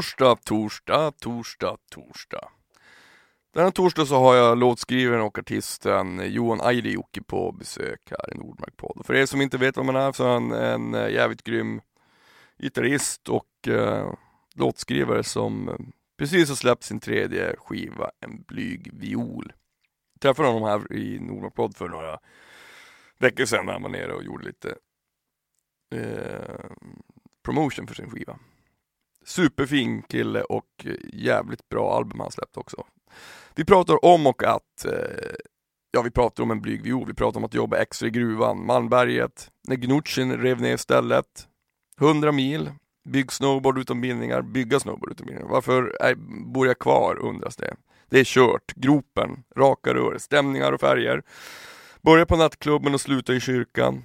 Torsdag, 0.00 0.36
torsdag, 0.44 1.12
torsdag, 1.20 1.76
torsdag. 1.90 2.48
Denna 3.54 3.70
torsdag 3.70 4.06
så 4.06 4.14
har 4.14 4.34
jag 4.34 4.58
låtskrivaren 4.58 5.20
och 5.20 5.38
artisten 5.38 6.32
Johan 6.32 6.60
Aidejoki 6.60 7.20
på 7.20 7.52
besök 7.52 8.10
här 8.10 8.34
i 8.34 8.38
Nordmark 8.38 8.76
podd. 8.76 9.06
För 9.06 9.14
er 9.14 9.26
som 9.26 9.40
inte 9.40 9.58
vet 9.58 9.76
vem 9.76 9.86
han 9.86 9.96
är 9.96 10.12
så 10.12 10.24
är 10.24 10.28
han 10.28 10.52
en 10.52 10.94
eh, 10.94 11.10
jävligt 11.10 11.42
grym 11.42 11.80
gitarrist 12.58 13.28
och 13.28 13.68
eh, 13.68 14.12
låtskrivare 14.54 15.24
som 15.24 15.68
eh, 15.68 15.74
precis 16.18 16.48
har 16.48 16.56
släppt 16.56 16.82
sin 16.82 17.00
tredje 17.00 17.56
skiva, 17.58 18.10
En 18.20 18.42
blyg 18.42 18.90
viol. 18.94 19.52
Jag 20.12 20.20
träffade 20.20 20.48
honom 20.48 20.68
här 20.68 20.92
i 20.92 21.18
Nordmark 21.18 21.54
podd 21.54 21.76
för 21.76 21.88
några 21.88 22.18
veckor 23.18 23.44
sedan 23.44 23.66
när 23.66 23.72
han 23.72 23.82
var 23.82 23.90
nere 23.90 24.12
och 24.12 24.24
gjorde 24.24 24.44
lite 24.44 24.74
eh, 25.94 26.70
promotion 27.44 27.86
för 27.86 27.94
sin 27.94 28.10
skiva. 28.10 28.38
Superfin 29.24 30.02
kille 30.02 30.42
och 30.42 30.86
jävligt 31.12 31.68
bra 31.68 31.96
album 31.96 32.20
han 32.20 32.30
släppt 32.30 32.56
också. 32.56 32.84
Vi 33.54 33.64
pratar 33.64 34.04
om 34.04 34.26
och 34.26 34.44
att, 34.44 34.84
eh, 34.84 35.34
ja 35.90 36.02
vi 36.02 36.10
pratar 36.10 36.42
om 36.42 36.50
en 36.50 36.60
blyg 36.60 36.82
viol, 36.82 37.06
vi 37.06 37.14
pratar 37.14 37.40
om 37.40 37.44
att 37.44 37.54
jobba 37.54 37.76
extra 37.76 38.08
i 38.08 38.10
gruvan, 38.10 38.66
Malmberget, 38.66 39.50
när 39.68 39.76
Gnutschen 39.76 40.36
rev 40.36 40.60
ner 40.60 40.76
stället, 40.76 41.48
100 42.00 42.32
mil, 42.32 42.70
bygg 43.08 43.32
snowboard 43.32 43.78
utan 43.78 44.00
bindningar, 44.00 44.42
bygga 44.42 44.80
snowboard 44.80 45.10
utan 45.12 45.26
bindningar. 45.26 45.50
Varför 45.50 45.96
är, 46.00 46.14
bor 46.44 46.66
jag 46.66 46.78
kvar 46.78 47.18
undras 47.18 47.56
det. 47.56 47.76
Det 48.10 48.20
är 48.20 48.24
kört, 48.24 48.72
gropen, 48.74 49.42
raka 49.56 49.94
rör, 49.94 50.18
stämningar 50.18 50.72
och 50.72 50.80
färger. 50.80 51.22
Börja 52.02 52.26
på 52.26 52.36
nattklubben 52.36 52.94
och 52.94 53.00
sluta 53.00 53.34
i 53.34 53.40
kyrkan. 53.40 54.04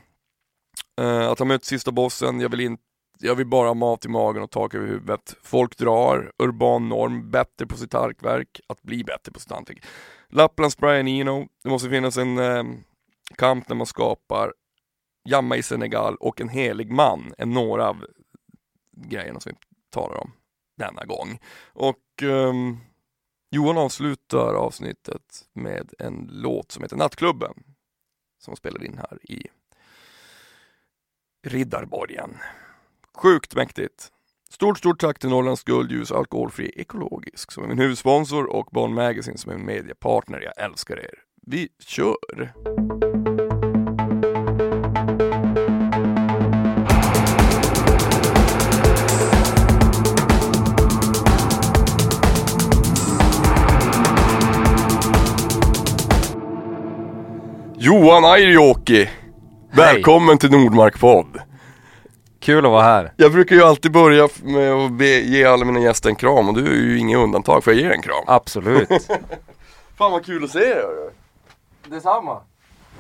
Uh, 1.02 1.30
att 1.30 1.40
ha 1.40 1.46
mött 1.46 1.66
sista 1.66 1.92
bossen, 1.92 2.40
jag 2.40 2.50
vill 2.50 2.60
inte 2.60 2.84
jag 3.20 3.36
vill 3.36 3.48
bara 3.48 3.68
ha 3.68 3.74
mat 3.74 4.06
i 4.06 4.10
magen 4.10 4.44
och 4.44 4.52
tak 4.52 4.74
över 4.74 4.88
huvudet. 4.88 5.36
Folk 5.44 5.78
drar, 5.78 6.32
urban 6.38 6.90
norm, 6.90 7.32
bättre 7.32 7.66
på 7.68 7.78
sitt 7.78 7.94
hantverk, 7.94 8.60
att 8.68 8.82
bli 8.82 9.04
bättre 9.04 9.32
på 9.32 9.40
sitt 9.40 9.52
hantverk. 9.52 9.86
Lapplands 10.30 10.78
Brian 10.78 11.08
Eno, 11.08 11.48
det 11.64 11.70
måste 11.70 11.90
finnas 11.90 12.18
en 12.18 12.38
eh, 12.38 12.64
kamp 13.36 13.70
när 13.70 13.76
man 13.76 13.86
skapar 13.86 14.54
Jamma 15.30 15.58
i 15.58 15.64
Senegal 15.64 16.16
och 16.16 16.42
en 16.42 16.50
helig 16.50 16.92
man, 16.92 17.34
är 17.38 17.46
några 17.46 17.90
av 17.90 18.06
grejerna 18.92 19.40
som 19.40 19.52
vi 19.52 19.58
talar 19.90 20.18
om 20.18 20.32
denna 20.78 21.06
gång. 21.06 21.40
Och 21.74 22.24
eh, 22.24 22.54
Johan 23.52 23.78
avslutar 23.78 24.54
avsnittet 24.54 25.46
med 25.54 25.94
en 26.00 26.30
låt 26.32 26.72
som 26.72 26.84
heter 26.84 26.98
Nattklubben, 26.98 27.54
som 28.40 28.56
spelar 28.56 28.84
in 28.84 28.98
här 28.98 29.32
i 29.32 29.48
Riddarborgen. 31.48 32.38
Sjukt 33.18 33.56
mäktigt. 33.56 34.08
Stort, 34.50 34.78
stort 34.78 35.00
tack 35.00 35.20
till 35.20 35.30
Norrlands 35.30 35.64
Guldljus 35.64 36.12
Alkoholfri 36.12 36.72
Ekologisk 36.76 37.52
som 37.52 37.64
är 37.64 37.68
min 37.68 37.80
huvudsponsor 37.80 38.46
och 38.46 38.68
Barn 38.72 38.94
Magazine 38.94 39.38
som 39.38 39.52
är 39.52 39.56
min 39.56 39.66
mediepartner. 39.66 40.42
Jag 40.42 40.66
älskar 40.66 41.00
er. 41.00 41.14
Vi 41.48 41.70
kör! 41.80 42.54
Johan 57.78 58.26
Airjoki! 58.26 59.10
Välkommen 59.74 60.38
till 60.38 60.52
Nordmark 60.52 61.00
podd! 61.00 61.45
Kul 62.46 62.66
att 62.66 62.72
vara 62.72 62.84
här. 62.84 63.14
Jag 63.18 63.32
brukar 63.32 63.56
ju 63.56 63.64
alltid 63.64 63.92
börja 63.92 64.28
med 64.44 64.72
att 64.74 64.92
be, 64.92 65.06
ge 65.06 65.46
alla 65.46 65.66
mina 65.66 65.80
gäster 65.80 66.10
en 66.10 66.16
kram 66.16 66.50
och 66.50 66.54
du 66.56 66.68
är 66.72 66.76
ju 66.76 66.98
inget 66.98 67.18
undantag, 67.18 67.64
får 67.64 67.74
jag 67.74 67.82
ge 67.82 67.88
dig 67.88 67.96
en 67.98 68.02
kram? 68.04 68.24
Absolut. 68.28 68.90
Fan 69.98 70.12
vad 70.12 70.26
kul 70.26 70.44
att 70.44 70.52
se 70.52 70.60
dig 70.60 70.84
Detsamma. 71.88 72.42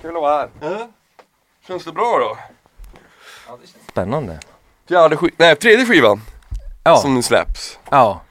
Kul 0.01 0.15
att 0.15 0.21
vara 0.21 0.37
här. 0.37 0.71
äh? 0.73 0.85
Känns 1.67 1.85
det 1.85 1.91
bra 1.91 2.17
då? 2.19 2.37
Ja, 3.47 3.57
det 3.61 3.67
känns 3.67 3.87
spännande. 3.91 4.39
Fjärde 4.87 5.17
skivan, 5.17 5.35
nej 5.37 5.55
tredje 5.55 5.85
skivan 5.85 6.21
Ja. 6.83 6.97
som 6.97 7.15
nu 7.15 7.21
släpps. 7.21 7.79
Ja. 7.89 8.21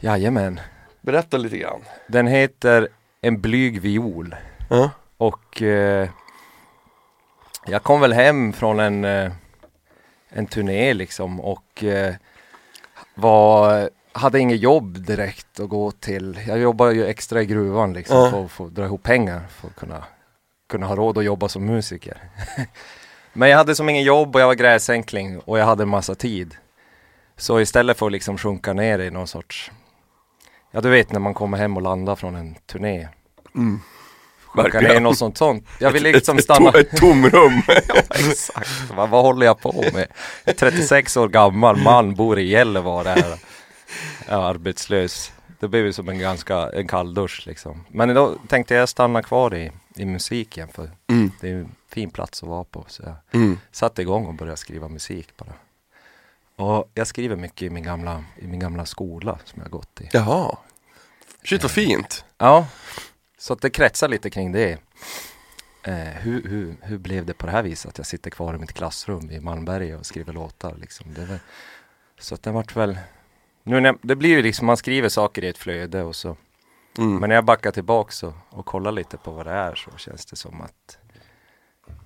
Jajamän. 0.00 0.60
Berätta 1.00 1.36
lite 1.36 1.58
grann. 1.58 1.80
Den 2.08 2.26
heter 2.26 2.88
En 3.20 3.40
blyg 3.40 3.80
viol. 3.80 4.34
Ja. 4.70 4.90
Och 5.16 5.62
eh, 5.62 6.08
jag 7.66 7.82
kom 7.82 8.00
väl 8.00 8.12
hem 8.12 8.52
från 8.52 8.80
en, 8.80 9.04
eh, 9.04 9.32
en 10.36 10.46
turné 10.46 10.94
liksom 10.94 11.40
och 11.40 11.84
eh, 11.84 12.14
var, 13.14 13.90
hade 14.12 14.38
inget 14.40 14.60
jobb 14.60 14.98
direkt 15.06 15.60
att 15.60 15.68
gå 15.68 15.90
till. 15.90 16.40
Jag 16.46 16.58
jobbar 16.58 16.90
ju 16.90 17.06
extra 17.06 17.42
i 17.42 17.46
gruvan 17.46 17.92
liksom 17.92 18.16
Ja. 18.16 18.30
för 18.30 18.44
att 18.44 18.50
få 18.50 18.66
dra 18.68 18.84
ihop 18.84 19.02
pengar 19.02 19.42
för 19.48 19.68
att 19.68 19.76
kunna, 19.76 20.04
kunna 20.68 20.86
ha 20.86 20.96
råd 20.96 21.18
att 21.18 21.24
jobba 21.24 21.48
som 21.48 21.66
musiker. 21.66 22.18
Men 23.32 23.48
jag 23.50 23.58
hade 23.58 23.74
som 23.74 23.88
ingen 23.88 24.02
jobb 24.02 24.34
och 24.34 24.40
jag 24.42 24.46
var 24.46 24.54
gräsänkling 24.54 25.38
och 25.40 25.58
jag 25.58 25.64
hade 25.66 25.82
en 25.82 25.88
massa 25.88 26.14
tid. 26.14 26.56
Så 27.36 27.60
istället 27.60 27.98
för 27.98 28.06
att 28.06 28.12
liksom 28.12 28.38
sjunka 28.38 28.72
ner 28.72 28.98
i 28.98 29.10
någon 29.10 29.26
sorts, 29.26 29.72
ja 30.70 30.80
du 30.80 30.90
vet 30.90 31.12
när 31.12 31.20
man 31.20 31.34
kommer 31.34 31.58
hem 31.58 31.76
och 31.76 31.82
landar 31.82 32.16
från 32.16 32.34
en 32.34 32.54
turné. 32.54 33.08
Mm. 33.54 33.80
Verkligen. 34.62 35.02
något 35.02 35.18
sånt 35.18 35.38
sånt. 35.38 35.66
Jag 35.78 35.90
ville 35.90 36.08
Ett- 36.08 36.14
liksom 36.14 36.38
stanna. 36.38 36.68
Ett, 36.68 36.74
ett 36.94 37.00
tomrum. 37.00 37.62
Exakt, 38.10 38.68
vad, 38.96 39.08
vad 39.10 39.22
håller 39.22 39.46
jag 39.46 39.60
på 39.60 39.72
med? 39.92 40.06
Jag 40.44 40.54
är 40.54 40.58
36 40.58 41.16
år 41.16 41.28
gammal 41.28 41.76
man, 41.76 42.14
bor 42.14 42.38
i 42.38 42.48
Gällivare, 42.48 43.10
är, 43.10 43.38
är 44.26 44.36
arbetslös. 44.38 45.32
Det 45.60 45.68
blev 45.68 45.84
ju 45.86 45.92
som 45.92 46.08
en 46.08 46.18
ganska, 46.18 46.56
en 46.70 46.86
kalldusch 46.88 47.42
liksom. 47.46 47.84
Men 47.88 48.14
då 48.14 48.34
tänkte 48.48 48.74
jag 48.74 48.88
stanna 48.88 49.22
kvar 49.22 49.54
i, 49.54 49.72
i 49.96 50.04
musiken 50.04 50.68
för 50.68 50.90
Mm. 51.10 51.30
det 51.40 51.50
är 51.50 51.54
en 51.54 51.74
fin 51.88 52.10
plats 52.10 52.42
att 52.42 52.48
vara 52.48 52.64
på. 52.64 52.84
Så 52.88 53.02
jag 53.02 53.14
Mm. 53.40 53.58
satte 53.72 54.02
igång 54.02 54.26
och 54.26 54.34
började 54.34 54.56
skriva 54.56 54.88
musik 54.88 55.28
bara. 55.36 55.52
Och 56.56 56.90
jag 56.94 57.06
skriver 57.06 57.36
mycket 57.36 57.62
i 57.62 57.70
min 57.70 57.84
gamla, 57.84 58.24
i 58.38 58.46
min 58.46 58.60
gamla 58.60 58.86
skola 58.86 59.38
som 59.44 59.62
jag 59.62 59.70
gått 59.70 60.00
i. 60.00 60.08
Jaha. 60.12 60.56
Shit 61.44 61.62
vad 61.62 61.70
fint. 61.70 62.24
Ja, 62.38 62.66
så 63.44 63.52
att 63.52 63.60
det 63.60 63.70
kretsar 63.70 64.08
lite 64.08 64.30
kring 64.30 64.52
det. 64.52 64.78
Eh, 65.82 65.94
hur, 65.94 66.42
hur, 66.48 66.76
hur 66.82 66.98
blev 66.98 67.26
det 67.26 67.34
på 67.34 67.46
det 67.46 67.52
här 67.52 67.62
viset 67.62 67.88
att 67.88 67.98
jag 67.98 68.06
sitter 68.06 68.30
kvar 68.30 68.54
i 68.54 68.58
mitt 68.58 68.72
klassrum 68.72 69.30
i 69.30 69.40
Malmberget 69.40 69.98
och 69.98 70.06
skriver 70.06 70.32
låtar 70.32 70.74
liksom? 70.76 71.14
Det 71.14 71.24
var, 71.24 71.38
så 72.18 72.34
att 72.34 72.42
det 72.42 72.50
vart 72.50 72.76
väl, 72.76 72.98
nu 73.62 73.80
när, 73.80 73.96
det 74.02 74.16
blir 74.16 74.30
ju 74.30 74.42
liksom, 74.42 74.66
man 74.66 74.76
skriver 74.76 75.08
saker 75.08 75.44
i 75.44 75.48
ett 75.48 75.58
flöde 75.58 76.02
och 76.02 76.16
så, 76.16 76.36
Mm. 76.98 77.16
men 77.16 77.28
när 77.28 77.34
jag 77.34 77.44
backar 77.44 77.70
tillbaks 77.70 78.22
och, 78.22 78.34
och 78.50 78.66
kollar 78.66 78.92
lite 78.92 79.16
på 79.16 79.30
vad 79.30 79.46
det 79.46 79.52
är 79.52 79.74
så 79.74 79.90
känns 79.96 80.26
det 80.26 80.36
som 80.36 80.60
att, 80.60 80.98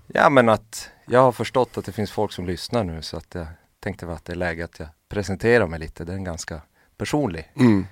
ja 0.07 0.29
men 0.31 0.49
att 0.49 0.91
jag 1.07 1.21
har 1.21 1.33
förstått 1.33 1.79
att 1.79 1.85
det 1.85 1.93
finns 1.93 2.11
folk 2.11 2.33
som 2.33 2.47
lyssnar 2.47 2.85
nu 2.85 3.03
så 3.03 3.17
att 3.17 3.35
jag 3.35 3.47
tänkte 3.81 4.13
att 4.13 4.25
det 4.25 4.33
är 4.33 4.37
läge 4.37 4.65
att 4.65 4.79
jag 4.79 4.89
presenterar 5.09 5.67
mig 5.67 5.79
lite. 5.81 6.05
Det 6.05 6.13
är 6.13 6.17
en 6.17 6.25
ganska 6.25 6.61
personlig, 6.97 7.53
Mm. 7.57 7.87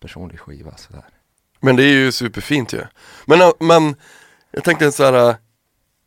personlig 0.00 0.40
skiva 0.40 0.76
sådär. 0.76 1.04
Men 1.60 1.76
det 1.76 1.82
är 1.82 1.92
ju 1.92 2.12
superfint 2.12 2.72
ju. 2.72 2.82
Men, 3.24 3.52
men 3.60 3.96
jag 4.50 4.64
tänkte 4.64 4.92
så 4.92 5.04
här. 5.04 5.28
äh, 5.30 5.34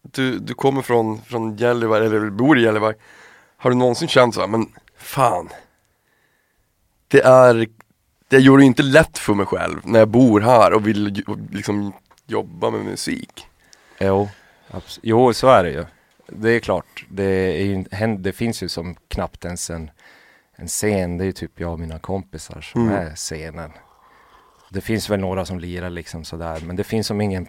Du, 0.01 0.39
du 0.39 0.53
kommer 0.53 0.81
från, 0.81 1.21
från 1.21 1.57
Gällivare, 1.57 2.05
eller 2.05 2.29
bor 2.29 2.57
i 2.59 2.61
Gällivare. 2.63 2.95
Har 3.57 3.69
du 3.69 3.75
någonsin 3.75 4.07
känt 4.07 4.35
så 4.35 4.41
här, 4.41 4.47
men 4.47 4.65
fan. 4.97 5.49
Det 7.07 7.21
är, 7.21 7.67
det 8.27 8.39
gör 8.39 8.57
det 8.57 8.65
inte 8.65 8.83
lätt 8.83 9.17
för 9.17 9.33
mig 9.33 9.45
själv 9.45 9.79
när 9.83 9.99
jag 9.99 10.07
bor 10.07 10.41
här 10.41 10.73
och 10.73 10.87
vill 10.87 11.15
ju- 11.17 11.47
liksom 11.51 11.93
jobba 12.27 12.69
med 12.69 12.85
musik. 12.85 13.47
Jo, 13.99 14.29
abs- 14.71 14.99
jo 15.03 15.33
så 15.33 15.47
är 15.47 15.63
det 15.63 15.71
ju. 15.71 15.85
Det 16.27 16.51
är 16.51 16.59
klart, 16.59 17.05
det, 17.09 17.23
är 17.61 17.65
ju, 17.65 17.83
det 18.17 18.31
finns 18.31 18.63
ju 18.63 18.69
som 18.69 18.95
knappt 19.07 19.45
ens 19.45 19.69
en, 19.69 19.91
en 20.55 20.67
scen. 20.67 21.17
Det 21.17 21.23
är 21.23 21.25
ju 21.25 21.31
typ 21.31 21.59
jag 21.59 21.71
och 21.71 21.79
mina 21.79 21.99
kompisar 21.99 22.61
som 22.61 22.89
Mm. 22.89 23.07
är 23.07 23.15
scenen. 23.15 23.71
Det 24.69 24.81
finns 24.81 25.09
väl 25.09 25.19
några 25.19 25.45
som 25.45 25.59
lirar 25.59 25.89
liksom 25.89 26.23
sådär, 26.23 26.59
men 26.65 26.75
det 26.75 26.83
finns 26.83 27.07
som 27.07 27.21
ingen, 27.21 27.47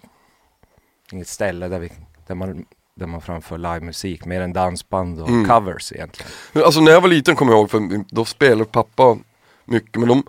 inget 1.12 1.28
ställe 1.28 1.68
där, 1.68 1.78
vi, 1.78 1.92
där, 2.26 2.34
man, 2.34 2.64
där 2.94 3.06
man 3.06 3.20
framför 3.20 3.58
livemusik, 3.58 4.24
mer 4.24 4.40
än 4.40 4.52
dansband 4.52 5.20
och 5.20 5.28
Mm. 5.28 5.48
covers 5.48 5.92
egentligen. 5.92 6.30
Alltså 6.54 6.80
när 6.80 6.92
jag 6.92 7.00
var 7.00 7.08
liten 7.08 7.36
kommer 7.36 7.52
jag 7.52 7.58
ihåg, 7.58 7.70
för 7.70 8.04
då 8.14 8.24
spelade 8.24 8.64
pappa 8.64 9.18
mycket, 9.64 9.96
men 10.00 10.08
de 10.08 10.22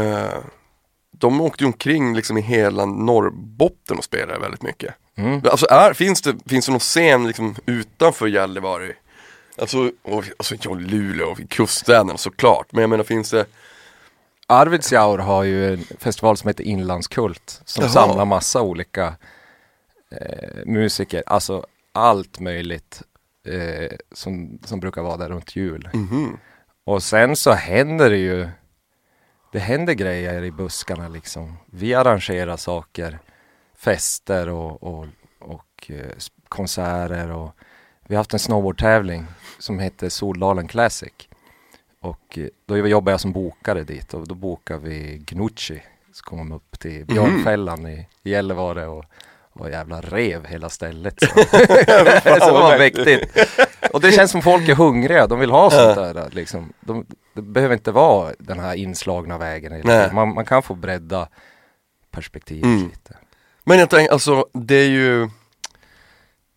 eh, 0.00 0.38
De 1.10 1.40
åkte 1.40 1.64
ju 1.64 1.66
omkring 1.66 2.14
liksom 2.16 2.38
i 2.38 2.40
hela 2.40 2.84
Norrbotten 2.84 3.98
och 3.98 4.04
spelade 4.04 4.38
väldigt 4.40 4.62
mycket. 4.62 4.94
Mm. 5.16 5.40
Alltså 5.44 5.66
är, 5.70 5.92
finns, 5.92 6.22
det, 6.22 6.36
finns 6.46 6.66
det 6.66 6.72
någon 6.72 6.80
scen 6.80 7.26
liksom 7.26 7.54
utanför 7.66 8.26
Gällivare? 8.26 8.92
Alltså, 9.58 9.90
och, 10.02 10.24
alltså 10.38 10.74
Luleå 10.74 11.30
och 11.30 11.40
kuststäderna 11.48 12.16
såklart, 12.16 12.66
men 12.72 12.80
jag 12.80 12.90
menar 12.90 13.04
finns 13.04 13.30
det 13.30 13.46
Arvidsjaur 14.46 15.18
har 15.18 15.42
ju 15.42 15.72
en 15.74 15.84
festival 15.98 16.36
som 16.36 16.48
heter 16.48 16.64
Inlandskult 16.64 17.60
som 17.64 17.82
Jaha. 17.82 17.92
samlar 17.92 18.24
massa 18.24 18.62
olika 18.62 19.14
eh, 20.10 20.64
musiker, 20.66 21.22
alltså 21.26 21.66
allt 21.92 22.40
möjligt 22.40 23.02
eh, 23.46 23.96
som, 24.12 24.58
som 24.64 24.80
brukar 24.80 25.02
vara 25.02 25.16
där 25.16 25.28
runt 25.28 25.56
jul. 25.56 25.88
mhm, 25.92 26.38
Och 26.84 27.02
sen 27.02 27.36
så 27.36 27.52
händer 27.52 28.10
det 28.10 28.18
ju 28.18 28.48
Det 29.52 29.58
händer 29.58 29.92
grejer 29.92 30.42
i 30.44 30.50
buskarna 30.50 31.08
liksom. 31.08 31.56
Vi 31.66 31.94
arrangerar 31.94 32.56
saker, 32.56 33.18
fester 33.76 34.48
och, 34.48 34.82
och, 34.82 35.06
och 35.40 35.90
eh, 35.90 36.10
konserter 36.48 37.30
och 37.30 37.50
vi 38.08 38.14
har 38.14 38.20
haft 38.20 38.32
en 38.32 38.38
snowboardtävling 38.38 39.26
som 39.58 39.78
heter 39.78 40.08
Soldalen 40.08 40.68
Classic. 40.68 41.28
Och 42.02 42.38
eh, 42.38 42.46
då 42.66 42.76
jobbade 42.88 43.12
jag 43.12 43.20
som 43.20 43.32
bokare 43.32 43.84
dit 43.84 44.14
och 44.14 44.28
då 44.28 44.34
bokade 44.34 44.80
vi 44.88 45.22
Gnucci. 45.26 45.82
Så 46.12 46.24
kom 46.24 46.38
de 46.38 46.52
upp 46.52 46.78
till 46.78 47.06
Björnfällan 47.06 47.86
i 47.86 48.08
Gällivare 48.22 48.86
och, 48.86 49.04
och 49.52 49.70
jävla 49.70 50.00
rev 50.00 50.46
hela 50.46 50.68
stället. 50.68 51.20
Så, 51.20 51.26
så 51.26 52.46
det 52.46 52.52
var 52.52 52.78
mäktigt. 52.78 53.38
Och 53.92 54.00
det 54.00 54.12
känns 54.12 54.30
som 54.30 54.42
folk 54.42 54.68
är 54.68 54.74
hungriga, 54.74 55.26
de 55.26 55.38
vill 55.38 55.50
ha 55.50 55.70
sånt 55.70 55.94
där 56.14 56.30
liksom. 56.32 56.72
De, 56.80 57.06
det 57.34 57.42
behöver 57.42 57.74
inte 57.74 57.92
vara 57.92 58.32
den 58.38 58.60
här 58.60 58.74
inslagna 58.74 59.38
vägen. 59.38 59.82
Man, 60.14 60.34
man 60.34 60.44
kan 60.44 60.62
få 60.62 60.74
bredda 60.74 61.28
perspektivet 62.10 62.64
Mm. 62.64 62.82
lite. 62.88 63.16
Men 63.64 63.78
jag 63.78 63.90
tänker, 63.90 64.12
alltså 64.12 64.46
det 64.52 64.74
är 64.74 64.88
ju 64.88 65.28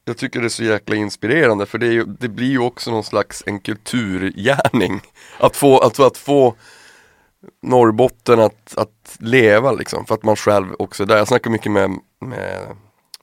Jag 0.06 0.18
tycker 0.18 0.40
det 0.40 0.48
är 0.48 0.50
så 0.50 0.64
jäkla 0.64 0.96
inspirerande 0.96 1.66
för 1.66 1.78
det, 1.78 1.86
ju, 1.88 2.06
det 2.06 2.28
blir 2.28 2.50
ju 2.50 2.60
också 2.60 2.92
någon 2.92 3.04
slags 3.04 3.44
en 3.46 3.60
kulturgärning 3.60 5.02
Att 5.40 5.56
få, 5.56 5.80
att, 5.80 6.00
att 6.00 6.18
få 6.18 6.56
Norrbotten 7.62 8.40
att, 8.40 8.78
att 8.78 9.18
leva 9.20 9.72
liksom, 9.72 10.06
för 10.06 10.16
att 10.16 10.24
man 10.24 10.36
själv 10.36 10.68
också 10.80 11.04
är 11.04 11.08
där. 11.08 11.18
Jag 11.18 11.28
snackar 11.28 11.50
mycket 11.52 11.72
med, 11.72 11.90
med, 12.22 12.68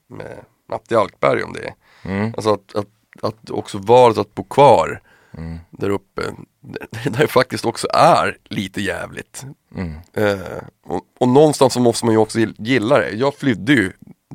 med 0.08 0.44
Matti 0.68 0.94
Alkberg 0.94 1.42
om 1.42 1.52
det. 1.52 1.74
Mm. 2.04 2.32
Alltså 2.36 2.52
att, 2.52 2.74
att, 2.74 2.88
att 3.22 3.50
också 3.50 3.78
valet 3.78 4.18
att 4.18 4.34
bo 4.34 4.44
kvar 4.44 5.00
Mm. 5.38 5.58
där 5.70 5.90
uppe, 5.90 6.22
där 6.60 7.10
det 7.18 7.26
faktiskt 7.26 7.64
också 7.64 7.88
är 7.94 8.36
lite 8.44 8.80
jävligt. 8.80 9.44
Mm. 9.74 9.94
Eh, 10.12 10.62
och, 10.84 11.00
och 11.20 11.28
någonstans 11.28 11.72
så 11.72 11.80
måste 11.80 12.06
man 12.06 12.14
ju 12.14 12.18
också 12.18 12.38
gill- 12.38 12.54
gilla 12.58 12.98
det. 12.98 13.10
Jag 13.10 13.34
flydde 13.34 13.72
ju 13.72 13.92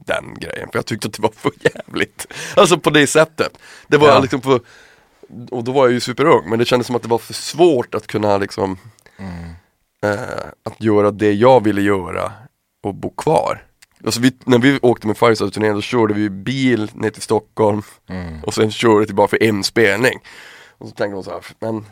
den 0.07 0.35
grejen 0.39 0.69
för 0.71 0.77
jag 0.79 0.85
tyckte 0.85 1.07
att 1.07 1.13
det 1.13 1.21
var 1.21 1.31
för 1.35 1.51
jävligt. 1.59 2.27
Alltså 2.55 2.77
på 2.79 2.89
det 2.89 3.07
sättet. 3.07 3.57
Det 3.87 3.97
var 3.97 4.07
Ja. 4.07 4.19
liksom 4.19 4.41
för, 4.41 4.61
och 5.51 5.63
då 5.63 5.71
var 5.71 5.85
jag 5.85 5.91
ju 5.93 5.99
superung 5.99 6.49
men 6.49 6.59
det 6.59 6.65
kändes 6.65 6.87
som 6.87 6.95
att 6.95 7.01
det 7.01 7.07
var 7.09 7.17
för 7.17 7.33
svårt 7.33 7.95
att 7.95 8.07
kunna 8.07 8.37
liksom 8.37 8.77
Mm. 9.19 9.49
eh, 10.03 10.45
att 10.63 10.81
göra 10.83 11.11
det 11.11 11.33
jag 11.33 11.63
ville 11.63 11.81
göra 11.81 12.31
och 12.83 12.95
bo 12.95 13.09
kvar. 13.09 13.63
Alltså 14.05 14.21
vi, 14.21 14.33
när 14.45 14.57
vi 14.59 14.79
åkte 14.81 15.07
med 15.07 15.17
Firestone-turnén 15.17 15.73
då 15.75 15.81
körde 15.81 16.13
vi 16.13 16.29
bil 16.29 16.91
ner 16.93 17.09
till 17.09 17.21
Stockholm 17.21 17.81
Mm. 18.09 18.43
och 18.43 18.53
sen 18.53 18.71
körde 18.71 19.05
vi 19.05 19.13
bara 19.13 19.27
för 19.27 19.43
en 19.43 19.63
spelning. 19.63 20.19
Och 20.77 20.87
så 20.87 20.93
tänkte 20.95 21.15
man 21.15 21.23
så 21.23 21.31
här, 21.31 21.41
men 21.59 21.85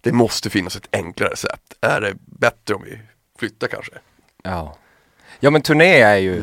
det 0.00 0.12
måste 0.12 0.50
finnas 0.50 0.76
ett 0.76 0.88
enklare 0.92 1.36
sätt. 1.36 1.60
Är 1.80 2.00
det 2.00 2.14
bättre 2.26 2.74
om 2.74 2.82
vi 2.84 2.98
flyttar 3.38 3.66
kanske? 3.68 3.92
Ja. 4.42 4.76
ja 5.40 5.50
men 5.50 5.62
turné 5.62 6.00
är 6.00 6.16
ju, 6.16 6.42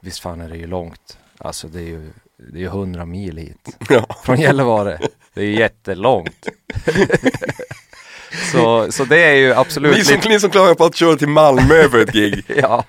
visst 0.00 0.20
fan 0.20 0.40
är 0.40 0.48
det 0.48 0.56
ju 0.56 0.66
långt. 0.66 1.18
Alltså 1.38 1.68
det 1.68 1.80
är 1.80 1.84
ju, 1.86 2.10
det 2.52 2.58
är 2.58 2.60
ju 2.62 2.68
hundra 2.68 3.04
mil 3.06 3.36
hit. 3.36 3.76
Ja. 3.88 4.06
Från 4.24 4.40
Gällivare. 4.40 4.98
Det 5.34 5.40
är 5.40 5.44
ju 5.44 5.58
jättelångt. 5.58 6.48
så, 8.52 8.92
så 8.92 9.04
det 9.04 9.18
är 9.24 9.34
ju 9.34 9.52
absolut 9.54 9.96
Ni 9.96 10.04
som, 10.04 10.16
lite, 10.16 10.28
ni 10.28 10.40
som 10.40 10.50
klagar 10.50 10.74
på 10.74 10.84
att 10.84 10.96
köra 10.96 11.16
till 11.16 11.28
Malmö 11.28 11.88
för 11.90 11.98
ett 11.98 12.12
gig, 12.12 12.44
ja, 12.56 12.84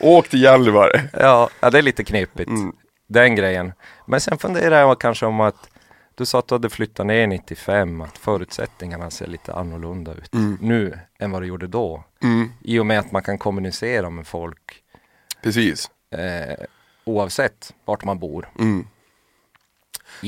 åk 0.00 0.28
till 0.28 0.42
Gällivare. 0.42 1.08
ja, 1.12 1.48
ja, 1.60 1.70
det 1.70 1.78
är 1.78 1.82
lite 1.82 2.04
knepigt. 2.04 2.48
Mm. 2.50 2.72
Den 3.08 3.34
grejen. 3.34 3.72
Men 4.06 4.20
sen 4.20 4.38
funderar 4.38 4.80
jag 4.80 5.00
kanske 5.00 5.26
om 5.26 5.40
att 5.40 5.68
du 6.14 6.26
sa 6.26 6.38
att 6.38 6.48
du 6.48 6.54
hade 6.54 6.70
flyttat 6.70 7.06
ner 7.06 7.26
95, 7.26 8.00
att 8.00 8.18
förutsättningarna 8.18 9.10
ser 9.10 9.26
lite 9.26 9.54
annorlunda 9.54 10.12
ut 10.14 10.34
Mm. 10.34 10.58
nu 10.60 10.98
än 11.18 11.30
vad 11.30 11.42
det 11.42 11.46
gjorde 11.46 11.66
då. 11.66 12.04
Mm, 12.22 12.52
I 12.62 12.78
och 12.78 12.86
med 12.86 12.98
att 12.98 13.12
man 13.12 13.22
kan 13.22 13.38
kommunicera 13.38 14.10
med 14.10 14.26
folk 14.26 14.58
precis. 15.42 15.90
Eh, 16.12 16.64
oavsett 17.04 17.74
vart 17.84 18.04
man 18.04 18.18
bor. 18.18 18.48
Mm. 18.58 18.86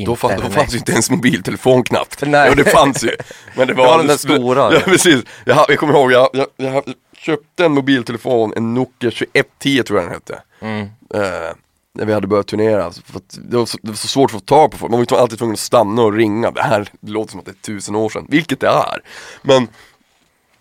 Då, 0.06 0.16
fann, 0.16 0.40
då 0.40 0.50
fanns 0.50 0.74
ju 0.74 0.78
inte 0.78 0.92
ens 0.92 1.10
mobiltelefon 1.10 1.82
knappt. 1.82 2.22
Nej. 2.26 2.46
Jo 2.48 2.54
det 2.64 2.70
fanns 2.70 3.04
ju. 3.04 3.16
Men 3.56 3.68
det 3.68 3.74
var, 3.74 3.84
Det 3.84 3.90
var 3.90 3.98
den 3.98 4.06
där 4.06 4.16
stora. 4.16 4.74
Ja 4.74 4.80
precis. 4.84 5.24
Jag, 5.44 5.66
jag 5.68 5.78
kommer 5.78 5.94
ihåg, 5.94 6.12
jag, 6.12 6.28
jag, 6.32 6.46
jag 6.56 6.84
köpte 7.16 7.64
en 7.64 7.72
mobiltelefon, 7.72 8.52
en 8.56 8.74
Nokia 8.74 9.10
2110 9.10 9.82
tror 9.82 9.98
jag 9.98 10.08
den 10.08 10.14
hette. 10.14 10.42
Mm. 10.60 10.82
Eh, 11.14 11.54
när 11.94 12.04
vi 12.04 12.12
hade 12.12 12.26
börjat 12.26 12.46
turnera. 12.46 12.92
För 12.92 13.20
det, 13.30 13.56
var 13.56 13.66
så, 13.66 13.78
det 13.82 13.88
var 13.88 13.96
så 13.96 14.08
svårt 14.08 14.30
att 14.30 14.32
få 14.32 14.40
tag 14.40 14.70
på 14.70 14.78
folk. 14.78 14.90
Man 14.90 15.06
var 15.10 15.18
alltid 15.18 15.38
tvungen 15.38 15.52
att 15.52 15.58
stanna 15.58 16.02
och 16.02 16.12
ringa. 16.12 16.50
Det 16.50 16.62
här 16.62 16.88
låter 17.00 17.30
som 17.30 17.40
att 17.40 17.46
det 17.46 17.52
är 17.52 17.62
tusen 17.62 17.94
år 17.94 18.08
sedan, 18.08 18.26
vilket 18.28 18.60
det 18.60 18.68
är. 18.68 19.00
Men 19.42 19.68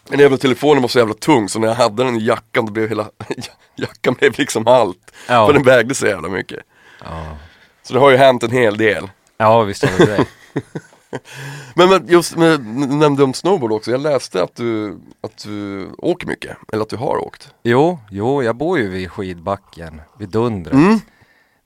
den 0.10 0.20
jävla 0.20 0.38
telefonen 0.38 0.82
var 0.82 0.90
så 0.90 1.00
jävla 1.00 1.14
tung 1.14 1.50
så 1.50 1.60
när 1.60 1.68
jag 1.68 1.76
hade 1.76 2.04
den 2.04 2.16
i 2.16 2.26
jackan 2.26 2.66
då 2.66 2.72
blev 2.72 2.90
hela 2.90 3.10
jackan 3.76 4.14
blev 4.14 4.40
liksom 4.40 4.68
allt. 4.68 5.12
Ja. 5.28 5.46
För 5.46 5.54
den 5.54 5.64
vägde 5.64 5.96
så 5.96 6.08
jävla 6.08 6.30
mycket. 6.30 6.60
Ja. 7.04 7.38
Så 7.84 7.94
det 7.94 8.00
har 8.00 8.12
ju 8.12 8.18
hänt 8.18 8.44
en 8.44 8.52
hel 8.52 8.78
del. 8.78 9.10
ja, 9.38 9.62
visst 9.62 9.86
har 9.86 10.06
det 10.06 10.06
det. 10.06 10.26
Men, 11.76 11.90
men 11.90 12.08
just 12.08 12.36
du 12.36 12.58
nämnde 12.58 13.24
om 13.24 13.34
snowboard 13.34 13.72
också. 13.72 13.92
Jag 13.92 14.02
läste 14.02 14.44
att 14.44 14.56
du, 14.56 15.00
att 15.22 15.44
du 15.44 15.88
åker 15.98 16.28
mycket. 16.28 16.58
Eller 16.74 16.84
att 16.84 16.90
du 16.90 16.98
har 16.98 17.18
åkt. 17.18 17.54
Jo, 17.64 18.00
jo, 18.12 18.44
jag 18.44 18.56
bor 18.56 18.80
ju 18.80 18.90
vid 18.90 19.12
skidbacken, 19.12 20.02
vid 20.18 20.30
Dundret. 20.30 20.74
Mm. 20.74 21.00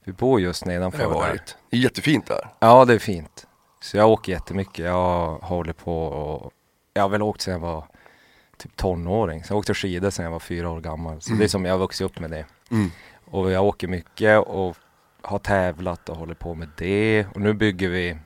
Vi 0.03 0.11
bor 0.13 0.41
just 0.41 0.65
nedanför 0.65 0.97
Det 0.97 1.13
där. 1.13 1.41
Det 1.69 1.77
är 1.77 1.81
jättefint 1.81 2.25
där. 2.25 2.49
Ja, 2.59 2.85
det 2.85 2.93
är 2.93 2.99
fint. 2.99 3.47
Så 3.81 3.97
jag 3.97 4.09
åker 4.09 4.31
jättemycket. 4.31 4.85
Jag 4.85 5.37
håller 5.41 5.73
på 5.73 6.05
och 6.05 6.51
jag 6.93 7.01
har 7.01 7.09
väl 7.09 7.21
åkt 7.21 7.41
sedan 7.41 7.53
jag 7.53 7.59
var 7.59 7.83
typ 8.57 8.75
tonåring. 8.75 9.43
Så 9.43 9.53
jag 9.53 9.57
åkte 9.57 9.73
skidor 9.73 10.09
sedan 10.09 10.25
jag 10.25 10.31
var 10.31 10.39
fyra 10.39 10.69
år 10.69 10.81
gammal. 10.81 11.21
Så 11.21 11.33
det 11.33 11.43
är 11.43 11.47
som 11.47 11.65
jag 11.65 11.73
har 11.73 11.79
vuxit 11.79 12.05
upp 12.05 12.19
med 12.19 12.31
det. 12.31 12.45
Mm. 12.71 12.91
Och 13.25 13.51
jag 13.51 13.65
åker 13.65 13.87
mycket 13.87 14.39
och 14.39 14.77
har 15.21 15.39
tävlat 15.39 16.09
och 16.09 16.17
håller 16.17 16.33
på 16.33 16.55
med 16.55 16.69
det. 16.77 17.25
Och 17.35 17.41
nu 17.41 17.53
bygger 17.53 17.89
vi, 17.89 18.17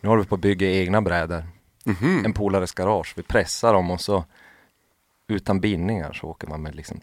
nu 0.00 0.08
håller 0.08 0.22
vi 0.22 0.28
på 0.28 0.34
att 0.34 0.40
bygga 0.40 0.70
egna 0.70 1.02
brädor. 1.02 1.44
Mhm. 1.84 2.24
En 2.24 2.32
polares 2.32 2.72
garage. 2.72 3.14
Vi 3.16 3.22
pressar 3.22 3.74
dem 3.74 3.90
och 3.90 4.00
så 4.00 4.24
utan 5.28 5.60
bindningar 5.60 6.12
så 6.12 6.26
åker 6.26 6.48
man 6.48 6.62
med 6.62 6.74
liksom 6.74 7.00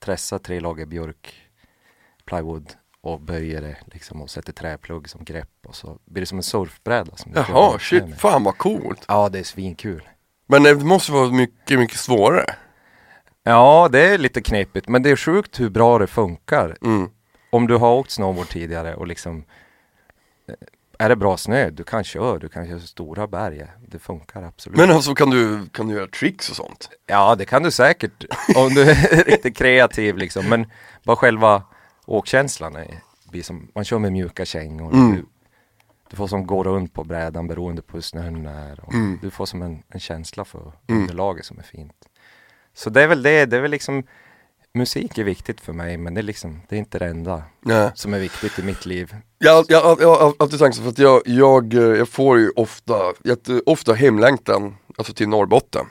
pressar 0.00 0.38
tre 0.38 0.60
lager 0.60 0.86
björk, 0.86 1.34
plywood 2.24 2.72
och 3.00 3.20
böjer 3.20 3.60
det 3.60 3.76
liksom 3.84 4.22
och 4.22 4.30
sätter 4.30 4.52
träplugg 4.52 5.08
som 5.08 5.24
grepp 5.24 5.66
och 5.66 5.76
så 5.76 5.98
blir 6.04 6.22
det 6.22 6.26
som 6.26 6.38
en 6.38 6.42
surfbräda. 6.42 7.16
Som 7.16 7.32
Jaha, 7.34 7.78
shit, 7.78 8.20
fan 8.20 8.44
vad 8.44 8.58
coolt. 8.58 9.04
Ja, 9.08 9.28
det 9.28 9.38
är 9.38 9.44
svinkul. 9.44 10.08
Men 10.46 10.62
det 10.62 10.74
måste 10.74 11.12
vara 11.12 11.32
mycket, 11.32 11.78
mycket 11.78 11.98
svårare. 11.98 12.54
Ja, 13.44 13.88
det 13.92 14.00
är 14.00 14.18
lite 14.18 14.40
knepigt, 14.40 14.88
men 14.88 15.02
det 15.02 15.10
är 15.10 15.16
sjukt 15.16 15.60
hur 15.60 15.70
bra 15.70 15.98
det 15.98 16.06
funkar. 16.06 16.76
Mm. 16.82 17.10
Om 17.50 17.66
du 17.66 17.76
har 17.76 17.94
åkt 17.94 18.10
snowboard 18.10 18.48
tidigare 18.48 18.94
och 18.94 19.06
liksom 19.06 19.44
eh, 20.48 20.54
är 20.98 21.08
det 21.08 21.16
bra 21.16 21.36
snö, 21.36 21.70
du 21.70 21.84
kan 21.84 22.04
köra, 22.04 22.38
du 22.38 22.48
kan 22.48 22.66
köra 22.66 22.78
stora 22.78 23.26
berg. 23.26 23.66
Det 23.86 23.98
funkar 23.98 24.42
absolut. 24.42 24.78
Men 24.78 24.90
alltså 24.90 25.14
kan 25.14 25.30
du, 25.30 25.68
kan 25.72 25.88
du 25.88 25.94
göra 25.94 26.06
tricks 26.06 26.50
och 26.50 26.56
sånt? 26.56 26.90
Ja, 27.06 27.34
det 27.34 27.44
kan 27.44 27.62
du 27.62 27.70
säkert 27.70 28.24
om 28.56 28.74
du 28.74 28.82
är 28.82 29.24
riktigt 29.24 29.56
kreativ 29.56 30.16
liksom. 30.16 30.48
Men 30.48 30.66
bara 31.04 31.16
själva 31.16 31.62
åkkänslan 32.06 32.76
är, 32.76 32.98
blir 33.30 33.42
som, 33.42 33.68
man 33.74 33.84
kör 33.84 33.98
med 33.98 34.12
mjuka 34.12 34.44
kängor. 34.44 34.92
Mm. 34.92 35.26
Du, 36.12 36.16
får 36.16 36.26
som 36.26 36.46
gå 36.46 36.64
runt 36.64 36.94
på 36.94 37.04
brädan 37.04 37.46
beroende 37.48 37.82
på 37.82 37.96
hur 37.96 38.00
snön 38.02 38.46
är. 38.46 38.80
Och 38.84 38.94
Mm. 38.94 39.18
Du 39.22 39.30
får 39.30 39.46
som 39.46 39.62
en, 39.62 39.82
en 39.88 40.00
känsla 40.00 40.44
för 40.44 40.72
Mm. 40.86 41.00
underlaget 41.02 41.44
som 41.44 41.58
är 41.58 41.62
fint. 41.62 41.92
Så 42.74 42.90
det 42.90 43.02
är 43.02 43.06
väl 43.08 43.22
det, 43.22 43.46
det 43.46 43.56
är 43.56 43.60
väl 43.60 43.70
liksom 43.70 44.02
Musik 44.74 45.18
är 45.18 45.24
viktigt 45.24 45.60
för 45.60 45.72
mig 45.72 45.96
men 45.96 46.14
det 46.14 46.20
är 46.20 46.22
liksom, 46.22 46.60
det 46.68 46.76
är 46.76 46.78
inte 46.78 46.98
det 46.98 47.06
enda 47.06 47.42
Nej. 47.60 47.90
som 47.94 48.14
är 48.14 48.18
viktigt 48.18 48.58
i 48.58 48.62
mitt 48.62 48.86
liv. 48.86 49.16
Jag, 49.38 49.64
jag, 49.68 50.00
jag 50.00 50.14
har 50.14 50.34
alltid 50.38 50.58
så 50.58 50.72
för 50.72 50.88
att 50.88 50.98
jag, 50.98 51.22
jag, 51.24 51.74
eh, 51.74 51.80
jag 51.80 52.08
får 52.08 52.38
ju 52.38 52.50
ofta, 52.56 52.94
ofta 53.66 53.92
hemlängtan, 53.94 54.76
alltså 54.98 55.12
till 55.14 55.28
Norrbotten. 55.28 55.86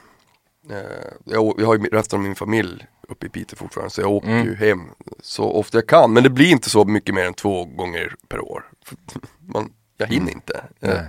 Eh, 0.69 0.77
jag, 1.25 1.55
jag 1.59 1.65
har 1.67 1.75
ju 1.77 1.83
resten 1.83 2.19
av 2.19 2.23
min 2.23 2.35
familj 2.35 2.85
uppe 3.09 3.25
i 3.25 3.29
Piteå 3.29 3.57
fortfarande 3.57 3.89
så 3.89 4.01
jag 4.01 4.11
åker 4.11 4.27
Mm. 4.29 4.45
ju 4.45 4.55
hem 4.55 4.81
så 5.21 5.43
ofta 5.51 5.77
jag 5.77 5.87
kan. 5.87 6.13
Men 6.13 6.23
det 6.23 6.29
blir 6.29 6.51
inte 6.51 6.69
så 6.69 6.85
mycket 6.85 7.15
mer 7.15 7.25
än 7.25 7.33
två 7.33 7.65
gånger 7.65 8.15
per 8.29 8.39
år. 8.39 8.63
Man, 9.53 9.73
jag 10.01 10.07
hinner 10.07 10.31
inte. 10.31 10.63
Eh, 10.79 10.89
Nej. 10.89 11.05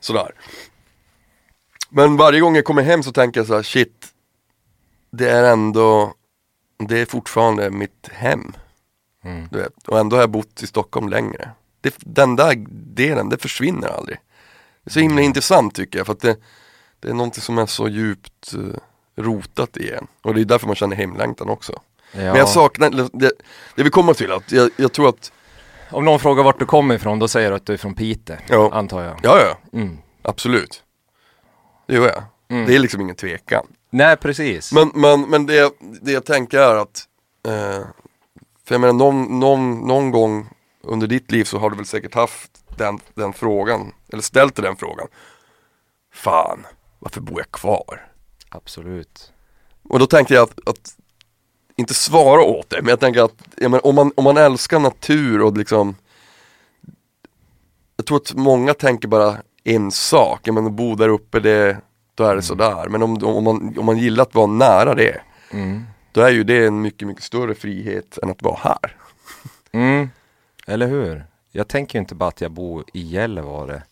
Sådär. 0.00 0.30
Men 1.88 2.16
varje 2.16 2.40
gång 2.40 2.56
jag 2.56 2.64
kommer 2.64 2.82
hem 2.82 3.02
så 3.02 3.12
tänker 3.12 3.40
jag 3.40 3.46
så 3.46 3.54
här, 3.54 3.62
shit, 3.62 4.06
det 5.10 5.30
är 5.30 5.52
ändå, 5.52 6.14
det 6.78 7.00
är 7.00 7.06
fortfarande 7.06 7.70
mitt 7.70 8.08
hem. 8.12 8.52
Mm. 9.24 9.48
Du 9.50 9.58
vet. 9.58 9.88
Och 9.88 9.98
ändå 9.98 10.16
har 10.16 10.22
jag 10.22 10.30
bott 10.30 10.62
i 10.62 10.66
Stockholm 10.66 11.08
längre. 11.08 11.50
Det, 11.80 11.94
den 11.98 12.36
där 12.36 12.64
delen, 12.94 13.28
det 13.28 13.36
försvinner 13.38 13.88
aldrig. 13.88 14.18
Det 14.84 14.90
är 14.90 14.92
så 14.92 15.00
himla 15.00 15.22
intressant 15.22 15.74
tycker 15.74 15.98
jag, 15.98 16.06
för 16.06 16.12
att 16.12 16.20
det, 16.20 16.36
det 17.00 17.08
är 17.08 17.14
någonting 17.14 17.42
som 17.42 17.58
är 17.58 17.66
så 17.66 17.88
djupt 17.88 18.54
uh, 18.54 18.76
rotat 19.16 19.76
i 19.76 19.90
en. 19.90 20.06
Och 20.22 20.34
det 20.34 20.40
är 20.40 20.44
därför 20.44 20.66
man 20.66 20.76
känner 20.76 20.96
hemlängtan 20.96 21.48
också. 21.48 21.72
Ja. 22.12 22.18
Men 22.18 22.36
jag 22.36 22.48
saknar, 22.48 22.90
det, 23.12 23.32
det 23.74 23.82
vi 23.82 23.90
kommer 23.90 24.14
till, 24.14 24.32
att 24.32 24.52
jag, 24.52 24.70
jag 24.76 24.92
tror 24.92 25.08
att, 25.08 25.32
Om 25.94 26.04
någon 26.04 26.20
frågar 26.20 26.42
vart 26.44 26.58
du 26.58 26.66
kommer 26.66 26.94
ifrån, 26.94 27.18
då 27.18 27.28
säger 27.28 27.50
du 27.50 27.56
att 27.56 27.66
du 27.66 27.72
är 27.72 27.76
från 27.76 27.94
Piteå, 27.94 28.36
Ja. 28.48 28.70
antar 28.72 29.02
jag. 29.02 29.20
ja 29.22 29.38
ja, 29.40 29.78
Mm. 29.78 29.98
absolut. 30.22 30.82
Det 31.86 31.94
gör 31.94 32.06
jag. 32.08 32.22
Mm. 32.48 32.66
Det 32.66 32.74
är 32.74 32.78
liksom 32.78 33.00
ingen 33.00 33.16
tvekan. 33.16 33.66
Nej, 33.90 34.16
precis. 34.16 34.72
Men, 34.72 34.90
men, 34.94 35.20
men 35.30 35.46
det, 35.46 35.72
det 36.02 36.12
jag 36.12 36.24
tänker 36.24 36.58
är 36.58 36.74
att, 36.76 37.02
eh, 37.46 37.86
för 38.64 38.74
jag 38.74 38.80
menar 38.80 38.92
någon, 38.94 39.40
någon, 39.40 39.86
någon 39.86 40.10
gång 40.10 40.48
under 40.82 41.06
ditt 41.06 41.30
liv 41.32 41.44
så 41.44 41.58
har 41.58 41.70
du 41.70 41.76
väl 41.76 41.86
säkert 41.86 42.14
haft 42.14 42.50
den, 42.76 42.98
den 43.14 43.32
frågan, 43.32 43.92
eller 44.12 44.22
ställt 44.22 44.56
dig 44.56 44.62
den 44.62 44.76
frågan. 44.76 45.06
Fan, 46.14 46.66
varför 46.98 47.20
bor 47.20 47.40
jag 47.40 47.50
kvar? 47.50 48.06
Absolut. 48.48 49.32
Och 49.88 49.98
då 49.98 50.06
tänker 50.06 50.34
jag 50.34 50.42
att, 50.42 50.68
att 50.68 50.96
inte 51.76 51.94
svara 51.94 52.42
åt 52.42 52.70
det, 52.70 52.82
men 52.82 52.88
jag 52.88 53.00
tänker 53.00 53.22
att 53.22 53.34
jag 53.56 53.70
menar, 53.70 53.86
om, 53.86 53.94
man, 53.94 54.12
om 54.16 54.24
man 54.24 54.36
älskar 54.36 54.78
natur 54.80 55.42
och 55.42 55.56
liksom 55.58 55.94
Jag 57.96 58.06
tror 58.06 58.16
att 58.16 58.34
många 58.34 58.74
tänker 58.74 59.08
bara 59.08 59.36
en 59.64 59.90
sak, 59.90 60.40
jag 60.44 60.54
menar 60.54 60.70
bo 60.70 60.94
där 60.94 61.08
uppe 61.08 61.40
det, 61.40 61.76
då 62.14 62.24
är 62.24 62.36
det 62.36 62.42
sådär. 62.42 62.88
Men 62.88 63.02
om, 63.02 63.24
om, 63.24 63.44
man, 63.44 63.78
om 63.78 63.84
man 63.86 63.98
gillar 63.98 64.22
att 64.22 64.34
vara 64.34 64.46
nära 64.46 64.94
det, 64.94 65.20
Mm. 65.50 65.82
då 66.12 66.20
är 66.20 66.30
ju 66.30 66.44
det 66.44 66.66
en 66.66 66.80
mycket, 66.80 67.08
mycket 67.08 67.22
större 67.24 67.54
frihet 67.54 68.18
än 68.22 68.30
att 68.30 68.42
vara 68.42 68.56
här. 68.62 68.96
Mm. 69.72 70.10
Eller 70.66 70.86
hur? 70.86 71.24
Jag 71.52 71.68
tänker 71.68 71.98
inte 71.98 72.14
bara 72.14 72.28
att 72.28 72.40
jag 72.40 72.50
bor 72.50 72.84
i 72.92 73.00
Gällivare. 73.00 73.82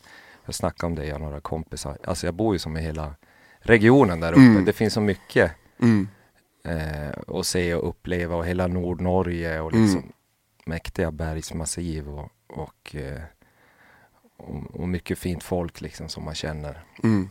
Jag 0.45 0.55
snackade 0.55 0.85
om 0.85 0.95
det, 0.95 1.05
jag 1.05 1.15
och 1.15 1.21
några 1.21 1.39
kompisar. 1.39 1.97
Alltså 2.07 2.27
jag 2.27 2.33
bor 2.33 2.55
ju 2.55 2.59
som 2.59 2.77
i 2.77 2.81
hela 2.81 3.13
regionen 3.59 4.19
där 4.19 4.31
uppe. 4.31 4.41
Mm. 4.41 4.65
Det 4.65 4.73
finns 4.73 4.93
så 4.93 5.01
mycket 5.01 5.51
Mm. 5.81 6.07
Eh, 6.63 7.37
att 7.39 7.45
se 7.45 7.75
och 7.75 7.89
uppleva 7.89 8.35
och 8.35 8.45
hela 8.45 8.67
Nordnorge 8.67 9.59
och 9.59 9.71
liksom 9.73 10.11
mäktiga 10.65 11.11
bergsmassiv 11.11 12.09
och, 12.09 12.29
och, 12.47 12.95
eh, 12.95 13.21
och, 14.37 14.75
och 14.81 14.87
mycket 14.89 15.17
fint 15.19 15.43
folk 15.43 15.81
liksom 15.81 16.09
som 16.09 16.23
man 16.25 16.35
känner. 16.35 16.83
Mm. 17.03 17.29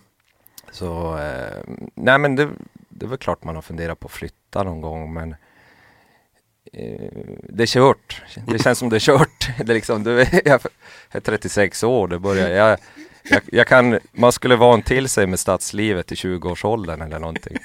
Så 0.70 1.18
eh, 1.18 1.62
nej 1.94 2.18
men 2.18 2.36
det, 2.36 2.48
det 2.88 3.06
är 3.06 3.08
väl 3.08 3.18
klart 3.18 3.44
man 3.44 3.54
har 3.54 3.62
funderat 3.62 4.00
på 4.00 4.06
att 4.06 4.12
flytta 4.12 4.62
någon 4.62 4.80
gång 4.80 5.12
men 5.12 5.34
eh, 6.72 7.12
det 7.48 7.62
är 7.62 7.66
kört. 7.66 8.22
Det 8.46 8.58
känns 8.58 8.78
som 8.78 8.88
det 8.88 8.96
är 8.96 9.00
kört. 9.00 9.48
Det 9.58 9.72
är 9.72 9.74
liksom, 9.74 10.02
du, 10.04 10.20
är- 10.20 10.42
jag 10.48 10.60
är 11.10 11.20
36 11.20 11.82
år, 11.84 12.08
det 12.08 12.18
börjar, 12.18 12.48
jag, 12.48 12.78
jag, 13.22 13.42
jag 13.52 13.66
kan, 13.66 13.98
man 14.12 14.32
skulle 14.32 14.56
van 14.56 14.82
till 14.82 15.08
sig 15.08 15.26
med 15.26 15.38
stadslivet 15.40 16.12
i 16.12 16.14
20-årsåldern 16.14 17.02
eller 17.02 17.18
någonting. 17.18 17.56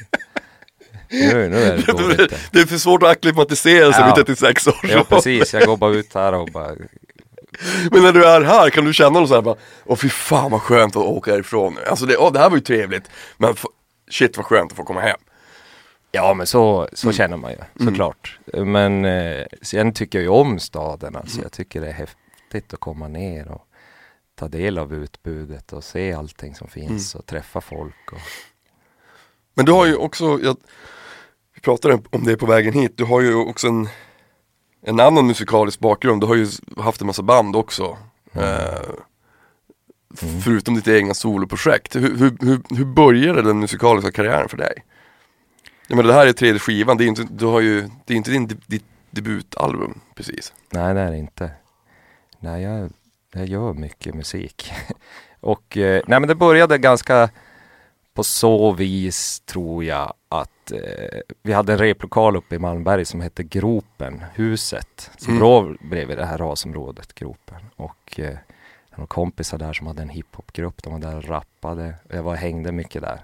Nu, 1.10 1.50
nu 1.50 1.58
är 1.58 1.78
det 1.78 1.84
dåligt. 1.92 2.34
det. 2.52 2.60
Är 2.60 2.66
för 2.66 2.78
svårt 2.78 3.04
att 3.04 3.10
acklimatisera 3.10 3.94
sig 3.94 4.02
Ja. 4.02 4.16
vid 4.16 4.26
36 4.26 4.68
år. 4.68 4.76
Ja 4.84 5.04
precis, 5.10 5.54
jag 5.54 5.66
går 5.66 5.78
bara 5.78 5.94
ut 5.94 6.14
här 6.14 6.34
och 6.34 6.48
bara 6.54 6.72
Men 7.92 8.02
när 8.04 8.12
du 8.14 8.26
är 8.26 8.42
här 8.42 8.70
kan 8.70 8.86
du 8.86 8.94
känna 8.94 9.20
något 9.20 9.30
såhär 9.30 9.42
bara, 9.42 9.56
åh 9.86 9.96
fy 9.98 10.10
fan 10.10 10.52
vad 10.52 10.62
skönt 10.62 10.96
att 10.96 11.04
åka 11.04 11.32
härifrån 11.32 11.74
nu. 11.74 11.86
Alltså 11.86 12.06
det, 12.06 12.18
åh, 12.18 12.32
det 12.34 12.40
här 12.40 12.50
var 12.50 12.58
ju 12.58 12.64
trevligt, 12.64 13.04
men 13.38 13.56
shit 14.12 14.38
vad 14.38 14.46
skönt 14.46 14.72
att 14.72 14.78
få 14.78 14.84
komma 14.84 15.02
hem. 15.02 15.18
Ja 16.12 16.34
men 16.34 16.48
så, 16.48 16.90
så 16.94 17.12
känner 17.12 17.38
man 17.38 17.52
ju 17.52 17.86
såklart. 17.86 18.40
Men 18.54 19.06
eh, 19.06 19.46
sen 19.62 19.94
tycker 19.94 20.18
jag 20.20 20.24
ju 20.24 20.30
om 20.30 20.60
staden 20.60 21.16
alltså. 21.16 21.42
Jag 21.42 21.52
tycker 21.52 21.82
det 21.82 21.88
är 21.88 21.94
häftigt 21.94 22.74
att 22.74 22.80
komma 22.80 23.08
ner 23.08 23.48
och 23.48 23.64
ta 24.40 24.48
del 24.48 24.78
av 24.78 24.94
utbudet 24.94 25.74
och 25.74 25.84
se 25.84 26.14
allting 26.14 26.56
som 26.56 26.68
finns 26.68 27.16
och 27.16 27.26
träffa 27.26 27.62
folk. 27.62 28.12
Och, 28.12 28.18
Men 29.54 29.66
du 29.66 29.72
har 29.72 29.86
ju 29.86 29.96
också, 29.96 30.40
jag, 30.44 30.58
pratade 31.68 32.00
om 32.12 32.24
det 32.24 32.38
på 32.38 32.46
vägen 32.46 32.74
hit, 32.74 32.98
du 32.98 33.04
har 33.04 33.22
ju 33.22 33.36
också 33.36 33.68
en, 33.68 33.88
en 34.82 35.00
annan 35.00 35.28
musikalisk 35.28 35.80
bakgrund. 35.80 36.22
Du 36.22 36.28
har 36.28 36.36
ju 36.36 36.48
haft 36.78 37.02
en 37.02 37.08
massa 37.08 37.22
band 37.24 37.56
också. 37.56 37.98
Eh, 38.34 38.80
f- 40.14 40.42
Förutom 40.44 40.76
ditt 40.76 40.88
egna 40.88 41.14
soloprojekt. 41.14 41.96
Hur, 41.96 42.18
hur, 42.18 42.38
hur, 42.40 42.62
hur 42.78 42.86
började 42.86 43.42
den 43.42 43.60
musikaliska 43.60 44.12
karriären 44.12 44.50
för 44.50 44.58
dig? 44.58 44.74
Jag 45.88 45.98
menar 45.98 46.08
det 46.08 46.14
här 46.14 46.28
är 46.28 46.34
tredje 46.34 46.60
skivan, 46.60 46.98
det 46.98 47.04
är 47.04 47.08
inte, 47.08 47.24
du 47.32 47.46
har 47.46 47.62
ju, 47.62 47.90
det 48.06 48.14
är 48.14 48.18
inte 48.18 48.32
din, 48.32 48.48
ditt 48.68 48.86
debutalbum 49.12 50.00
precis. 50.16 50.54
nej 50.70 50.94
det 50.94 51.00
är 51.02 51.12
det 51.12 51.18
inte. 51.18 51.52
Nej 52.40 52.62
jag, 52.64 52.90
jag 53.34 53.46
gör 53.48 53.74
mycket 53.74 54.16
musik. 54.16 54.72
och 55.40 55.78
eh, 55.78 56.02
nej 56.08 56.20
men 56.20 56.28
det 56.28 56.36
började 56.36 56.78
ganska 56.78 57.30
på 58.14 58.24
så 58.24 58.72
vis 58.72 59.40
tror 59.40 59.84
jag 59.84 60.14
att 60.30 60.50
eh, 60.72 61.20
vi 61.44 61.54
hade 61.54 61.74
en 61.74 61.80
replokal 61.80 62.36
uppe 62.36 62.56
i 62.56 62.60
Malmberg 62.60 63.06
som 63.06 63.22
hette 63.22 63.44
Gropen, 63.44 64.24
huset. 64.34 65.12
Som 65.18 65.34
Mm. 65.34 65.42
låg 65.42 65.78
bredvid 65.90 66.18
det 66.18 66.26
här 66.26 66.38
rasområdet, 66.38 67.14
Gropen. 67.16 67.60
Och 67.76 68.20
eh, 68.20 68.38
några 68.96 69.08
kompisar 69.08 69.58
där 69.58 69.74
som 69.74 69.88
hade 69.88 70.02
en 70.02 70.10
hiphopgrupp, 70.10 70.84
de 70.84 70.94
var 70.94 71.00
där 71.00 71.16
och 71.18 71.24
rappade. 71.28 71.96
Jag 72.10 72.24
var 72.24 72.36
hängde 72.36 72.72
mycket 72.72 73.02
där. 73.02 73.20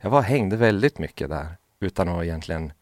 Jag 0.00 0.10
var 0.10 0.22
hängde 0.22 0.56
väldigt 0.56 0.98
mycket 0.98 1.28
där 1.28 1.46
utan 1.80 2.08
att 2.08 2.24
egentligen 2.24 2.72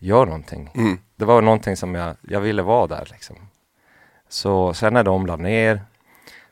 göra 0.00 0.24
någonting. 0.24 0.70
Mm. 0.74 0.98
Det 1.16 1.24
var 1.24 1.42
någonting 1.42 1.76
som 1.76 1.94
jag, 1.94 2.16
jag 2.22 2.40
ville 2.40 2.62
vara 2.62 2.86
där 2.86 3.08
liksom. 3.12 3.36
Så 4.28 4.74
sen 4.74 4.92
när 4.94 5.04
de 5.04 5.26
la 5.26 5.36
ner, 5.36 5.80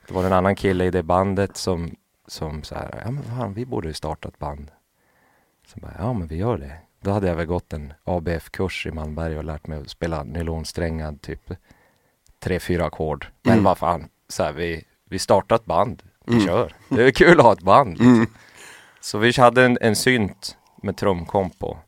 det 0.09 0.15
var 0.15 0.25
en 0.25 0.33
annan 0.33 0.55
kille 0.57 0.85
i 0.85 0.91
det 0.91 1.03
bandet 1.03 1.57
som, 1.57 1.97
som 2.27 2.63
så 2.63 2.75
här, 2.75 3.03
ja 3.05 3.11
men 3.11 3.23
fan, 3.25 3.55
vi 3.55 3.67
borde 3.67 3.89
ju 3.89 3.95
starta 3.95 4.29
ett 4.29 4.39
band. 4.39 4.71
Så 5.75 5.81
bara, 5.81 5.95
ja 5.99 6.13
men 6.13 6.29
vi 6.29 6.37
gör 6.37 6.59
det. 6.59 6.77
Då 7.01 7.11
hade 7.11 7.29
jag 7.29 7.35
väl 7.35 7.47
gått 7.47 7.73
en 7.73 7.93
ABF-kurs 8.05 8.87
i 8.87 8.91
Malmberg 8.91 9.39
och 9.39 9.45
lärt 9.45 9.67
mig 9.67 9.79
att 9.81 9.91
spela 9.91 10.23
nylonsträngad 10.23 11.23
typ 11.23 11.51
tre, 12.39 12.61
fyra 12.61 12.87
ackord. 12.87 13.27
Men 13.43 13.53
Mm. 13.53 13.65
vad 13.65 13.79
fan, 13.79 14.09
så 14.29 14.43
här, 14.43 14.53
vi, 14.53 14.85
vi 15.05 15.19
startar 15.19 15.57
ett 15.57 15.65
band, 15.65 16.03
vi 16.25 16.33
Mm. 16.35 16.47
kör. 16.47 16.75
Det 16.89 17.03
är 17.07 17.11
kul 17.11 17.39
att 17.41 17.45
ha 17.47 17.53
ett 17.53 17.63
band. 17.63 17.91
Liksom. 17.91 18.15
Mm. 18.15 18.27
Så 19.01 19.19
vi 19.19 19.33
hade 19.33 19.65
en, 19.65 19.79
en 19.81 19.97
synt 19.97 20.57
med 20.83 20.97
trumkomp 20.97 21.59
på. 21.59 21.79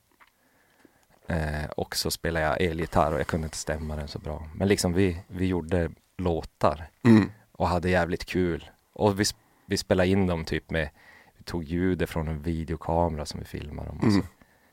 Eh, 1.28 1.64
och 1.76 1.96
så 1.96 2.10
spelade 2.10 2.46
jag 2.46 2.60
elgitarr 2.60 3.12
och 3.12 3.20
jag 3.20 3.26
kunde 3.26 3.46
inte 3.46 3.56
stämma 3.56 3.96
den 3.96 4.08
så 4.08 4.18
bra. 4.18 4.48
Men 4.54 4.68
liksom 4.68 4.92
vi, 4.92 5.16
vi 5.28 5.46
gjorde 5.46 5.90
låtar 6.18 6.88
Mm. 7.04 7.30
och 7.52 7.68
hade 7.68 7.90
jävligt 7.90 8.24
kul. 8.24 8.70
Och 8.92 9.20
vi, 9.20 9.24
vi 9.66 9.76
spelade 9.76 10.08
in 10.08 10.26
dem 10.26 10.44
typ 10.44 10.70
med, 10.70 10.88
tog 11.42 11.64
ljudet 11.64 12.11
från 12.11 12.28
en 12.28 12.42
videokamera 12.42 13.26
som 13.26 13.40
vi 13.40 13.46
filmade 13.46 13.88
dem. 13.88 13.99
Och 13.99 14.04
Mm. 14.04 14.20
så 14.22 14.26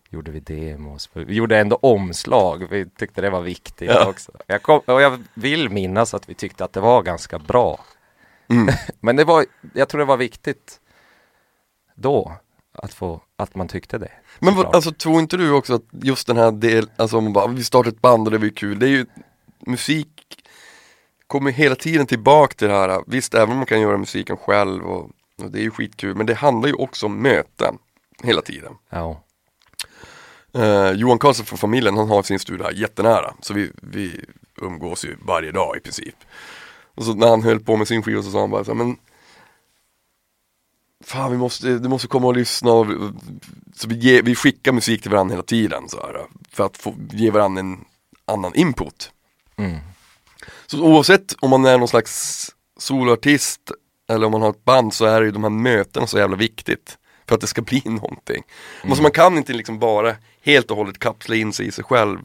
gjorde 0.10 0.32
vi 0.32 0.40
demos. 0.40 1.10
Vi 1.14 1.34
gjorde 1.36 1.60
ändå 1.60 1.76
omslag, 1.82 2.68
vi 2.70 2.90
tyckte 2.90 3.22
det 3.22 3.30
var 3.30 3.42
viktigt 3.42 3.90
Ja. 3.90 4.10
också. 4.10 4.32
Jag, 4.48 4.62
kom, 4.62 4.80
och 4.86 5.02
jag 5.02 5.24
vill 5.34 5.70
minnas 5.70 6.14
att 6.14 6.30
vi 6.30 6.34
tyckte 6.34 6.64
att 6.66 6.74
det 6.74 6.80
var 6.82 7.02
ganska 7.04 7.40
bra. 7.40 7.80
Mm. 8.48 8.74
Men 9.00 9.16
det 9.16 9.24
var, 9.24 9.46
jag 9.74 9.90
tror 9.90 10.00
det 10.00 10.06
var 10.06 10.18
viktigt 10.18 10.80
då 11.96 12.34
att 12.74 12.94
få, 12.94 13.22
att 13.36 13.56
man 13.56 13.68
tyckte 13.68 13.98
det. 13.98 14.12
Men 14.40 14.56
vad, 14.56 14.76
alltså 14.76 14.92
tror 14.92 15.20
inte 15.20 15.38
du 15.38 15.52
också 15.52 15.74
att 15.76 15.84
just 15.92 16.28
den 16.28 16.38
här 16.38 16.52
del, 16.52 16.90
alltså 16.96 17.18
om 17.18 17.24
man 17.24 17.34
bara, 17.34 17.48
vi 17.48 17.64
startar 17.64 17.90
ett 17.90 18.02
band 18.02 18.28
och 18.28 18.32
det 18.32 18.40
blir 18.40 18.50
kul, 18.50 18.80
det 18.80 18.86
är 18.86 18.90
ju 18.90 19.06
musik 19.60 20.08
kommer 21.28 21.52
hela 21.52 21.76
tiden 21.76 22.08
tillbaka 22.08 22.54
till 22.54 22.68
det 22.68 22.74
här, 22.74 23.04
visst 23.08 23.34
även 23.34 23.50
om 23.52 23.58
man 23.58 23.66
kan 23.66 23.82
göra 23.82 23.98
musiken 23.98 24.38
själv 24.38 24.84
och, 24.84 25.12
och 25.42 25.52
det 25.52 25.60
är 25.60 25.64
ju 25.64 25.72
skitkul, 25.72 26.16
men 26.16 26.26
det 26.26 26.34
handlar 26.34 26.68
ju 26.68 26.76
också 26.76 27.06
om 27.06 27.22
möten 27.22 27.78
hela 28.24 28.42
tiden. 28.42 28.74
Ja. 28.90 29.24
Eh, 30.54 30.92
Johan 30.92 31.20
Karlsson 31.20 31.46
från 31.46 31.58
familjen, 31.58 31.98
han 31.98 32.10
har 32.10 32.24
sin 32.24 32.40
här 32.64 32.72
jättenära, 32.72 33.34
så 33.42 33.54
vi, 33.54 33.72
vi 33.82 34.26
umgås 34.56 35.06
ju 35.06 35.16
varje 35.26 35.52
dag 35.52 35.78
i 35.78 35.80
princip. 35.80 36.16
Och 36.96 37.04
så 37.04 37.14
när 37.14 37.28
han 37.30 37.44
höll 37.44 37.60
på 37.60 37.78
med 37.78 37.88
sin 37.88 38.04
skiva 38.04 38.24
så 38.24 38.32
sa 38.32 38.40
han 38.40 38.50
bara 38.50 38.64
så 38.64 38.72
här, 38.72 38.78
men 38.78 38.98
Fan 41.04 41.32
vi 41.32 41.38
måste, 41.38 41.78
du 41.78 41.90
måste 41.90 42.08
komma 42.08 42.28
och 42.28 42.36
lyssna 42.36 42.72
och, 42.72 42.88
så 43.76 43.88
vi, 43.88 43.96
ge, 43.96 44.22
vi 44.22 44.36
skickar 44.36 44.72
musik 44.72 45.02
till 45.02 45.12
varandra 45.12 45.34
hela 45.34 45.44
tiden 45.44 45.90
så 45.90 45.98
här, 45.98 46.28
för 46.50 46.66
att 46.66 46.78
få 46.78 46.96
ge 47.12 47.32
varandra 47.32 47.60
en 47.60 47.86
annan 48.26 48.56
input. 48.56 49.12
Mm. 49.56 49.78
Så 50.66 50.84
oavsett 50.84 51.36
om 51.40 51.50
man 51.50 51.66
är 51.66 51.78
någon 51.78 51.88
slags 51.88 52.46
soloartist 52.78 53.72
eller 54.10 54.26
om 54.26 54.32
man 54.32 54.42
har 54.42 54.50
ett 54.50 54.66
band 54.66 54.94
så 54.94 55.06
är 55.06 55.22
ju 55.22 55.32
de 55.32 55.44
här 55.44 55.50
mötena 55.50 56.08
så 56.08 56.18
jävla 56.18 56.36
viktigt 56.36 56.98
för 57.28 57.36
att 57.36 57.42
det 57.42 57.48
ska 57.48 57.62
bli 57.72 57.82
någonting. 57.86 58.44
Alltså 58.84 59.02
man 59.02 59.12
kan 59.12 59.38
inte 59.38 59.54
liksom 59.54 59.80
bara 59.80 60.16
helt 60.42 60.72
och 60.72 60.78
hållet 60.78 61.00
kapsla 61.00 61.36
in 61.36 61.54
sig 61.54 61.68
i 61.68 61.72
sig 61.72 61.84
själv 61.84 62.20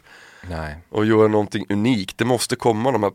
Nej. 0.49 0.77
och 0.91 1.07
göra 1.07 1.29
någonting 1.29 1.67
unikt. 1.69 2.19
Det 2.19 2.25
måste 2.25 2.57
komma 2.57 2.93
de 2.93 3.03
här 3.03 3.13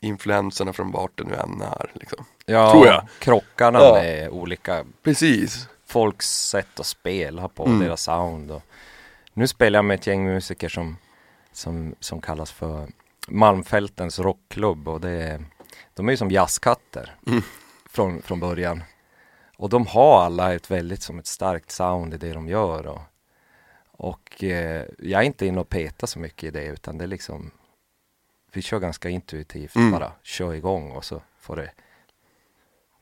influenserna 0.00 0.72
från 0.72 0.90
vart 0.92 1.10
det 1.14 1.24
nu 1.24 1.34
än 1.34 1.62
är. 1.62 1.90
Liksom. 1.94 2.24
Ja, 2.46 2.70
Tror 2.72 2.86
jag. 2.86 3.06
krockarna 3.18 3.78
Ja. 3.78 3.94
med 3.94 4.28
olika 4.28 4.84
Precis. 5.02 5.68
folks 5.86 6.48
sätt 6.48 6.80
att 6.80 6.86
spela 6.86 7.48
på, 7.48 7.66
Mm. 7.66 7.78
deras 7.78 8.02
sound. 8.02 8.50
Och 8.50 8.62
nu 9.32 9.46
spelar 9.48 9.78
jag 9.78 9.84
med 9.84 9.94
ett 9.94 10.06
gäng 10.06 10.24
musiker 10.24 10.68
som, 10.68 10.96
som, 11.52 11.94
som 12.00 12.20
kallas 12.20 12.52
för 12.52 12.86
Malmfältens 13.28 14.18
rockklubb 14.18 14.88
och 14.88 15.00
det 15.00 15.10
är, 15.10 15.44
de 15.94 16.08
är 16.08 16.12
ju 16.12 16.16
som 16.16 16.30
jazzkatter 16.30 17.14
Mm. 17.26 17.42
Från, 17.96 18.22
från 18.22 18.40
början. 18.40 18.82
Och 19.56 19.68
de 19.68 19.86
har 19.86 20.24
alla 20.24 20.54
ett 20.54 20.70
väldigt 20.70 21.02
som 21.02 21.18
ett 21.18 21.26
starkt 21.26 21.70
sound 21.70 22.14
i 22.14 22.16
det 22.16 22.32
de 22.32 22.48
gör. 22.48 22.86
Och, 22.86 23.00
och 23.90 24.44
eh, 24.44 24.84
jag 24.98 25.20
är 25.22 25.26
inte 25.26 25.46
inne 25.46 25.60
och 25.60 25.68
petar 25.68 26.06
så 26.06 26.18
mycket 26.18 26.44
i 26.44 26.50
det 26.50 26.64
utan 26.64 26.98
det 26.98 27.04
är 27.04 27.08
liksom 27.08 27.50
Vi 28.52 28.62
kör 28.62 28.78
ganska 28.78 29.08
intuitivt 29.08 29.76
Mm. 29.76 29.90
bara, 29.92 30.12
kör 30.22 30.54
igång 30.54 30.90
och 30.90 31.04
så 31.04 31.22
får 31.38 31.56
det 31.56 31.70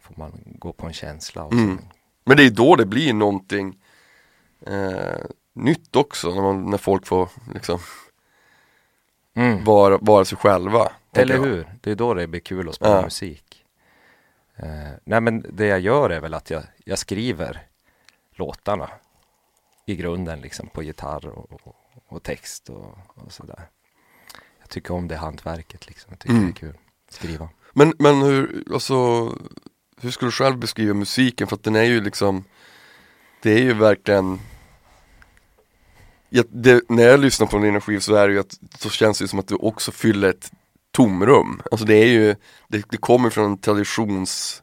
Får 0.01 0.15
man 0.19 0.43
gå 0.47 0.73
på 0.73 0.87
en 0.87 0.93
känsla 0.93 1.45
och 1.45 1.53
Mm. 1.53 1.79
Men 2.25 2.37
det 2.37 2.47
är 2.47 2.51
då 2.51 2.77
det 2.77 2.87
blir 2.87 3.13
någonting 3.13 3.79
eh, 4.67 5.25
nytt 5.53 5.97
också 5.97 6.35
när, 6.35 6.43
man, 6.43 6.71
när 6.71 6.79
folk 6.79 7.07
får 7.07 7.29
liksom 7.55 7.79
Mm. 9.37 9.65
vara, 9.65 9.99
vara 9.99 10.25
sig 10.25 10.39
själva. 10.39 10.93
Eller 11.13 11.35
jag. 11.35 11.43
hur? 11.43 11.67
Det 11.81 11.91
är 11.91 11.95
då 11.95 12.15
det 12.15 12.27
blir 12.27 12.41
kul 12.41 12.69
att 12.69 12.75
spela 12.75 12.97
Ja. 12.97 13.03
musik. 13.03 13.64
Eh, 14.57 14.93
nej 15.05 15.21
men 15.21 15.47
det 15.53 15.67
jag 15.67 15.81
gör 15.81 16.11
är 16.11 16.21
väl 16.21 16.35
att 16.35 16.51
jag, 16.51 16.63
jag 16.85 16.99
skriver 16.99 17.67
låtarna 18.33 18.91
i 19.87 19.97
grunden 19.97 20.41
liksom 20.41 20.69
på 20.69 20.83
gitarr 20.83 21.27
och, 21.27 21.53
och, 21.53 21.77
och 22.07 22.23
text 22.23 22.71
och, 22.71 22.99
och 23.15 23.33
sådär. 23.33 23.69
Jag 24.61 24.69
tycker 24.69 24.95
om 24.95 25.09
det 25.09 25.17
hantverket 25.17 25.87
liksom. 25.87 26.11
Jag 26.11 26.19
tycker 26.19 26.35
Mm. 26.35 26.45
det 26.47 26.51
är 26.51 26.61
kul. 26.61 26.79
Skriva. 27.09 27.49
Men, 27.73 27.95
men 27.99 28.23
hur, 28.23 28.65
alltså, 28.73 28.95
hur 30.01 30.11
skulle 30.11 30.29
du 30.29 30.33
själv 30.33 30.59
beskriva 30.59 30.95
musiken? 30.95 31.47
För 31.47 31.57
att 31.57 31.63
den 31.63 31.77
är 31.77 31.83
ju 31.83 32.01
liksom 32.01 32.45
Det 33.43 33.51
är 33.53 33.63
ju 33.63 33.75
verkligen 33.75 34.41
jag, 36.29 36.45
det, 36.49 36.85
När 36.89 37.03
jag 37.03 37.21
lyssnar 37.21 37.47
på 37.47 37.59
dina 37.59 37.81
skivor 37.81 38.01
så 38.01 38.15
är 38.15 38.29
det 38.29 38.35
ju 38.35 38.41
att 38.41 38.59
Så 38.79 38.91
känns 38.91 39.19
det 39.19 39.29
som 39.29 39.39
att 39.39 39.49
du 39.49 39.55
också 39.55 39.93
fyller 39.93 40.29
ett 40.29 40.53
tomrum 40.95 41.63
Alltså 41.71 41.87
det 41.87 41.95
är 41.95 42.07
ju 42.07 42.37
Det, 42.69 42.85
det 42.91 42.97
kommer 42.97 43.31
från 43.31 43.45
en 43.45 43.59
traditionsenlig 43.59 44.61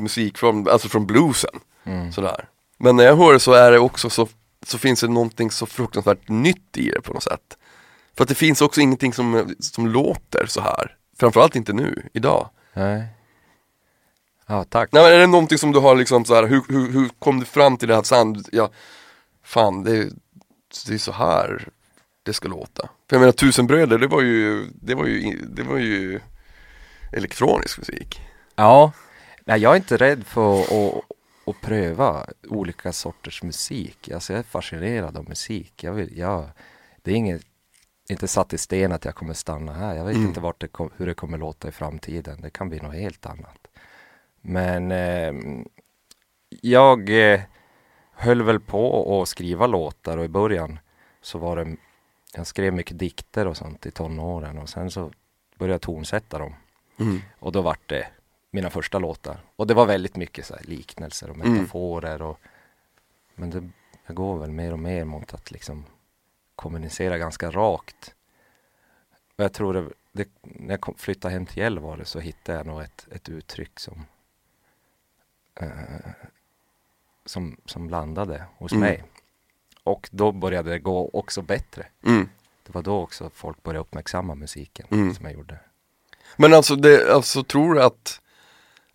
musikform, 0.00 0.68
alltså 0.70 0.88
från 0.88 1.06
bluesen 1.06 1.60
Mm. 1.88 2.12
Sådär 2.12 2.48
Men 2.78 2.96
när 2.96 3.04
jag 3.04 3.16
hör 3.16 3.32
det 3.32 3.40
så 3.40 3.52
är 3.52 3.72
det 3.72 3.78
också 3.78 4.10
så 4.10 4.28
Så 4.66 4.78
finns 4.78 5.00
det 5.00 5.08
någonting 5.08 5.50
så 5.50 5.66
fruktansvärt 5.66 6.28
nytt 6.28 6.76
i 6.76 6.90
det 6.90 7.00
på 7.00 7.12
något 7.12 7.22
sätt 7.22 7.56
För 8.16 8.22
att 8.24 8.28
det 8.28 8.34
finns 8.34 8.60
också 8.62 8.80
ingenting 8.80 9.12
som, 9.12 9.54
som 9.60 9.86
låter 9.88 10.46
så 10.46 10.60
här 10.60 10.96
Framförallt 11.18 11.56
inte 11.56 11.72
nu, 11.72 12.08
idag 12.12 12.50
Nej. 12.74 13.04
Ja, 14.46 14.64
tack. 14.64 14.88
Nej 14.92 15.02
men 15.02 15.12
är 15.12 15.18
det 15.18 15.26
någonting 15.26 15.58
som 15.58 15.72
du 15.72 15.78
har 15.78 15.96
liksom 15.96 16.24
så 16.24 16.34
här, 16.34 16.46
hur, 16.46 16.62
hur, 16.68 16.92
hur 16.92 17.08
kom 17.18 17.40
du 17.40 17.46
fram 17.46 17.76
till 17.76 17.88
det 17.88 17.94
här 17.94 18.02
sen? 18.02 18.44
Ja, 18.52 18.70
fan 19.44 19.82
det, 19.82 19.96
är- 19.96 20.10
det 20.88 20.94
är 20.94 20.98
så 20.98 21.12
här 21.12 21.68
det 22.26 22.32
ska 22.32 22.48
låta. 22.48 22.82
För 23.08 23.16
jag 23.16 23.20
menar 23.20 23.32
Tusen 23.32 23.66
bröder, 23.66 23.98
det 23.98 24.06
var 24.06 24.20
ju, 24.22 24.66
det 24.74 24.94
var 24.94 25.06
ju, 25.06 25.38
det 25.46 25.62
var 25.62 25.76
ju 25.78 26.20
elektronisk 27.12 27.78
musik. 27.78 28.20
Ja, 28.56 28.92
nej 29.44 29.60
jag 29.60 29.72
är 29.72 29.76
inte 29.76 29.96
rädd 29.96 30.26
för 30.26 30.60
att, 30.60 30.72
att, 30.72 31.04
att 31.46 31.60
pröva 31.60 32.26
olika 32.48 32.92
sorters 32.92 33.42
musik. 33.42 34.08
Alltså 34.10 34.32
jag 34.32 34.38
är 34.40 34.42
fascinerad 34.44 35.16
av 35.16 35.28
musik. 35.28 35.84
Jag 35.84 35.92
vill, 35.92 36.18
jag, 36.18 36.48
det 37.02 37.10
är 37.10 37.14
inget, 37.14 37.42
inte 38.08 38.28
satt 38.28 38.52
i 38.52 38.58
sten 38.58 38.92
att 38.92 39.04
jag 39.04 39.14
kommer 39.14 39.34
stanna 39.34 39.72
här. 39.72 39.94
Jag 39.94 40.04
vet 40.04 40.14
Mm. 40.16 40.28
inte 40.28 40.40
vart 40.40 40.60
det, 40.60 40.68
kom- 40.68 40.90
hur 40.96 41.06
det 41.06 41.14
kommer 41.14 41.38
låta 41.38 41.68
i 41.68 41.72
framtiden. 41.72 42.40
Det 42.40 42.50
kan 42.50 42.68
bli 42.68 42.80
något 42.80 42.94
helt 42.94 43.26
annat. 43.26 43.58
Men 44.40 44.92
eh, 44.92 45.32
jag 46.62 47.32
eh, 47.32 47.40
höll 48.12 48.42
väl 48.42 48.60
på 48.60 49.22
att 49.22 49.28
skriva 49.28 49.66
låtar 49.66 50.18
och 50.18 50.24
i 50.24 50.28
början 50.28 50.78
så 51.22 51.38
var 51.38 51.56
det, 51.56 51.76
jag 52.36 52.46
skrev 52.46 52.72
mycket 52.74 52.98
dikter 52.98 53.46
och 53.46 53.56
sånt 53.56 53.86
i 53.86 53.90
tonåren 53.90 54.58
och 54.58 54.68
sen 54.68 54.90
så 54.90 55.12
började 55.58 55.74
jag 55.74 55.80
tonsätta 55.82 56.38
dem. 56.38 56.54
Mm. 56.98 57.20
Och 57.38 57.52
då 57.52 57.62
vart 57.62 57.88
det 57.88 58.08
mina 58.50 58.70
första 58.70 58.98
låtar. 58.98 59.40
Och 59.56 59.66
det 59.66 59.74
var 59.74 59.86
väldigt 59.86 60.16
mycket 60.16 60.46
så 60.46 60.54
här 60.56 60.62
liknelser 60.64 61.30
och 61.30 61.36
Mm. 61.36 61.52
metaforer 61.52 62.22
och 62.22 62.40
Men 63.34 63.50
det, 63.50 63.68
jag 64.06 64.16
går 64.16 64.38
väl 64.38 64.50
mer 64.50 64.72
och 64.72 64.78
mer 64.78 65.04
mot 65.04 65.34
att 65.34 65.50
liksom 65.50 65.84
kommunicera 66.56 67.18
ganska 67.18 67.50
rakt. 67.50 68.14
Och 69.36 69.44
jag 69.44 69.52
tror 69.52 69.74
det, 69.74 69.88
det 70.12 70.28
när 70.42 70.74
jag 70.74 70.80
kom, 70.80 70.94
flyttade 70.98 71.34
hem 71.34 71.46
till 71.46 71.58
Gällivare 71.58 72.04
så 72.04 72.20
hittade 72.20 72.58
jag 72.58 72.66
nog 72.66 72.82
ett, 72.82 73.06
ett 73.10 73.28
uttryck 73.28 73.80
som 73.80 74.06
eh, 75.54 75.68
som, 77.24 77.56
som 77.64 77.90
landade 77.90 78.44
hos 78.56 78.72
Mm. 78.72 78.80
mig. 78.80 79.04
Och 79.86 80.08
då 80.12 80.32
började 80.32 80.70
det 80.70 80.78
gå 80.78 81.10
också 81.12 81.42
bättre. 81.42 81.86
Mm. 82.04 82.28
Det 82.66 82.74
var 82.74 82.82
då 82.82 83.00
också 83.00 83.30
folk 83.34 83.62
började 83.62 83.80
uppmärksamma 83.80 84.34
musiken 84.34 84.86
Mm. 84.90 85.14
som 85.14 85.24
jag 85.24 85.34
gjorde. 85.34 85.58
Men 86.36 86.54
alltså, 86.54 86.76
det, 86.76 87.14
alltså 87.14 87.42
tror 87.44 87.74
du 87.74 87.82
att, 87.82 88.20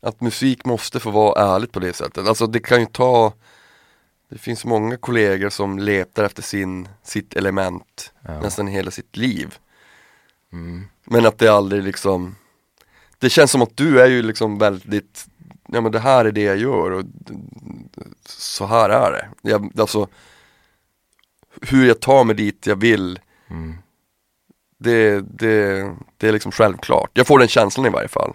att 0.02 0.22
musik 0.22 0.66
måste 0.66 1.00
få 1.00 1.12
vara 1.12 1.56
ärligt 1.56 1.72
på 1.72 1.80
det 1.80 1.94
sättet? 1.94 2.28
Alltså 2.28 2.48
det 2.48 2.60
kan 2.60 2.80
ju 2.80 2.86
ta 2.86 3.34
Det 4.30 4.38
finns 4.38 4.66
många 4.66 4.98
kollegor 4.98 5.50
som 5.50 5.80
letar 5.80 6.24
efter 6.24 6.42
sin, 6.42 6.88
sitt 7.04 7.36
element 7.36 8.14
Ja. 8.22 8.42
nästan 8.42 8.68
hela 8.68 8.92
sitt 8.92 9.18
liv. 9.18 9.58
Mm. 10.52 10.88
Men 11.04 11.26
att 11.26 11.38
det 11.38 11.48
aldrig 11.48 11.84
liksom 11.84 12.36
Det 13.20 13.30
känns 13.30 13.52
som 13.52 13.62
att 13.62 13.78
du 13.78 14.02
är 14.02 14.08
ju 14.08 14.22
liksom 14.22 14.58
väldigt 14.58 15.26
Ja 15.68 15.82
men 15.82 15.92
det 15.92 16.00
här 16.00 16.26
är 16.26 16.32
det 16.32 16.44
jag 16.44 16.58
gör 16.58 16.92
och 16.92 17.06
så 18.26 18.66
här 18.66 18.90
är 18.90 19.12
det. 19.12 19.50
Jag, 19.50 19.80
alltså 19.80 20.08
Hur 21.62 21.88
jag 21.88 22.00
tar 22.00 22.24
mig 22.24 22.36
dit 22.36 22.68
jag 22.68 22.76
vill 22.76 23.20
Mm. 23.50 23.76
det, 24.80 25.20
det, 25.22 25.82
det 26.18 26.28
är 26.28 26.32
liksom 26.32 26.52
självklart. 26.52 27.10
Jag 27.14 27.28
får 27.28 27.40
den 27.40 27.48
känslan 27.48 27.86
i 27.86 27.90
varje 27.90 28.08
fall. 28.08 28.34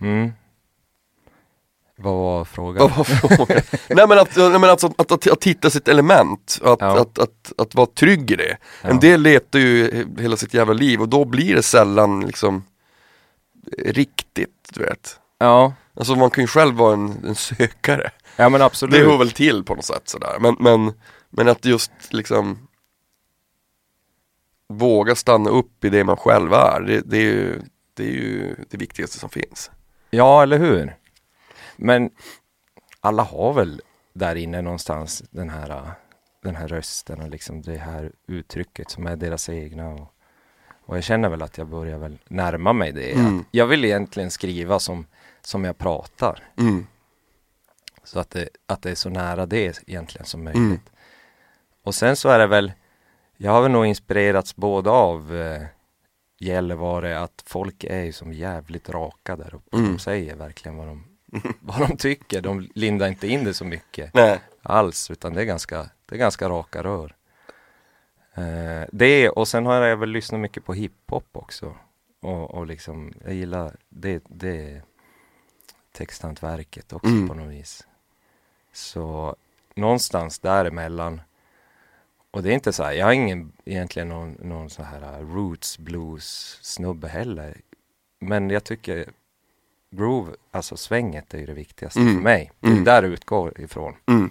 Mm. 0.00 0.32
Vad 1.98 2.14
var 2.14 2.44
frågan? 2.44 2.80
Vad 2.88 2.96
var 2.96 3.04
frågan? 3.04 3.62
Nej 3.88 4.08
men, 4.08 4.18
att, 4.18 4.36
nej, 4.36 4.50
men 4.50 4.64
alltså, 4.64 4.86
att, 4.98 5.12
att, 5.12 5.26
att 5.30 5.44
hitta 5.44 5.70
sitt 5.70 5.88
element, 5.88 6.58
att, 6.64 6.80
Ja. 6.80 7.00
att, 7.00 7.18
att, 7.18 7.52
att, 7.58 7.74
vara 7.74 7.86
trygg 7.86 8.30
i 8.30 8.36
det. 8.36 8.56
Ja. 8.82 8.88
En 8.88 9.00
del 9.00 9.22
letar 9.22 9.58
ju 9.58 9.90
he- 9.90 10.20
hela 10.20 10.36
sitt 10.36 10.54
jävla 10.54 10.72
liv 10.72 11.00
och 11.00 11.08
då 11.08 11.24
blir 11.24 11.54
det 11.54 11.62
sällan 11.62 12.20
liksom 12.26 12.64
riktigt, 13.78 14.68
du 14.72 14.80
vet. 14.80 15.20
Ja, 15.38 15.72
Alltså 15.98 16.14
man 16.14 16.30
kan 16.30 16.44
ju 16.44 16.48
själv 16.48 16.74
vara 16.74 16.92
en, 16.94 17.24
en 17.26 17.34
sökare. 17.34 18.10
ja 18.36 18.48
men 18.48 18.62
absolut. 18.62 18.94
Det 18.94 19.10
hör 19.10 19.18
väl 19.18 19.30
till 19.30 19.64
på 19.64 19.74
något 19.74 19.84
sätt 19.84 20.02
sådär. 20.08 20.36
Men, 20.40 20.56
men, 20.60 20.92
men 21.36 21.48
att 21.48 21.64
just 21.64 21.92
liksom 22.10 22.68
våga 24.68 25.14
stanna 25.14 25.50
upp 25.50 25.84
i 25.84 25.88
det 25.88 26.04
man 26.04 26.16
själv 26.16 26.52
är, 26.52 26.80
det, 26.80 27.00
det, 27.00 27.16
är, 27.16 27.22
ju, 27.22 27.62
det 27.94 28.02
är 28.02 28.12
ju 28.12 28.56
det 28.70 28.76
viktigaste 28.76 29.18
som 29.18 29.30
finns. 29.30 29.70
Ja, 30.10 30.42
eller 30.42 30.58
hur? 30.58 30.96
Men 31.76 32.10
alla 33.00 33.22
har 33.22 33.52
väl 33.52 33.82
där 34.12 34.36
inne 34.36 34.62
någonstans 34.62 35.22
den 35.30 35.50
här, 35.50 35.90
den 36.42 36.56
här 36.56 36.68
rösten 36.68 37.20
och 37.20 37.30
liksom 37.30 37.62
det 37.62 37.76
här 37.76 38.12
uttrycket 38.26 38.90
som 38.90 39.06
är 39.06 39.16
deras 39.16 39.48
egna. 39.48 39.88
Och, 39.88 40.14
och 40.86 40.96
jag 40.96 41.04
känner 41.04 41.28
väl 41.28 41.42
att 41.42 41.58
jag 41.58 41.68
börjar 41.68 41.98
väl 41.98 42.18
närma 42.28 42.72
mig 42.72 42.92
det. 42.92 43.12
Mm. 43.12 43.44
Jag 43.50 43.66
vill 43.66 43.84
egentligen 43.84 44.30
skriva 44.30 44.78
som, 44.78 45.06
som 45.40 45.64
jag 45.64 45.78
pratar. 45.78 46.42
Mm. 46.56 46.86
Så 48.04 48.20
att 48.20 48.30
det, 48.30 48.48
att 48.66 48.82
det 48.82 48.90
är 48.90 48.94
så 48.94 49.08
nära 49.08 49.46
det 49.46 49.82
egentligen 49.86 50.26
som 50.26 50.44
möjligt. 50.44 50.60
Mm. 50.60 50.80
Och 51.86 51.94
sen 51.94 52.16
så 52.16 52.28
är 52.28 52.38
det 52.38 52.46
väl, 52.46 52.72
jag 53.36 53.52
har 53.52 53.62
väl 53.62 53.70
nog 53.70 53.86
inspirerats 53.86 54.56
både 54.56 54.90
av 54.90 55.34
eh, 55.36 55.62
Gällivare, 56.38 57.20
att 57.20 57.42
folk 57.46 57.84
är 57.84 58.02
ju 58.04 58.12
som 58.12 58.32
jävligt 58.32 58.88
raka 58.88 59.36
där 59.36 59.54
uppe. 59.54 59.76
Mm. 59.76 59.92
De 59.92 59.98
säger 59.98 60.36
verkligen 60.36 60.76
vad 60.76 60.86
de, 60.86 61.04
vad 61.60 61.88
de 61.88 61.96
tycker. 61.96 62.40
De 62.40 62.68
lindar 62.74 63.08
inte 63.08 63.28
in 63.28 63.44
det 63.44 63.54
så 63.54 63.64
mycket 63.64 64.14
Nej. 64.14 64.40
alls, 64.62 65.10
utan 65.10 65.34
det 65.34 65.40
är 65.40 65.44
ganska, 65.44 65.90
det 66.06 66.14
är 66.14 66.18
ganska 66.18 66.48
raka 66.48 66.82
rör. 66.82 67.14
Eh, 68.34 68.88
det 68.92 69.28
och 69.30 69.48
sen 69.48 69.66
har 69.66 69.74
jag 69.82 69.96
väl 69.96 70.10
lyssnat 70.10 70.40
mycket 70.40 70.64
på 70.64 70.74
hiphop 70.74 71.28
också. 71.32 71.76
Och, 72.22 72.54
och 72.54 72.66
liksom, 72.66 73.12
jag 73.24 73.34
gillar 73.34 73.76
det, 73.88 74.22
det 74.28 74.82
texthantverket 75.92 76.92
också 76.92 77.08
Mm. 77.10 77.28
på 77.28 77.34
något 77.34 77.52
vis. 77.52 77.86
Så 78.72 79.36
någonstans 79.74 80.38
däremellan. 80.38 81.20
Och 82.36 82.42
det 82.42 82.50
är 82.50 82.54
inte 82.54 82.72
så 82.72 82.82
här, 82.82 82.92
jag 82.92 83.06
har 83.06 83.12
ingen 83.12 83.52
egentligen 83.64 84.08
någon, 84.08 84.32
någon 84.32 84.70
så 84.70 84.82
här 84.82 85.20
roots 85.22 85.78
blues 85.78 86.58
snubbe 86.62 87.08
heller. 87.08 87.60
Men 88.20 88.50
jag 88.50 88.64
tycker 88.64 89.08
groove, 89.90 90.32
alltså 90.50 90.76
svänget 90.76 91.34
är 91.34 91.38
ju 91.38 91.46
det 91.46 91.52
viktigaste 91.54 92.00
Mm. 92.00 92.14
för 92.14 92.22
mig. 92.22 92.50
Det 92.60 92.66
är 92.66 92.70
Mm. 92.72 92.84
där 92.84 93.02
det 93.02 93.08
utgår 93.08 93.60
ifrån. 93.60 93.94
Mm. 94.06 94.30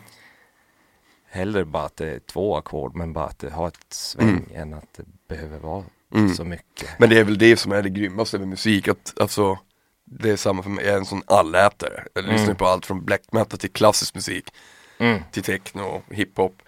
Hellre 1.30 1.66
bara 1.66 1.84
att 1.84 1.98
det 1.98 2.10
är 2.12 2.20
två 2.20 2.58
ackord 2.58 2.96
men 2.96 3.14
bara 3.14 3.26
att 3.26 3.40
det 3.40 3.50
har 3.50 3.68
ett 3.68 3.86
sväng 3.94 4.46
än 4.54 4.74
att 4.74 4.94
det 4.98 5.06
behöver 5.28 5.60
vara 5.60 5.84
Mm. 6.16 6.34
så 6.34 6.44
mycket. 6.44 6.90
Men 7.00 7.10
det 7.10 7.20
är 7.20 7.24
väl 7.24 7.38
det 7.38 7.58
som 7.58 7.72
är 7.72 7.82
det 7.84 7.90
grymmaste 7.90 8.40
med 8.40 8.48
musik, 8.48 8.88
att 8.88 9.14
alltså 9.20 9.60
Det 10.08 10.30
är 10.30 10.36
samma 10.36 10.64
för 10.64 10.70
mig, 10.70 10.86
jag 10.86 10.94
är 10.94 10.98
en 10.98 11.06
sån 11.06 11.24
allätare. 11.28 12.06
Jag 12.14 12.24
lyssnar 12.26 12.44
Mm. 12.46 12.56
på 12.56 12.66
allt 12.66 12.86
från 12.86 13.06
black 13.06 13.22
metal 13.32 13.60
till 13.60 13.72
klassisk 13.72 14.16
musik, 14.16 14.54
Mm. 14.98 15.22
till 15.32 15.44
techno, 15.44 16.02
hiphop, 16.10 16.62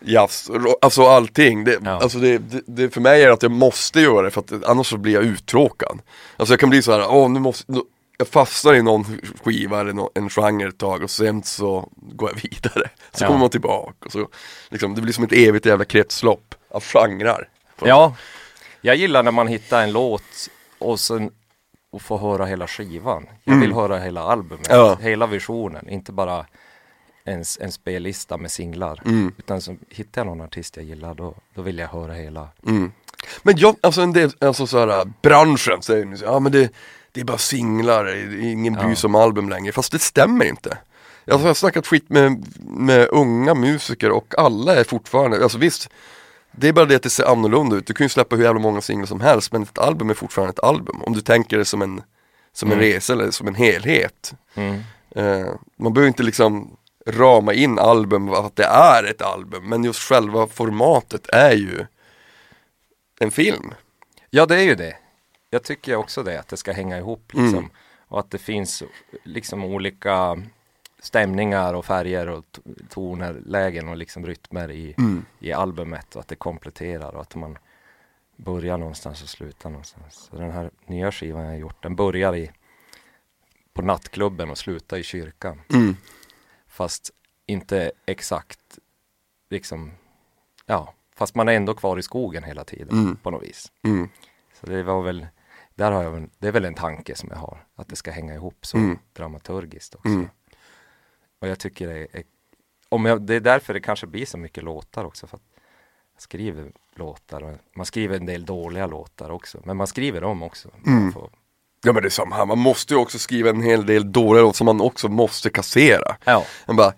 jazz, 0.00 0.50
alltså 0.80 1.06
allting. 1.06 1.64
Det, 1.64 1.78
Ja. 1.84 1.90
alltså 1.90 2.18
det, 2.18 2.38
det, 2.38 2.62
det 2.66 2.90
för 2.90 3.00
mig 3.00 3.22
är 3.24 3.30
att 3.30 3.42
jag 3.42 3.52
måste 3.52 4.00
göra 4.00 4.22
det 4.22 4.30
för 4.30 4.40
att 4.40 4.64
annars 4.64 4.86
så 4.90 4.96
blir 4.96 5.14
jag 5.14 5.24
uttråkad. 5.24 5.98
Alltså 6.36 6.52
jag 6.52 6.60
kan 6.60 6.70
bli 6.70 6.82
så 6.82 6.92
här, 6.92 7.06
åh 7.10 7.30
nu 7.30 7.40
måste, 7.40 7.72
nu, 7.72 7.80
jag 8.18 8.28
fastnar 8.28 8.74
i 8.74 8.82
någon 8.82 9.04
skiva 9.44 9.80
eller 9.80 9.92
nå- 9.92 10.10
en 10.14 10.30
genre 10.30 10.68
ett 10.68 10.78
tag 10.78 11.02
och 11.02 11.10
sen 11.10 11.42
så 11.42 11.88
går 11.96 12.30
jag 12.30 12.36
vidare. 12.50 12.90
Så 13.12 13.24
Ja. 13.24 13.26
kommer 13.26 13.40
man 13.40 13.50
tillbaka 13.50 14.06
och 14.06 14.12
så, 14.12 14.28
liksom, 14.68 14.94
det 14.94 15.00
blir 15.02 15.12
som 15.12 15.24
ett 15.24 15.32
evigt 15.32 15.66
jävla 15.66 15.84
kretslopp 15.84 16.54
av 16.70 16.82
genrer. 16.82 17.48
Ja, 17.84 18.14
jag 18.80 18.96
gillar 18.96 19.22
när 19.22 19.30
man 19.32 19.48
hittar 19.48 19.82
en 19.82 19.92
låt 19.92 20.22
och 20.78 21.00
sen 21.00 21.30
att 21.96 22.02
få 22.02 22.18
höra 22.18 22.44
hela 22.46 22.66
skivan. 22.66 23.26
Jag 23.44 23.52
Mm. 23.52 23.60
vill 23.60 23.72
höra 23.76 23.98
hela 23.98 24.22
albumet, 24.22 24.66
Ja. 24.70 24.96
hela 25.00 25.26
visionen, 25.26 25.88
inte 25.88 26.12
bara 26.12 26.46
en, 27.26 27.44
en 27.60 27.72
spellista 27.72 28.36
med 28.36 28.50
singlar. 28.50 29.02
Mm. 29.04 29.32
Utan 29.38 29.60
så 29.60 29.76
hittar 29.90 30.20
jag 30.20 30.26
någon 30.26 30.40
artist 30.40 30.76
jag 30.76 30.86
gillar, 30.86 31.14
då, 31.14 31.34
då 31.54 31.62
vill 31.62 31.78
jag 31.78 31.88
höra 31.88 32.12
hela. 32.12 32.48
Mm. 32.66 32.92
Men 33.42 33.56
jag, 33.56 33.76
alltså 33.80 34.00
en 34.00 34.12
del, 34.12 34.30
alltså 34.38 34.66
så 34.66 34.78
här, 34.78 35.12
branschen 35.22 35.82
säger 35.82 36.04
nu, 36.04 36.16
ja 36.22 36.40
men 36.40 36.52
det, 36.52 36.70
det 37.12 37.20
är 37.20 37.24
bara 37.24 37.38
singlar, 37.38 38.04
det 38.04 38.12
är 38.12 38.40
ingen 38.40 38.74
bryr 38.74 38.94
sig 38.94 39.08
om 39.08 39.14
album 39.14 39.48
längre, 39.48 39.72
fast 39.72 39.92
det 39.92 39.98
stämmer 39.98 40.44
inte. 40.44 40.70
Alltså 40.70 41.46
jag 41.46 41.50
har 41.50 41.54
snackat 41.54 41.86
skit 41.86 42.10
med, 42.10 42.46
med 42.60 43.08
unga 43.10 43.54
musiker 43.54 44.10
och 44.10 44.34
alla 44.38 44.74
är 44.74 44.84
fortfarande, 44.84 45.42
alltså 45.42 45.58
visst, 45.58 45.88
det 46.52 46.68
är 46.68 46.72
bara 46.72 46.84
det 46.84 46.96
att 46.96 47.02
det 47.02 47.10
ser 47.10 47.24
annorlunda 47.24 47.76
ut, 47.76 47.86
du 47.86 47.94
kan 47.94 48.04
ju 48.04 48.08
släppa 48.08 48.36
hur 48.36 48.44
jävla 48.44 48.60
många 48.60 48.80
singlar 48.80 49.06
som 49.06 49.20
helst, 49.20 49.52
men 49.52 49.62
ett 49.62 49.78
album 49.78 50.10
är 50.10 50.14
fortfarande 50.14 50.52
ett 50.52 50.64
album, 50.64 51.02
om 51.02 51.12
du 51.12 51.20
tänker 51.20 51.58
det 51.58 51.64
som 51.64 51.82
en, 51.82 52.02
som 52.52 52.72
en 52.72 52.78
Mm. 52.78 52.84
resa 52.92 53.12
eller 53.12 53.30
som 53.30 53.48
en 53.48 53.54
helhet. 53.54 54.34
Mm. 54.54 54.80
Eh, 55.10 55.46
man 55.76 55.92
behöver 55.92 56.08
inte 56.08 56.22
liksom 56.22 56.76
rama 57.06 57.52
in 57.52 57.78
album 57.78 58.28
att 58.28 58.56
det 58.56 58.64
är 58.64 59.04
ett 59.04 59.22
album, 59.22 59.68
men 59.68 59.84
just 59.84 60.00
själva 60.00 60.46
formatet 60.46 61.26
är 61.32 61.52
ju 61.52 61.86
en 63.20 63.30
film. 63.30 63.74
Ja, 64.30 64.46
det 64.46 64.56
är 64.56 64.62
ju 64.62 64.74
det. 64.74 64.96
Jag 65.50 65.62
tycker 65.62 65.96
också 65.96 66.22
det, 66.22 66.40
att 66.40 66.48
det 66.48 66.56
ska 66.56 66.72
hänga 66.72 66.98
ihop 66.98 67.32
liksom. 67.34 67.58
Mm. 67.58 67.70
Och 68.08 68.20
att 68.20 68.30
det 68.30 68.38
finns 68.38 68.82
liksom 69.24 69.64
olika 69.64 70.42
stämningar 71.00 71.74
och 71.74 71.84
färger 71.84 72.28
och 72.28 72.44
toner, 72.90 73.42
lägen 73.46 73.88
och 73.88 73.96
liksom 73.96 74.26
rytmer 74.26 74.70
i, 74.70 74.94
Mm. 74.98 75.24
i 75.40 75.52
albumet 75.52 76.16
och 76.16 76.20
att 76.20 76.28
det 76.28 76.36
kompletterar 76.36 77.14
och 77.14 77.20
att 77.20 77.34
man 77.34 77.58
börjar 78.36 78.78
någonstans 78.78 79.22
och 79.22 79.28
slutar 79.28 79.70
någonstans. 79.70 80.14
Så 80.30 80.36
den 80.36 80.50
här 80.50 80.70
nya 80.86 81.12
skivan 81.12 81.42
jag 81.42 81.50
har 81.50 81.58
gjort, 81.58 81.82
den 81.82 81.96
börjar 81.96 82.36
i 82.36 82.50
på 83.72 83.82
nattklubben 83.82 84.50
och 84.50 84.58
slutar 84.58 84.96
i 84.96 85.02
kyrkan. 85.02 85.60
Mm. 85.72 85.96
Fast 86.76 87.10
inte 87.46 87.92
exakt 88.06 88.78
liksom, 89.50 89.92
ja, 90.66 90.94
fast 91.14 91.34
man 91.34 91.48
är 91.48 91.52
ändå 91.52 91.74
kvar 91.74 91.98
i 91.98 92.02
skogen 92.02 92.44
hela 92.44 92.64
tiden 92.64 92.98
Mm. 92.98 93.16
på 93.16 93.30
något 93.30 93.42
vis. 93.42 93.72
Mm. 93.84 94.08
Så 94.60 94.66
det 94.66 94.82
var 94.82 95.02
väl, 95.02 95.26
där 95.74 95.92
har 95.92 96.02
jag 96.02 96.28
det 96.38 96.48
är 96.48 96.52
väl 96.52 96.64
en 96.64 96.74
tanke 96.74 97.14
som 97.14 97.28
jag 97.32 97.38
har, 97.38 97.66
att 97.74 97.88
det 97.88 97.96
ska 97.96 98.10
hänga 98.10 98.34
ihop 98.34 98.66
så 98.66 98.76
Mm. 98.76 98.98
dramaturgiskt 99.12 99.94
också. 99.94 100.08
Mm. 100.08 100.28
Och 101.38 101.48
jag 101.48 101.58
tycker 101.58 101.86
det 101.88 102.06
är, 102.12 102.24
om 102.88 103.04
jag, 103.04 103.22
det 103.22 103.34
är 103.34 103.40
därför 103.40 103.74
det 103.74 103.80
kanske 103.80 104.06
blir 104.06 104.26
så 104.26 104.38
mycket 104.38 104.64
låtar 104.64 105.04
också, 105.04 105.26
för 105.26 105.36
att 105.36 105.42
jag 106.14 106.22
skriver 106.22 106.72
låtar 106.94 107.42
och 107.42 107.56
man 107.76 107.86
skriver 107.86 108.16
en 108.16 108.26
del 108.26 108.44
dåliga 108.46 108.86
låtar 108.86 109.30
också, 109.30 109.60
men 109.64 109.76
man 109.76 109.86
skriver 109.86 110.20
dem 110.20 110.42
också. 110.42 110.70
Mm. 110.86 111.02
Man 111.02 111.12
får, 111.12 111.30
Ja 111.86 111.92
men 111.92 112.02
det 112.02 112.08
är 112.08 112.10
samma 112.10 112.36
här, 112.36 112.46
man 112.46 112.58
måste 112.58 112.94
ju 112.94 113.00
också 113.00 113.18
skriva 113.18 113.50
en 113.50 113.62
hel 113.62 113.86
del 113.86 114.12
dåliga 114.12 114.42
låtar 114.42 114.56
som 114.56 114.64
man 114.64 114.80
också 114.80 115.08
måste 115.08 115.50
kassera. 115.50 116.16
ja, 116.24 116.44
Man 116.66 116.76
bara, 116.76 116.92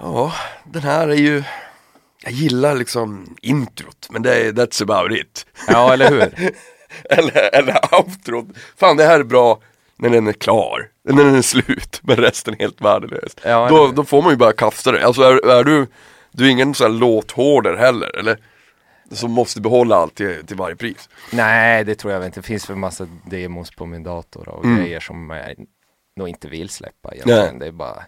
ja 0.00 0.32
den 0.64 0.82
här 0.82 1.08
är 1.08 1.14
ju, 1.14 1.42
jag 2.22 2.32
gillar 2.32 2.74
liksom 2.74 3.36
introt, 3.42 4.06
men 4.10 4.22
det 4.22 4.34
är, 4.34 4.52
that's 4.52 4.82
about 4.82 5.18
it. 5.18 5.46
ja, 5.68 5.92
eller 5.92 6.10
hur? 6.10 6.20
eller, 7.10 7.54
eller 7.54 7.94
outrot, 7.94 8.46
fan 8.76 8.96
det 8.96 9.04
här 9.04 9.20
är 9.20 9.24
bra 9.24 9.60
när 9.96 10.10
den 10.10 10.26
är 10.26 10.32
klar, 10.32 10.88
när 11.08 11.24
den 11.24 11.34
är 11.34 11.42
slut, 11.42 12.00
men 12.02 12.16
resten 12.16 12.54
är 12.54 12.58
helt 12.58 12.80
värdelös. 12.80 13.36
Ja, 13.42 13.68
då, 13.68 13.86
då 13.88 14.04
får 14.04 14.22
man 14.22 14.30
ju 14.30 14.36
bara 14.36 14.52
kasta 14.52 14.92
det, 14.92 15.06
alltså 15.06 15.22
är, 15.22 15.46
är 15.48 15.64
du, 15.64 15.86
du 16.32 16.46
är 16.46 16.50
ingen 16.50 16.74
sån 16.74 16.92
här 16.92 16.98
låthårder 16.98 17.76
heller, 17.76 18.16
eller? 18.18 18.38
Som 19.10 19.30
måste 19.32 19.60
behålla 19.60 19.96
allt 19.96 20.14
till, 20.14 20.46
till 20.46 20.56
varje 20.56 20.76
pris. 20.76 21.08
Nej, 21.32 21.84
det 21.84 21.94
tror 21.94 22.12
jag 22.12 22.20
väl 22.20 22.26
inte. 22.26 22.40
Det 22.40 22.46
finns 22.46 22.66
för 22.66 22.74
massa 22.74 23.06
demos 23.24 23.70
på 23.70 23.86
min 23.86 24.02
dator 24.02 24.48
och 24.48 24.64
Mm. 24.64 24.76
grejer 24.78 25.00
som 25.00 25.30
jag 25.30 25.54
nog 26.16 26.28
inte 26.28 26.48
vill 26.48 26.68
släppa 26.68 27.12
egentligen. 27.14 27.40
Nej. 27.50 27.58
Det 27.60 27.66
är 27.66 27.72
bara, 27.72 28.04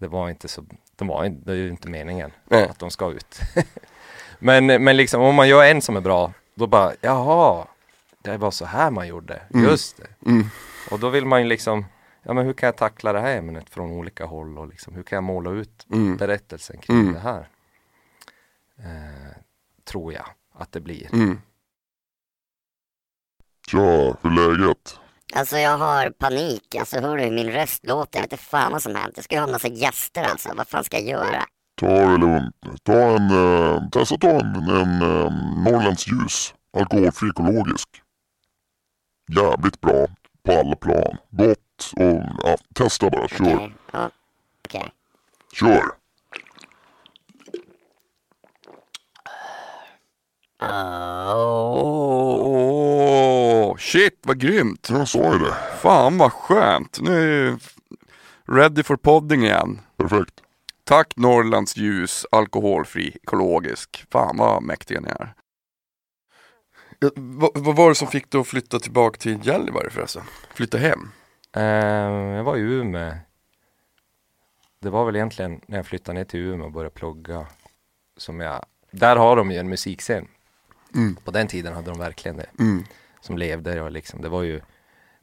det 0.00 0.08
var 0.08 0.30
inte 0.30 0.48
så, 0.48 0.64
de 0.96 1.08
var, 1.08 1.24
inte- 1.24 1.44
det 1.44 1.52
är 1.52 1.56
ju 1.56 1.68
inte 1.68 1.88
meningen 1.88 2.30
Nej. 2.44 2.68
att 2.68 2.78
de 2.78 2.90
ska 2.90 3.10
ut. 3.12 3.38
men, 4.38 4.66
men 4.66 4.96
liksom 4.96 5.22
om 5.22 5.34
man 5.34 5.48
gör 5.48 5.64
en 5.64 5.82
som 5.82 5.96
är 5.96 6.00
bra, 6.00 6.32
då 6.54 6.66
bara, 6.66 6.92
jaha, 7.00 7.66
det 8.22 8.36
var 8.36 8.50
så 8.50 8.64
här 8.64 8.90
man 8.90 9.06
gjorde, 9.08 9.42
Mm. 9.54 9.66
just 9.70 9.96
det. 9.96 10.30
Mm. 10.30 10.46
Och 10.90 10.98
då 11.00 11.08
vill 11.08 11.26
man 11.26 11.42
ju 11.42 11.48
liksom, 11.48 11.84
ja 12.22 12.32
men 12.32 12.46
hur 12.46 12.52
kan 12.52 12.66
jag 12.66 12.76
tackla 12.76 13.12
det 13.12 13.20
här 13.20 13.36
ämnet 13.36 13.70
från 13.70 13.90
olika 13.90 14.24
håll 14.24 14.58
och 14.58 14.68
liksom, 14.68 14.94
hur 14.94 15.02
kan 15.02 15.16
jag 15.16 15.24
måla 15.24 15.50
ut 15.50 15.86
Mm. 15.92 16.16
berättelsen 16.16 16.78
kring 16.78 17.00
Mm. 17.00 17.12
det 17.12 17.20
här? 17.20 17.48
Eh, 18.78 19.36
tror 19.84 20.12
jag 20.12 20.26
att 20.54 20.72
det 20.72 20.80
blir. 20.80 21.14
Mm. 21.14 21.40
Tja, 23.70 24.16
hur 24.22 24.30
är 24.30 24.56
läget? 24.56 25.00
Alltså 25.34 25.58
jag 25.58 25.78
har 25.78 26.10
panik. 26.10 26.74
Alltså 26.74 27.00
hör 27.00 27.16
du 27.16 27.24
hur 27.24 27.30
min 27.30 27.50
röst 27.50 27.86
låter? 27.86 28.18
Jag 28.18 28.22
vet 28.22 28.32
inte 28.32 28.44
fan 28.44 28.72
vad 28.72 28.82
som 28.82 28.94
hänt. 28.94 29.12
Jag 29.16 29.24
ska 29.24 29.34
ju 29.34 29.40
ha 29.40 29.46
en 29.46 29.52
massa 29.52 29.68
gäster 29.68 30.22
alltså. 30.22 30.54
Vad 30.54 30.68
fan 30.68 30.84
ska 30.84 30.98
jag 30.98 31.08
göra? 31.08 31.44
Ta 31.76 31.86
det 31.86 32.16
lugnt. 32.18 32.56
Ta 32.82 32.92
en, 32.92 33.30
eh, 33.30 33.88
testa 33.90 34.16
ta 34.18 34.28
en, 34.28 34.54
en 34.54 35.02
eh, 35.02 35.32
Norrlands 35.64 36.08
ljus. 36.08 36.54
Alkoholfri 36.76 37.28
ekologisk. 37.28 37.88
Jävligt 39.36 39.80
bra 39.80 40.06
på 40.42 40.52
alla 40.52 40.76
plan. 40.76 41.16
Gott 41.30 41.92
och 41.96 42.22
ja, 42.42 42.56
testa 42.74 43.10
bara. 43.10 43.28
Kör. 43.28 43.54
Okej. 43.54 43.74
Ja, 43.92 44.10
okej. 44.64 44.92
Kör. 45.52 45.82
Åh, 52.46 53.76
shit 53.76 54.18
vad 54.22 54.38
grymt! 54.40 54.88
Jag 54.90 55.08
sa 55.08 55.32
ju 55.32 55.38
det. 55.38 55.54
Fan 55.78 56.18
vad 56.18 56.32
skönt! 56.32 56.98
Nu 57.00 57.12
är 57.12 57.46
jag 57.46 57.58
ready 58.48 58.82
for 58.82 58.96
podding 58.96 59.42
igen. 59.42 59.80
Perfekt. 59.96 60.40
Tack 60.84 61.16
Norrlands 61.16 61.76
ljus, 61.76 62.26
alkoholfri, 62.30 63.16
ekologisk. 63.22 64.06
Fan 64.10 64.36
vad 64.36 64.62
mäktiga 64.62 65.00
ni 65.00 65.08
är. 65.08 65.34
Ja, 66.98 67.10
vad, 67.14 67.50
vad 67.54 67.76
var 67.76 67.88
det 67.88 67.94
som 67.94 68.08
fick 68.08 68.30
dig 68.30 68.40
att 68.40 68.46
flytta 68.46 68.78
tillbaka 68.78 69.18
till 69.18 69.46
Gällivare 69.46 69.90
förresten? 69.90 70.22
Flytta 70.54 70.78
hem? 70.78 71.10
Eh, 71.56 71.62
jag 72.36 72.44
var 72.44 72.56
i 72.56 72.60
Umeå. 72.60 73.12
Det 74.80 74.90
var 74.90 75.04
väl 75.04 75.16
egentligen 75.16 75.60
när 75.66 75.76
jag 75.76 75.86
flyttade 75.86 76.18
ner 76.18 76.24
till 76.24 76.40
Umeå 76.40 76.66
och 76.66 76.72
började 76.72 76.94
plugga 76.94 77.46
som 78.16 78.40
jag, 78.40 78.64
där 78.90 79.16
har 79.16 79.36
de 79.36 79.50
ju 79.50 79.58
en 79.58 79.68
musikscen. 79.68 80.28
Mm. 80.94 81.16
På 81.24 81.30
den 81.30 81.48
tiden 81.48 81.72
hade 81.74 81.90
de 81.90 81.98
verkligen 81.98 82.36
det. 82.36 82.46
Mm. 82.58 82.84
Som 83.20 83.38
levde 83.38 83.80
och 83.82 83.90
liksom, 83.90 84.22
det 84.22 84.28
var 84.28 84.42
ju 84.42 84.60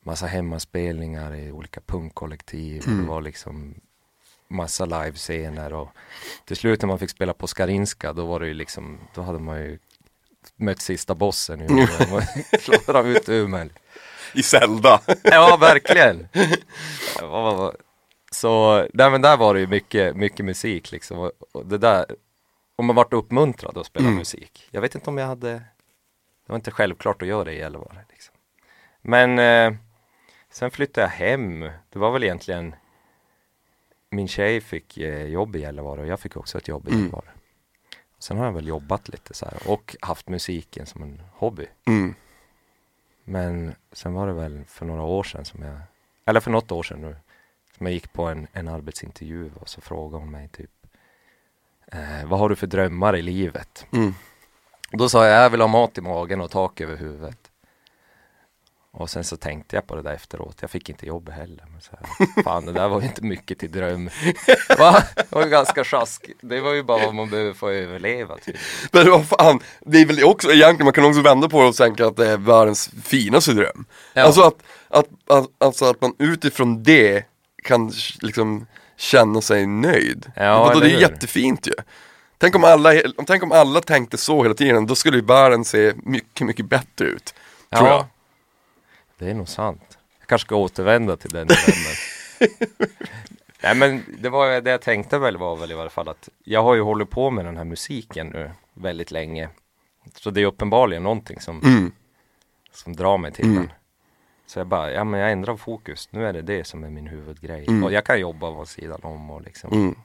massa 0.04 0.26
hemmaspelningar 0.26 1.36
i 1.36 1.52
olika 1.52 1.82
punkkollektiv. 1.82 2.82
Och 2.82 2.88
Mm. 2.88 3.02
det 3.04 3.10
var 3.10 3.22
liksom 3.22 3.76
massa 4.48 4.86
livescener 4.86 5.74
och 5.74 5.90
till 6.46 6.56
slut 6.58 6.82
när 6.82 6.88
man 6.88 7.00
fick 7.00 7.10
spela 7.10 7.34
på 7.34 7.48
Skarinska 7.48 8.14
då 8.14 8.26
var 8.26 8.40
det 8.40 8.48
ju 8.48 8.54
liksom, 8.54 9.00
då 9.16 9.22
hade 9.22 9.40
man 9.40 9.60
ju 9.60 9.80
mött 10.56 10.82
sista 10.82 11.16
bossen 11.16 11.62
i 11.62 11.88
klarat 12.86 13.06
ut 13.06 13.30
Umeå. 13.30 13.70
I 14.34 14.44
Zelda. 14.44 15.02
Ja, 15.24 15.58
verkligen. 15.58 16.28
Så, 18.32 18.86
nej 18.94 19.10
men 19.12 19.22
där 19.22 19.38
var 19.38 19.54
det 19.54 19.60
ju 19.60 19.68
mycket, 19.68 20.16
mycket 20.16 20.46
musik 20.46 20.92
liksom. 20.92 21.18
Och, 21.20 21.32
och 21.52 21.66
det 21.66 21.78
där, 21.78 22.06
och 22.82 22.86
man 22.86 22.96
vart 22.96 23.14
uppmuntrad 23.14 23.78
att 23.78 23.86
spela 23.86 24.06
Mm. 24.06 24.18
musik. 24.18 24.68
Jag 24.72 24.82
vet 24.82 24.96
inte 24.96 25.10
om 25.10 25.18
jag 25.18 25.28
hade, 25.28 25.50
det 25.50 25.64
var 26.48 26.56
inte 26.56 26.72
självklart 26.72 27.22
att 27.22 27.28
göra 27.28 27.44
det 27.44 27.54
i 27.54 27.58
Gällivare. 27.60 28.06
Liksom. 28.10 28.36
Men 29.02 29.40
eh, 29.40 29.80
sen 30.50 30.72
flyttade 30.72 31.06
jag 31.08 31.12
hem. 31.12 31.60
Det 31.90 32.00
var 32.00 32.12
väl 32.12 32.24
egentligen, 32.24 32.76
min 34.10 34.28
tjej 34.28 34.62
fick 34.62 34.98
eh, 34.98 35.24
jobb 35.26 35.56
i 35.56 35.60
Gällivare 35.60 36.02
och 36.02 36.08
jag 36.08 36.20
fick 36.20 36.38
också 36.38 36.58
ett 36.58 36.68
jobb 36.68 36.88
i 36.88 36.92
Mm. 36.92 37.02
Gällivare. 37.02 37.30
Sen 38.20 38.38
har 38.38 38.46
jag 38.46 38.54
väl 38.54 38.68
jobbat 38.68 39.10
lite 39.10 39.34
så 39.34 39.46
här 39.46 39.70
och 39.70 39.96
haft 40.02 40.30
musiken 40.30 40.86
som 40.86 41.04
en 41.04 41.22
hobby. 41.34 41.68
Mm. 41.88 42.16
Men 43.24 43.76
sen 43.92 44.14
var 44.14 44.28
det 44.28 44.34
väl 44.34 44.64
för 44.68 44.86
några 44.86 45.02
år 45.04 45.24
sedan 45.24 45.46
som 45.46 45.64
jag, 45.64 45.78
eller 46.26 46.40
för 46.40 46.52
något 46.52 46.72
år 46.72 46.84
sedan 46.84 47.02
nu, 47.02 47.16
som 47.78 47.86
jag 47.86 47.94
gick 47.94 48.14
på 48.14 48.24
en, 48.28 48.48
en 48.54 48.68
arbetsintervju 48.68 49.52
och 49.60 49.70
så 49.70 49.82
frågade 49.82 50.24
hon 50.24 50.32
mig 50.32 50.48
typ 50.48 50.72
eh, 51.92 52.28
Vad 52.28 52.40
har 52.40 52.50
du 52.50 52.56
för 52.56 52.68
drömmar 52.68 53.16
i 53.16 53.22
livet? 53.22 53.86
Mm. 53.92 54.14
Då 54.92 55.10
sa 55.10 55.28
jag, 55.28 55.44
jag 55.44 55.50
vill 55.50 55.62
ha 55.62 55.68
mat 55.68 55.98
i 55.98 56.02
magen 56.02 56.42
och 56.42 56.52
tak 56.52 56.82
över 56.82 56.98
huvudet. 56.98 57.38
Och 58.94 59.10
sen 59.10 59.24
så 59.24 59.38
tänkte 59.38 59.76
jag 59.76 59.88
på 59.88 59.96
det 59.96 60.02
där 60.02 60.14
efteråt, 60.14 60.58
jag 60.62 60.70
fick 60.70 60.90
inte 60.90 61.06
jobb 61.06 61.30
heller. 61.30 61.66
Men 61.72 61.82
så 61.82 61.92
här, 61.92 62.44
fan 62.44 62.66
det 62.66 62.72
där 62.72 62.88
var 62.88 63.02
ju 63.02 63.08
inte 63.08 63.24
mycket 63.24 63.60
till 63.60 63.72
dröm. 63.72 64.10
Va? 64.78 65.04
Det 65.16 65.32
var 65.32 65.44
ju 65.44 65.50
ganska 65.50 65.84
sjask. 65.84 66.30
Det 66.42 66.62
var 66.62 66.74
ju 66.74 66.84
bara 66.84 67.06
vad 67.06 67.16
man 67.16 67.30
behöver 67.30 67.54
få 67.54 67.70
överleva 67.70 68.38
typ. 68.38 68.56
Men 68.92 69.10
vad 69.10 69.28
fan, 69.28 69.60
det 69.80 69.98
är 69.98 70.06
väl 70.06 70.24
också 70.24 70.52
egentligen, 70.52 70.86
man 70.86 70.94
kan 70.94 71.06
också 71.06 71.22
vända 71.22 71.50
på 71.50 71.62
det 71.62 71.68
och 71.68 71.76
tänka 71.76 72.08
att 72.08 72.18
det 72.18 72.28
är 72.28 72.38
världens 72.38 72.90
finaste 73.04 73.54
dröm. 73.54 73.86
Ja. 74.14 74.24
Alltså, 74.24 74.42
att, 74.42 74.64
att, 74.88 75.08
att, 75.28 75.48
alltså 75.58 75.86
att 75.86 76.02
man 76.02 76.16
utifrån 76.20 76.84
det 76.84 77.26
kan 77.64 77.92
liksom 78.22 78.68
känna 79.02 79.42
sig 79.42 79.66
nöjd. 79.66 80.32
Ja, 80.36 80.60
Vadå, 80.64 80.80
det 80.80 80.86
eller 80.86 80.96
är 80.98 81.02
jättefint 81.02 81.68
ju. 81.68 81.74
Tänk 82.38 82.56
om, 82.56 82.64
alla, 82.64 82.94
tänk 83.28 83.44
om 83.44 83.52
alla 83.52 83.82
tänkte 83.82 84.18
så 84.18 84.44
hela 84.44 84.56
tiden, 84.56 84.86
då 84.88 84.96
skulle 84.96 85.18
ju 85.18 85.24
världen 85.24 85.66
se 85.66 85.94
mycket, 86.04 86.48
mycket 86.48 86.66
bättre 86.66 87.06
ut. 87.06 87.34
Tror 87.76 87.88
jag. 87.90 88.06
Det 89.18 89.30
är 89.30 89.34
nog 89.34 89.50
sant. 89.50 89.98
Jag 90.20 90.28
kanske 90.28 90.46
ska 90.46 90.56
återvända 90.56 91.18
till 91.18 91.30
den 91.32 91.48
november. 91.48 91.98
Nej 93.64 93.76
men 93.76 94.04
det 94.20 94.30
var 94.30 94.62
det 94.62 94.72
jag 94.72 94.82
tänkte 94.82 95.18
väl 95.18 95.38
var 95.38 95.56
väl 95.56 95.72
i 95.72 95.76
alla 95.76 95.90
fall 95.90 96.08
att 96.10 96.30
jag 96.44 96.64
har 96.64 96.76
ju 96.76 96.82
hållit 96.82 97.10
på 97.10 97.30
med 97.32 97.46
den 97.46 97.58
här 97.58 97.64
musiken 97.64 98.28
nu 98.28 98.52
väldigt 98.74 99.12
länge. 99.12 99.50
Så 100.16 100.30
det 100.32 100.42
är 100.42 100.46
uppenbarligen 100.46 101.04
någonting 101.04 101.40
som, 101.42 101.62
Mm. 101.64 101.92
som 102.74 102.96
drar 102.96 103.18
mig 103.18 103.32
till 103.32 103.46
Mm. 103.46 103.56
den. 103.58 103.72
Så 104.52 104.60
jag 104.60 104.68
bara, 104.68 104.92
ja 104.92 105.04
men 105.04 105.20
jag 105.20 105.32
ändrar 105.32 105.56
fokus. 105.56 106.10
Nu 106.12 106.28
är 106.28 106.34
det 106.34 106.42
det 106.42 106.64
som 106.68 106.84
är 106.84 106.90
min 106.90 107.08
huvudgrej. 107.08 107.66
Mm. 107.68 107.84
Och 107.84 107.92
jag 107.92 108.06
kan 108.06 108.20
jobba 108.20 108.52
på 108.52 108.66
sidan 108.66 109.00
om 109.04 109.32
och 109.32 109.42
liksom. 109.42 109.72
Mm. 109.74 109.96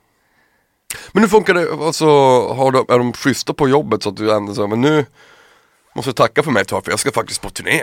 Men 1.13 1.23
hur 1.23 1.29
funkar 1.29 1.55
det, 1.55 1.73
alltså, 1.73 2.07
har 2.55 2.71
de, 2.71 2.79
är 2.95 2.99
de 2.99 3.13
schyssta 3.13 3.55
på 3.55 3.69
jobbet 3.69 4.03
så 4.03 4.09
att 4.09 4.17
du 4.17 4.33
ändå 4.33 4.55
säger 4.55 4.69
men 4.69 4.81
nu 4.81 5.07
måste 5.95 6.09
jag 6.09 6.17
tacka 6.17 6.43
för 6.43 6.51
mig 6.51 6.63
ett 6.63 6.69
tag 6.69 6.85
för 6.85 6.93
jag 6.93 6.99
ska 7.01 7.11
faktiskt 7.13 7.43
på 7.43 7.51
turné. 7.51 7.83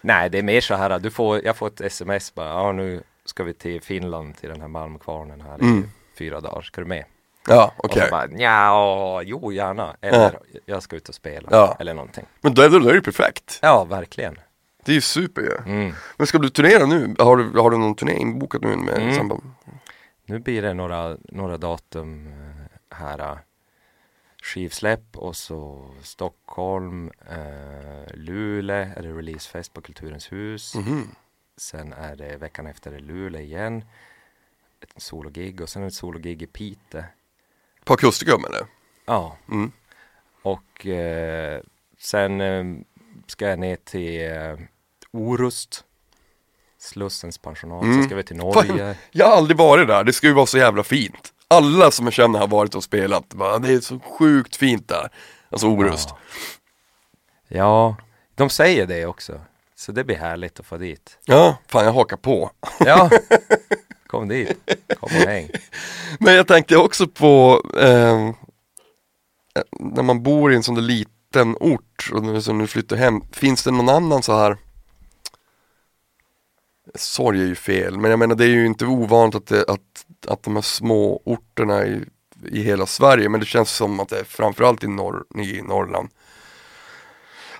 Nej 0.00 0.30
det 0.30 0.38
är 0.38 0.42
mer 0.42 0.60
så 0.60 0.74
här, 0.74 0.98
du 0.98 1.10
får, 1.10 1.44
jag 1.44 1.56
får 1.56 1.66
ett 1.66 1.80
sms 1.80 2.34
bara, 2.34 2.48
ja 2.48 2.72
nu 2.72 3.02
ska 3.24 3.44
vi 3.44 3.54
till 3.54 3.82
Finland 3.82 4.36
till 4.36 4.48
den 4.48 4.60
här 4.60 4.68
Malmkvarnen 4.68 5.40
här 5.40 5.54
Mm. 5.54 5.78
i 5.78 6.18
fyra 6.18 6.40
dagar, 6.40 6.62
ska 6.62 6.80
du 6.80 6.86
med? 6.86 7.04
Ja, 7.48 7.72
Och 7.76 7.84
okej. 7.84 8.02
så 8.04 8.10
bara, 8.10 8.28
ja, 8.36 9.22
jo 9.24 9.52
gärna. 9.52 9.96
Eller 10.00 10.38
jag 10.66 10.82
ska 10.82 10.96
ut 10.96 11.08
och 11.08 11.14
spela. 11.14 11.48
Ja. 11.50 11.76
Eller 11.80 11.94
någonting. 11.94 12.24
Men 12.40 12.54
då 12.54 12.62
är 12.62 12.68
det, 12.68 12.92
det 12.92 13.00
perfekt. 13.02 13.58
Ja, 13.62 13.84
verkligen. 13.84 14.38
Det 14.88 14.92
är 14.92 14.94
ju 14.94 15.00
super 15.00 15.42
ju. 15.42 15.72
Mm. 15.72 15.92
Men 16.16 16.26
ska 16.26 16.38
du 16.38 16.50
turnera 16.50 16.86
nu? 16.86 17.14
Har 17.18 17.36
du, 17.36 17.58
har 17.60 17.70
du 17.70 17.78
någon 17.78 17.94
turné 17.94 18.12
inbokat 18.12 18.62
nu 18.62 18.76
med 18.76 18.98
Mm. 19.02 19.14
samband? 19.14 19.42
Nu 20.26 20.38
blir 20.38 20.62
det 20.62 20.74
några, 20.74 21.16
några 21.24 21.56
datum 21.58 22.26
eh, 22.26 22.96
här. 22.96 23.18
eh, 23.18 23.38
Skivsläpp 24.42 25.16
och 25.16 25.36
så 25.36 25.90
Stockholm, 26.02 27.10
eh, 27.30 28.14
Luleå 28.14 28.76
är 28.96 29.02
det 29.02 29.12
releasefest 29.12 29.74
på 29.74 29.80
Kulturens 29.80 30.32
hus. 30.32 30.74
Mhm. 30.74 31.08
Sen 31.56 31.92
är 31.92 32.16
det 32.16 32.36
veckan 32.36 32.66
efter 32.66 32.92
i 32.94 33.00
Luleå 33.00 33.40
igen. 33.40 33.84
Ett 34.80 35.02
sologig 35.02 35.60
och 35.60 35.68
sen 35.68 35.82
ett 35.82 35.94
sologig 35.94 36.42
i 36.42 36.46
Piteå. 36.46 37.02
På 37.84 37.92
Akustikum 37.94 38.44
eller? 38.44 38.66
Ja, 39.06 39.36
Mm. 39.48 39.72
och 40.42 40.86
eh, 40.86 41.60
sen 41.98 42.40
eh, 42.40 42.64
ska 43.26 43.48
jag 43.48 43.58
ner 43.58 43.76
till 43.76 44.30
eh, 44.32 44.56
Orust. 45.12 45.84
Slussens 46.80 47.38
pensionat. 47.38 47.82
Mm. 47.82 47.94
Sen 47.94 48.04
ska 48.04 48.16
vi 48.16 48.22
till 48.22 48.36
Norge. 48.36 48.76
Fan, 48.76 48.94
jag 49.10 49.26
har 49.26 49.36
aldrig 49.36 49.56
varit 49.56 49.88
där, 49.88 50.04
det 50.04 50.12
ju 50.22 50.32
vara 50.32 50.46
så 50.46 50.58
jävla 50.58 50.84
fint. 50.84 51.32
Alla 51.48 51.90
som 51.90 52.06
jag 52.06 52.12
känner 52.12 52.38
har 52.38 52.48
varit 52.48 52.74
och 52.74 52.84
spelat, 52.84 53.28
bara, 53.28 53.58
det 53.58 53.72
är 53.72 53.80
så 53.80 53.98
sjukt 54.00 54.56
fint 54.56 54.88
där. 54.88 55.08
Alltså 55.50 55.66
Orust. 55.66 56.08
Ja. 56.08 56.16
ja, 57.48 57.96
de 58.34 58.50
säger 58.50 58.86
det 58.86 59.06
också. 59.06 59.40
Så 59.76 59.92
det 59.92 60.04
blir 60.04 60.16
härligt 60.16 60.60
att 60.60 60.66
få 60.66 60.76
dit. 60.76 61.18
Ja, 61.24 61.56
fan 61.68 61.84
jag 61.84 61.92
hakar 61.92 62.16
på. 62.16 62.50
Ja, 62.78 63.10
kom 64.06 64.28
dit. 64.28 64.58
Kom 65.00 65.16
och 65.16 65.28
häng. 65.28 65.50
Men 66.20 66.34
jag 66.34 66.46
tänkte 66.46 66.76
också 66.76 67.06
på 67.06 67.62
eh, 67.76 68.30
när 69.80 70.02
man 70.02 70.22
bor 70.22 70.52
i 70.52 70.56
en 70.56 70.62
sån 70.62 70.74
där 70.74 70.82
liten 70.82 71.56
ort 71.60 72.10
och 72.12 72.22
nu, 72.22 72.42
så 72.42 72.52
nu 72.52 72.66
flyttar 72.66 72.96
hem, 72.96 73.20
finns 73.32 73.64
det 73.64 73.70
någon 73.70 73.88
annan 73.88 74.22
så 74.22 74.38
här 74.38 74.56
Sorg 76.94 77.40
är 77.42 77.46
ju 77.46 77.54
fel, 77.54 77.98
men 77.98 78.10
jag 78.10 78.18
menar 78.18 78.34
det 78.34 78.44
är 78.44 78.48
ju 78.48 78.66
inte 78.66 78.86
ovanligt 78.86 79.34
att, 79.34 79.46
det, 79.46 79.64
att, 79.68 80.06
att 80.26 80.42
de 80.42 80.54
här 80.54 80.62
små 80.62 81.22
orterna 81.24 81.86
i, 81.86 82.04
i 82.50 82.62
hela 82.62 82.86
Sverige, 82.86 83.28
men 83.28 83.40
det 83.40 83.46
känns 83.46 83.70
som 83.70 84.00
att 84.00 84.08
det 84.08 84.18
är 84.20 84.24
framförallt 84.24 84.84
i, 84.84 84.86
norr, 84.86 85.24
i 85.38 85.62
Norrland 85.62 86.08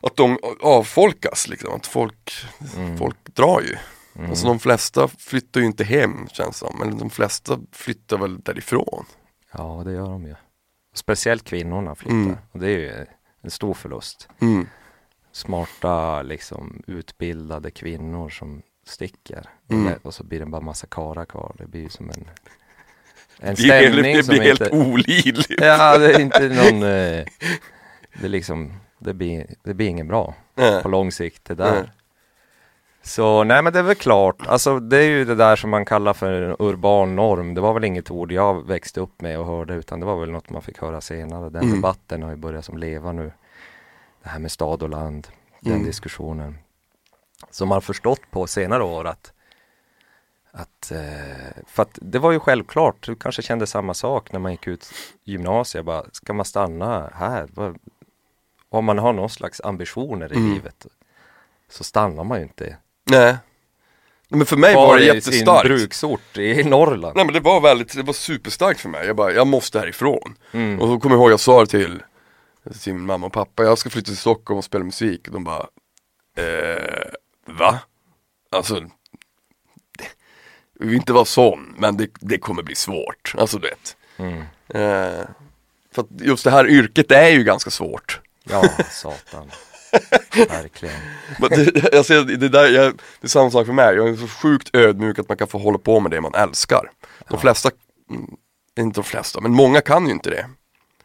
Att 0.01 0.17
de 0.17 0.39
avfolkas 0.61 1.49
liksom, 1.49 1.75
att 1.75 1.87
folk, 1.87 2.33
Mm. 2.77 2.99
folk 2.99 3.17
drar 3.35 3.61
ju 3.61 3.77
Mm. 4.19 4.31
Alltså 4.31 4.47
de 4.47 4.59
flesta 4.59 5.09
flyttar 5.09 5.61
ju 5.61 5.67
inte 5.67 5.85
hem 5.85 6.29
känns 6.29 6.57
som, 6.57 6.83
eller 6.83 6.93
de 6.93 7.11
flesta 7.11 7.59
flyttar 7.73 8.19
väl 8.19 8.41
därifrån. 8.41 9.05
Ja, 9.53 9.83
det 9.85 9.93
gör 9.93 10.09
de 10.11 10.25
ju. 10.27 10.35
Speciellt 10.95 11.45
kvinnorna 11.45 11.95
flyttar. 11.95 12.17
Mm. 12.17 12.37
Och 12.53 12.59
det 12.59 12.67
är 12.67 12.79
ju 12.79 13.07
en 13.43 13.51
stor 13.51 13.75
förlust. 13.75 14.29
Mm. 14.41 14.67
Smarta, 15.33 16.23
liksom 16.23 16.83
utbildade 16.87 17.71
kvinnor 17.71 18.29
som 18.29 18.63
sticker. 18.89 19.45
Mm. 19.71 19.93
Och 20.03 20.15
så 20.15 20.25
blir 20.25 20.41
det 20.41 20.47
bara 20.47 20.61
massa 20.61 20.87
karlar 20.87 21.25
kvar. 21.25 21.55
Det 21.59 21.67
blir 21.67 21.81
ju 21.81 21.89
som 21.89 22.11
en, 22.11 22.31
en 23.41 23.55
Det, 23.55 23.63
stämning 23.63 24.17
det 24.17 24.23
som 24.25 24.33
blir 24.35 24.43
helt 24.45 24.61
inte... 24.61 24.77
olidligt. 24.77 25.61
Ja, 25.63 25.99
det 25.99 26.15
är 26.15 26.21
inte 26.21 26.41
någon... 26.49 26.83
Eh, 26.83 27.25
det 28.21 28.25
är 28.25 28.29
liksom, 28.29 28.73
det 28.99 29.15
blir, 29.15 29.47
det 29.63 29.75
blir 29.75 29.89
inget 29.89 30.07
bra 30.07 30.35
Nej. 30.55 30.83
på 30.83 30.89
lång 30.89 31.13
sikt 31.13 31.45
det 31.45 31.55
där. 31.55 31.73
Nej. 31.75 31.91
Så 33.03 33.45
nej 33.45 33.63
men 33.63 33.73
det 33.73 33.79
är 33.79 33.83
väl 33.83 33.95
klart, 33.95 34.47
alltså 34.47 34.81
det 34.81 34.97
är 34.99 35.09
ju 35.09 35.25
det 35.25 35.35
där 35.35 35.57
som 35.57 35.71
man 35.71 35.85
kallar 35.85 36.13
för 36.15 36.43
en 36.43 36.57
urban 36.59 37.17
norm. 37.17 37.55
Det 37.55 37.61
var 37.61 37.75
väl 37.75 37.85
inget 37.85 38.11
ord 38.11 38.33
jag 38.33 38.67
växte 38.67 39.01
upp 39.01 39.21
med 39.21 39.39
och 39.39 39.47
hörde 39.47 39.75
utan 39.75 40.01
det 40.01 40.07
var 40.07 40.21
väl 40.21 40.31
något 40.31 40.51
man 40.51 40.63
fick 40.63 40.79
höra 40.79 41.01
senare. 41.01 41.51
Den 41.51 41.63
Mm. 41.63 41.75
debatten 41.75 42.23
har 42.23 42.31
ju 42.31 42.37
börjat 42.37 42.65
som 42.65 42.79
leva 42.79 43.13
nu. 43.13 43.33
Det 44.23 44.29
här 44.29 44.39
med 44.39 44.51
stad 44.53 44.83
och 44.83 44.89
land, 44.89 45.29
den 45.61 45.73
Mm. 45.73 45.87
diskussionen. 45.87 46.59
Som 47.51 47.69
man 47.69 47.83
förstått 47.83 48.21
på 48.31 48.47
senare 48.47 48.83
år 48.85 49.05
att 49.07 49.33
att, 50.53 50.91
eh, 50.91 51.63
för 51.67 51.83
att 51.83 51.99
det 52.03 52.19
var 52.19 52.33
ju 52.33 52.41
självklart, 52.41 53.07
du 53.07 53.15
kanske 53.17 53.43
kände 53.43 53.67
samma 53.67 53.95
sak 53.95 54.33
när 54.33 54.41
man 54.41 54.53
gick 54.53 54.67
ut 54.67 54.91
gymnasiet, 55.25 55.85
bara, 55.85 56.05
ska 56.13 56.33
man 56.33 56.45
stanna 56.45 57.11
här? 57.15 57.49
Om 58.69 58.85
man 58.85 58.99
har 58.99 59.13
någon 59.13 59.31
slags 59.31 59.61
ambitioner 59.61 60.33
i 60.33 60.37
Mm. 60.37 60.53
livet 60.55 60.87
så 61.71 61.85
stannar 61.85 62.25
man 62.25 62.39
ju 62.39 62.43
inte 62.45 62.77
Nej. 63.05 63.37
Men 64.29 64.47
för 64.47 64.57
mig 64.57 64.75
var 64.75 64.87
kvar 64.87 64.97
det 64.97 65.03
i 65.03 65.07
sin 65.07 65.15
jättestarkt. 65.33 65.65
bruksort 65.69 66.39
i 66.39 66.65
Norrland. 66.65 67.17
Nej 67.17 67.25
men 67.25 67.35
det 67.35 67.41
var 67.41 67.61
väldigt, 67.61 67.97
det 67.97 68.03
var 68.03 68.13
superstarkt 68.13 68.81
för 68.81 68.89
mig. 68.89 69.07
Jag 69.07 69.17
bara, 69.17 69.33
jag 69.33 69.47
måste 69.47 69.79
härifrån. 69.81 70.37
Mm. 70.53 70.81
Och 70.81 70.89
så 70.89 71.01
kommer 71.01 71.17
jag 71.17 71.23
ihåg 71.23 71.31
jag 71.33 71.41
sa 71.41 71.67
till, 71.67 72.03
till 72.83 72.95
min 72.95 73.07
mamma 73.07 73.27
och 73.27 73.33
pappa, 73.33 73.63
jag 73.65 73.79
ska 73.79 73.91
flytta 73.91 74.07
till 74.07 74.17
Stockholm 74.17 74.59
och 74.59 74.65
spela 74.65 74.85
musik. 74.85 75.27
Och 75.29 75.33
de 75.35 75.45
bara, 75.45 75.67
eh, 76.37 77.09
va? 77.53 77.79
Alltså, 78.51 78.81
det, 79.99 80.05
jag 80.79 80.87
vill 80.87 80.95
inte 80.97 81.13
vara 81.13 81.25
sån, 81.25 81.75
men 81.79 81.97
det, 81.97 82.09
det 82.21 82.39
kommer 82.39 82.63
bli 82.63 82.75
svårt. 82.75 83.35
Alltså 83.39 83.59
du 83.59 83.69
vet. 83.69 83.97
Mm. 84.17 84.41
Eh, 84.69 85.27
för 85.95 86.03
att 86.03 86.09
just 86.21 86.45
det 86.45 86.51
här 86.51 86.69
yrket 86.69 87.11
är 87.13 87.29
ju 87.29 87.45
ganska 87.45 87.71
svårt. 87.71 88.21
Ja, 88.45 88.69
satan. 88.91 89.51
Verkligen. 90.49 90.95
Men 91.41 91.49
det, 91.51 91.93
jag 91.93 92.07
ser, 92.07 92.25
det, 92.25 92.49
där, 92.49 92.69
jag, 92.69 92.95
det 93.21 93.27
är 93.27 93.29
samma 93.29 93.51
sak 93.51 93.67
för 93.67 93.73
mig, 93.73 93.97
jag 93.97 94.09
är 94.09 94.17
så 94.17 94.29
sjukt 94.29 94.71
ödmjuk 94.77 95.19
att 95.19 95.29
man 95.29 95.37
kan 95.39 95.49
få 95.49 95.59
hålla 95.59 95.79
på 95.79 96.01
med 96.01 96.11
det 96.11 96.21
man 96.21 96.35
älskar. 96.35 96.91
De 97.01 97.25
Ja. 97.29 97.39
flesta, 97.39 97.71
mm, 98.11 98.31
inte 98.79 99.01
de 99.01 99.05
flesta, 99.05 99.41
men 99.41 99.53
många 99.53 99.81
kan 99.81 100.07
ju 100.07 100.13
inte 100.13 100.31
det. 100.31 100.47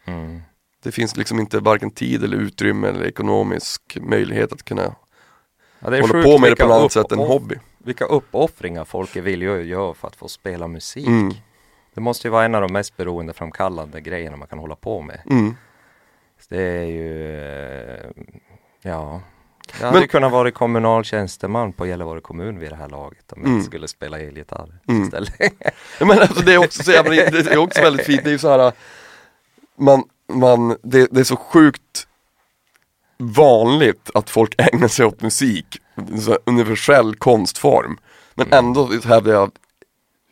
Mm. 0.06 0.42
Det 0.84 0.92
finns 0.92 1.18
liksom 1.18 1.40
inte 1.40 1.60
varken 1.60 1.92
tid 1.92 2.24
eller 2.24 2.38
utrymme 2.38 2.88
eller 2.88 3.06
ekonomisk 3.06 3.98
möjlighet 4.02 4.52
att 4.54 4.64
kunna 4.66 4.96
Ja, 5.84 5.90
det 5.90 5.98
är 5.98 6.02
hålla 6.02 6.14
sjukt 6.14 6.26
på 6.26 6.38
med 6.38 6.52
det 6.52 6.56
på 6.56 6.66
något 6.68 6.78
annat 6.80 6.92
sätt 6.92 7.12
än 7.12 7.20
hobby. 7.20 7.56
Vilka 7.78 8.06
uppoffringar 8.06 8.86
folk 8.86 9.16
är 9.16 9.22
villiga 9.22 9.56
att 9.56 9.66
göra 9.66 9.94
för 9.94 10.08
att 10.08 10.16
få 10.16 10.28
spela 10.28 10.68
musik. 10.68 11.08
Mm. 11.08 11.34
Det 11.94 12.02
måste 12.02 12.28
ju 12.28 12.32
vara 12.32 12.46
en 12.46 12.56
av 12.56 12.62
de 12.62 12.74
mest 12.74 12.98
beroendeframkallande 12.98 14.02
grejerna 14.02 14.38
man 14.38 14.48
kan 14.48 14.60
hålla 14.60 14.76
på 14.76 15.02
med. 15.02 15.22
Mm. 15.30 15.56
Det 16.50 16.62
är 16.62 16.84
ju, 16.84 17.38
eh, 17.38 18.10
ja. 18.82 19.22
Jag 19.80 19.86
Men- 19.86 19.94
hade 19.94 20.08
kunnat 20.08 20.32
vara 20.32 20.52
kommunal 20.52 21.04
tjänsteman 21.04 21.74
på 21.74 21.88
Gällivare 21.88 22.22
kommun 22.22 22.60
vid 22.60 22.70
det 22.72 22.76
här 22.76 22.90
laget 22.90 23.32
om 23.34 23.42
jag 23.42 23.52
Mm. 23.52 23.64
skulle 23.64 23.88
spela 23.88 24.20
elgitarr 24.20 24.80
Mm. 24.88 25.04
istället. 25.04 25.34
Ja, 26.00 26.06
men 26.06 26.20
alltså 26.20 26.42
det 26.46 26.54
är 26.54 26.58
också 26.58 26.84
så 26.84 26.92
jävla, 26.92 27.12
det 27.12 27.52
är 27.52 27.58
också 27.58 27.82
väldigt 27.82 28.06
fint, 28.06 28.24
det 28.24 28.30
är 28.30 28.32
ju 28.32 28.38
så 28.40 28.50
här 28.50 28.72
man, 29.78 30.04
man, 30.34 30.78
det, 30.84 31.08
det 31.12 31.20
är 31.20 31.24
så 31.24 31.36
sjukt 31.36 32.08
vanligt 33.24 34.10
att 34.14 34.30
folk 34.30 34.56
ägnar 34.58 34.88
sig 34.88 35.06
åt 35.06 35.22
musik, 35.22 35.66
en 35.96 36.38
universell 36.46 37.16
konstform. 37.16 37.98
Men 38.36 38.48
Mm. 38.48 38.66
ändå 38.66 38.90
hävdar 39.06 39.34
jag 39.34 39.52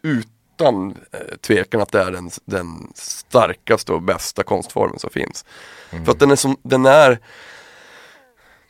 utan 0.03 0.91
eh, 1.11 1.37
tvekan 1.41 1.81
att 1.81 1.91
det 1.91 2.01
är 2.01 2.11
den, 2.11 2.29
den 2.45 2.91
starkaste 2.95 3.93
och 3.93 4.01
bästa 4.01 4.43
konstformen 4.43 4.99
som 4.99 5.09
finns. 5.09 5.45
Mm. 5.91 6.05
För 6.05 6.11
att 6.11 6.19
den 6.19 6.31
är 6.31 6.35
som, 6.35 6.57
den 6.63 6.85
är 6.85 7.19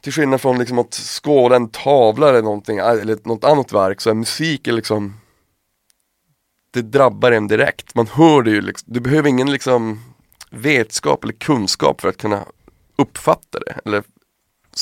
till 0.02 0.14
skillnad 0.14 0.42
från 0.42 0.60
liksom 0.60 0.80
att 0.80 0.94
skåda 0.94 1.56
en 1.56 1.70
tavla 1.70 2.30
eller 2.30 2.42
någonting, 2.42 2.78
eller 2.78 3.18
något 3.24 3.44
annat 3.44 3.72
verk, 3.74 4.02
så 4.02 4.10
är 4.10 4.14
musik 4.14 4.68
liksom 4.68 5.18
Det 6.74 6.82
drabbar 6.82 7.32
en 7.32 7.48
direkt, 7.48 7.96
man 7.96 8.08
hör 8.08 8.42
det 8.42 8.52
ju 8.52 8.62
liksom, 8.62 8.94
du 8.94 9.00
behöver 9.00 9.30
ingen 9.30 9.52
liksom 9.52 10.00
vetskap 10.50 11.24
eller 11.24 11.34
kunskap 11.34 12.02
för 12.02 12.10
att 12.10 12.18
kunna 12.18 12.46
uppfatta 13.02 13.60
det, 13.60 13.80
eller 13.86 14.04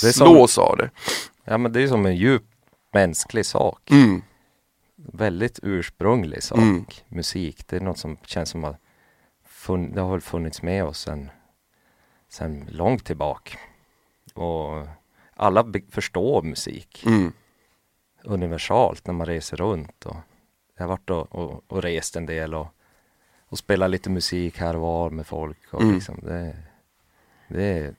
Det 0.01 0.07
är 0.07 0.11
som- 0.11 0.27
slås 0.27 0.57
av 0.57 0.77
det. 0.77 0.89
Ja 1.43 1.57
men 1.57 1.71
det 1.71 1.81
är 1.83 1.87
som 1.87 2.05
en 2.05 2.15
djup 2.15 2.43
mänsklig 2.93 3.45
sak. 3.45 3.91
Mm, 3.91 4.21
Väldigt 5.13 5.59
ursprunglig 5.63 6.43
sak. 6.43 6.57
Mm. 6.57 6.85
Musik, 7.07 7.67
det 7.67 7.75
är 7.75 7.79
något 7.81 7.97
som 7.97 8.17
känns 8.25 8.49
som 8.49 8.63
att 8.63 8.77
fun- 9.49 9.95
det 9.95 10.01
har 10.01 10.19
funnits 10.19 10.61
med 10.61 10.83
oss 10.85 10.99
sen, 10.99 11.29
sen 12.29 12.67
långt 12.71 13.05
tillbaka. 13.05 13.57
Och 14.33 14.87
alla 15.35 15.65
förstår 15.91 16.41
musik. 16.43 17.03
mm, 17.05 17.31
universalt 18.23 19.07
när 19.07 19.13
man 19.13 19.27
reser 19.27 19.57
runt. 19.57 20.05
Och 20.05 20.15
jag 20.77 20.83
har 20.83 20.89
varit 20.89 21.09
och, 21.09 21.35
och, 21.35 21.63
och 21.67 21.81
rest 21.81 22.15
en 22.15 22.25
del 22.25 22.55
och, 22.55 22.67
och 23.49 23.57
spelat 23.57 23.89
lite 23.89 24.09
musik 24.09 24.57
här 24.57 24.75
och 24.75 24.81
var 24.81 25.09
med 25.09 25.27
folk. 25.27 25.73
Och 25.73 25.81
Mm. 25.81 25.95
liksom 25.95 26.19
det, 26.23 26.57
det, 27.47 27.55
det, 27.57 27.95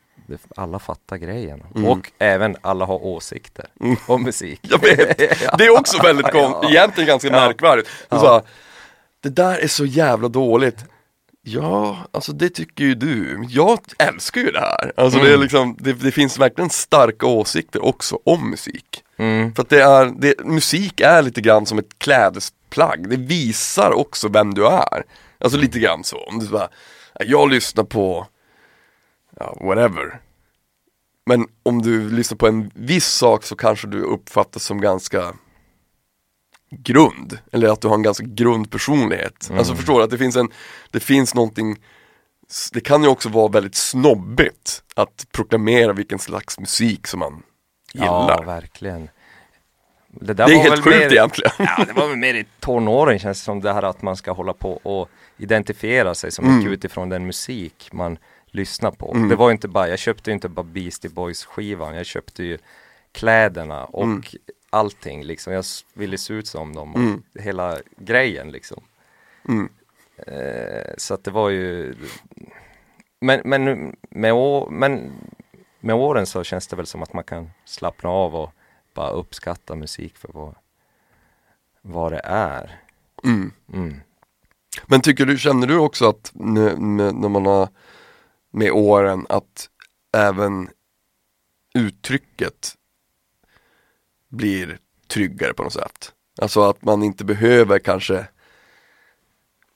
alla 0.56 0.78
fattar 0.78 1.16
grejen. 1.16 1.62
Mm. 1.76 1.88
Och 1.88 2.10
även 2.18 2.56
alla 2.60 2.84
har 2.84 3.04
åsikter 3.04 3.66
Mm. 3.80 3.96
om 4.06 4.22
musik. 4.22 4.60
Jag 4.62 4.78
vet, 4.82 5.18
det 5.58 5.64
är 5.66 5.78
också 5.78 6.02
väldigt 6.02 6.26
kom, 6.30 6.52
Ja. 6.62 6.70
egentligen 6.70 7.06
ganska 7.08 7.28
Ja. 7.28 7.32
märkvärdigt. 7.46 7.88
Ja. 8.08 8.20
sa, 8.20 8.42
det 9.22 9.28
där 9.28 9.58
är 9.58 9.68
så 9.68 9.84
jävla 9.84 10.28
dåligt. 10.28 10.84
Ja, 11.42 11.98
alltså 12.12 12.32
det 12.32 12.48
tycker 12.48 12.84
ju 12.84 12.94
du. 12.94 13.44
Jag 13.48 13.78
älskar 13.98 14.40
ju 14.40 14.50
det 14.50 14.60
här. 14.60 14.92
Alltså 14.96 15.18
det, 15.18 15.24
är 15.24 15.28
Mm. 15.28 15.40
liksom, 15.40 15.76
det, 15.78 15.92
det 15.92 16.10
finns 16.12 16.38
verkligen 16.38 16.70
starka 16.70 17.26
åsikter 17.26 17.84
också 17.84 18.18
om 18.24 18.50
musik. 18.50 19.02
Mm. 19.18 19.54
För 19.54 19.62
att 19.62 19.68
det 19.68 19.82
är, 19.82 20.12
det, 20.18 20.34
musik 20.44 21.00
är 21.00 21.22
lite 21.22 21.40
grann 21.40 21.66
som 21.66 21.78
ett 21.78 21.98
klädesplagg. 21.98 23.08
Det 23.10 23.16
visar 23.16 23.90
också 23.92 24.28
vem 24.28 24.54
du 24.54 24.66
är. 24.66 25.02
Alltså 25.38 25.58
lite 25.58 25.78
grann 25.78 26.04
så. 26.04 26.16
Om 26.24 26.38
du 26.38 26.48
bara, 26.48 26.68
jag 27.26 27.50
lyssnar 27.50 27.84
på, 27.84 28.26
ja, 29.40 29.56
whatever. 29.60 30.20
Men 31.26 31.46
om 31.62 31.82
du 31.82 32.10
lyssnar 32.10 32.36
på 32.36 32.46
en 32.48 32.70
viss 32.74 33.06
sak 33.06 33.44
så 33.44 33.56
kanske 33.56 33.86
du 33.86 34.02
uppfattas 34.02 34.64
som 34.64 34.80
ganska 34.80 35.32
grund. 36.70 37.38
Eller 37.52 37.68
att 37.68 37.80
du 37.80 37.88
har 37.88 37.94
en 37.94 38.02
ganska 38.02 38.24
grund 38.26 38.70
personlighet. 38.70 39.46
Mm. 39.48 39.58
Alltså 39.58 39.74
förstår 39.74 39.98
du 39.98 40.04
att 40.04 40.10
det 40.10 40.18
finns 40.18 40.36
en, 40.36 40.48
det 40.90 41.00
finns 41.00 41.34
någonting 41.34 41.76
det 42.72 42.80
kan 42.80 43.02
ju 43.02 43.08
också 43.08 43.28
vara 43.28 43.48
väldigt 43.48 43.74
snobbigt 43.74 44.82
att 44.94 45.26
proklamera 45.32 45.92
vilken 45.92 46.18
slags 46.18 46.58
musik 46.58 47.06
som 47.06 47.20
man 47.20 47.42
gillar. 47.92 48.06
Ja, 48.28 48.42
verkligen. 48.46 49.08
där 50.08 50.34
det 50.34 50.42
är 50.42 50.46
var 50.56 50.62
helt 50.62 50.84
sjukt 50.84 50.96
mer- 50.98 51.12
egentligen. 51.12 51.52
Ja, 51.58 51.84
det 51.86 51.92
var 51.92 52.08
väl 52.08 52.16
mer 52.16 52.34
i 52.34 52.46
tonåren 52.60 53.18
känns 53.18 53.38
det 53.40 53.44
som 53.44 53.60
det 53.60 53.72
här 53.72 53.82
att 53.82 54.02
man 54.02 54.16
ska 54.16 54.32
hålla 54.32 54.52
på 54.52 54.72
och 54.72 55.08
identifiera 55.36 56.14
sig 56.14 56.30
så 56.32 56.42
Mm. 56.42 56.56
mycket 56.56 56.72
utifrån 56.72 57.08
den 57.08 57.26
musik 57.26 57.88
man 57.92 58.18
lyssnar 58.50 58.90
på. 58.90 59.14
Mm. 59.14 59.28
Det 59.28 59.36
var 59.36 59.50
inte 59.50 59.68
bara, 59.68 59.88
jag 59.88 59.98
köpte 59.98 60.32
inte 60.32 60.48
bara 60.48 60.62
Beastie 60.62 61.10
Boys 61.10 61.44
skivan, 61.44 61.94
jag 61.96 62.06
köpte 62.06 62.42
ju 62.44 62.58
kläderna 63.12 63.84
och 63.84 64.04
Mm. 64.04 64.22
allting 64.70 65.24
liksom. 65.24 65.52
Jag 65.52 65.64
ville 65.94 66.18
se 66.18 66.34
ut 66.34 66.46
som 66.46 66.74
dem 66.74 66.94
och 66.94 67.00
Mm. 67.00 67.22
hela 67.34 67.78
grejen 67.96 68.50
liksom. 68.52 68.82
Mm. 69.48 69.68
Eh, 70.26 70.92
så 70.96 71.14
att 71.14 71.24
det 71.24 71.30
var 71.30 71.48
ju 71.50 71.94
men, 73.20 73.40
men, 73.44 73.96
med 74.10 74.32
å, 74.32 74.68
men 74.70 75.12
med 75.80 75.96
åren 75.96 76.26
så 76.26 76.44
känns 76.44 76.66
det 76.68 76.76
väl 76.76 76.86
som 76.86 77.02
att 77.02 77.12
man 77.12 77.24
kan 77.24 77.50
slappna 77.64 78.10
av 78.10 78.36
och 78.36 78.52
bara 78.94 79.10
uppskatta 79.10 79.74
musik 79.74 80.16
för 80.16 80.30
vad, 80.32 80.54
vad 81.82 82.12
det 82.12 82.20
är. 82.24 82.80
Mm. 83.24 83.52
Mm. 83.72 84.00
Men 84.86 85.00
tycker 85.00 85.26
du, 85.26 85.38
känner 85.38 85.66
du 85.66 85.78
också 85.78 86.08
att 86.08 86.30
när 86.34 87.28
man 87.28 87.46
har 87.46 87.68
med 88.50 88.70
åren 88.72 89.26
att 89.28 89.68
även 90.16 90.70
uttrycket 91.74 92.74
blir 94.28 94.78
tryggare 95.08 95.54
på 95.54 95.62
något 95.62 95.72
sätt? 95.72 96.12
Alltså 96.40 96.62
att 96.62 96.82
man 96.82 97.02
inte 97.02 97.24
behöver 97.24 97.78
kanske 97.78 98.26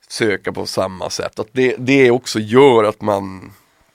söka 0.09 0.53
på 0.53 0.67
samma 0.67 1.11
sätt. 1.11 1.39
Att 1.39 1.49
det, 1.53 1.77
det 1.79 2.11
också 2.11 2.39
gör 2.39 2.85
att 2.85 3.01
man 3.01 3.53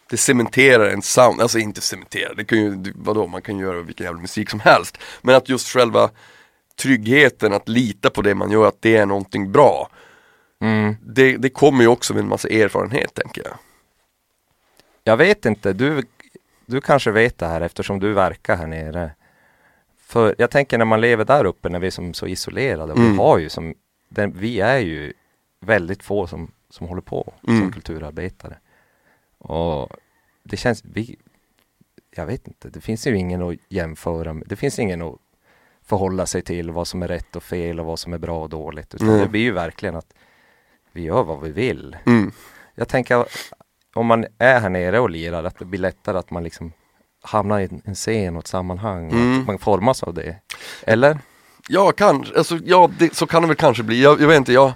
det 0.09 0.17
cementerar 0.17 0.89
en 0.89 1.01
sound, 1.01 1.41
alltså 1.41 1.59
inte 1.59 1.81
cementerar, 1.81 2.35
det 2.35 2.45
kan 2.45 2.57
ju, 2.57 2.93
vadå, 2.95 3.27
man 3.27 3.41
kan 3.41 3.57
göra 3.57 3.81
vilken 3.81 4.03
jävla 4.03 4.21
musik 4.21 4.49
som 4.49 4.59
helst. 4.59 4.97
Men 5.21 5.35
att 5.35 5.49
just 5.49 5.67
själva 5.67 6.09
tryggheten, 6.75 7.53
att 7.53 7.69
lita 7.69 8.09
på 8.09 8.21
det 8.21 8.35
man 8.35 8.51
gör, 8.51 8.67
att 8.67 8.81
det 8.81 8.95
är 8.95 9.05
någonting 9.05 9.51
bra 9.51 9.89
Mm. 10.61 10.95
det, 11.01 11.37
det 11.37 11.49
kommer 11.49 11.81
ju 11.81 11.87
också 11.87 12.13
med 12.13 12.23
en 12.23 12.29
massa 12.29 12.49
erfarenhet 12.49 13.13
tänker 13.13 13.41
jag. 13.45 13.53
Jag 15.09 15.17
vet 15.17 15.45
inte, 15.45 15.73
du, 15.73 16.03
du 16.65 16.81
kanske 16.81 17.11
vet 17.11 17.37
det 17.37 17.45
här 17.47 17.61
eftersom 17.61 17.99
du 17.99 18.13
verkar 18.13 18.55
här 18.57 18.67
nere. 18.67 19.11
För 19.97 20.35
jag 20.37 20.51
tänker 20.51 20.77
när 20.77 20.85
man 20.85 21.01
lever 21.01 21.25
där 21.25 21.45
uppe, 21.45 21.69
när 21.69 21.79
vi 21.79 21.87
är 21.87 21.91
som 21.91 22.13
så 22.13 22.27
isolerade, 22.27 22.93
Mm. 22.93 23.11
vi 23.11 23.17
har 23.17 23.37
ju 23.37 23.49
som, 23.49 23.73
den, 24.09 24.37
vi 24.37 24.59
är 24.59 24.79
ju 24.79 25.13
väldigt 25.59 26.03
få 26.03 26.27
som, 26.27 26.51
som 26.69 26.87
håller 26.87 27.01
på 27.01 27.33
Mm. 27.47 27.59
som 27.59 27.71
kulturarbetare. 27.71 28.57
Och 29.37 29.89
det 30.43 30.57
känns, 30.57 30.83
vi, 30.85 31.15
jag 32.15 32.25
vet 32.25 32.47
inte, 32.47 32.69
det 32.69 32.81
finns 32.81 33.07
ju 33.07 33.17
ingen 33.17 33.41
att 33.41 33.55
jämföra 33.69 34.33
med, 34.33 34.47
det 34.47 34.55
finns 34.55 34.79
ingen 34.79 35.01
att 35.01 35.15
förhålla 35.83 36.25
sig 36.25 36.41
till 36.41 36.71
vad 36.71 36.87
som 36.87 37.03
är 37.03 37.07
rätt 37.07 37.35
och 37.35 37.43
fel 37.43 37.79
och 37.79 37.85
vad 37.85 37.99
som 37.99 38.13
är 38.13 38.17
bra 38.17 38.41
och 38.43 38.49
dåligt. 38.49 38.95
Utan 38.95 39.07
Mm. 39.09 39.21
det 39.21 39.27
blir 39.29 39.41
ju 39.41 39.51
verkligen 39.51 39.95
att 39.95 40.13
vi 40.91 41.01
gör 41.01 41.23
vad 41.23 41.41
vi 41.41 41.51
vill. 41.51 41.97
Mm. 42.05 42.31
Jag 42.75 42.87
tänker 42.87 43.25
om 43.95 44.05
man 44.05 44.25
är 44.39 44.59
här 44.59 44.69
nere 44.69 44.99
och 44.99 45.09
lirar 45.09 45.43
att 45.43 45.59
det 45.59 45.65
blir 45.65 45.79
lättare 45.79 46.17
att 46.17 46.31
man 46.31 46.43
liksom 46.43 46.71
hamnar 47.23 47.59
i 47.59 47.63
en- 47.63 47.81
en 47.85 47.95
scen 47.95 48.35
och 48.35 48.41
ett 48.43 48.47
sammanhang 48.47 49.11
Mm. 49.11 49.41
att 49.41 49.47
man 49.47 49.59
formas 49.59 50.03
av 50.03 50.13
det. 50.13 50.35
Eller? 50.83 51.19
Ja, 51.67 51.91
kanske, 51.91 52.37
alltså, 52.37 52.59
ja 52.65 52.89
det, 52.99 53.15
så 53.15 53.27
kan 53.27 53.41
det 53.41 53.47
väl 53.47 53.57
kanske 53.57 53.83
bli. 53.83 54.03
Jag, 54.03 54.21
jag 54.21 54.27
vet 54.27 54.37
inte, 54.37 54.53
jag 54.53 54.73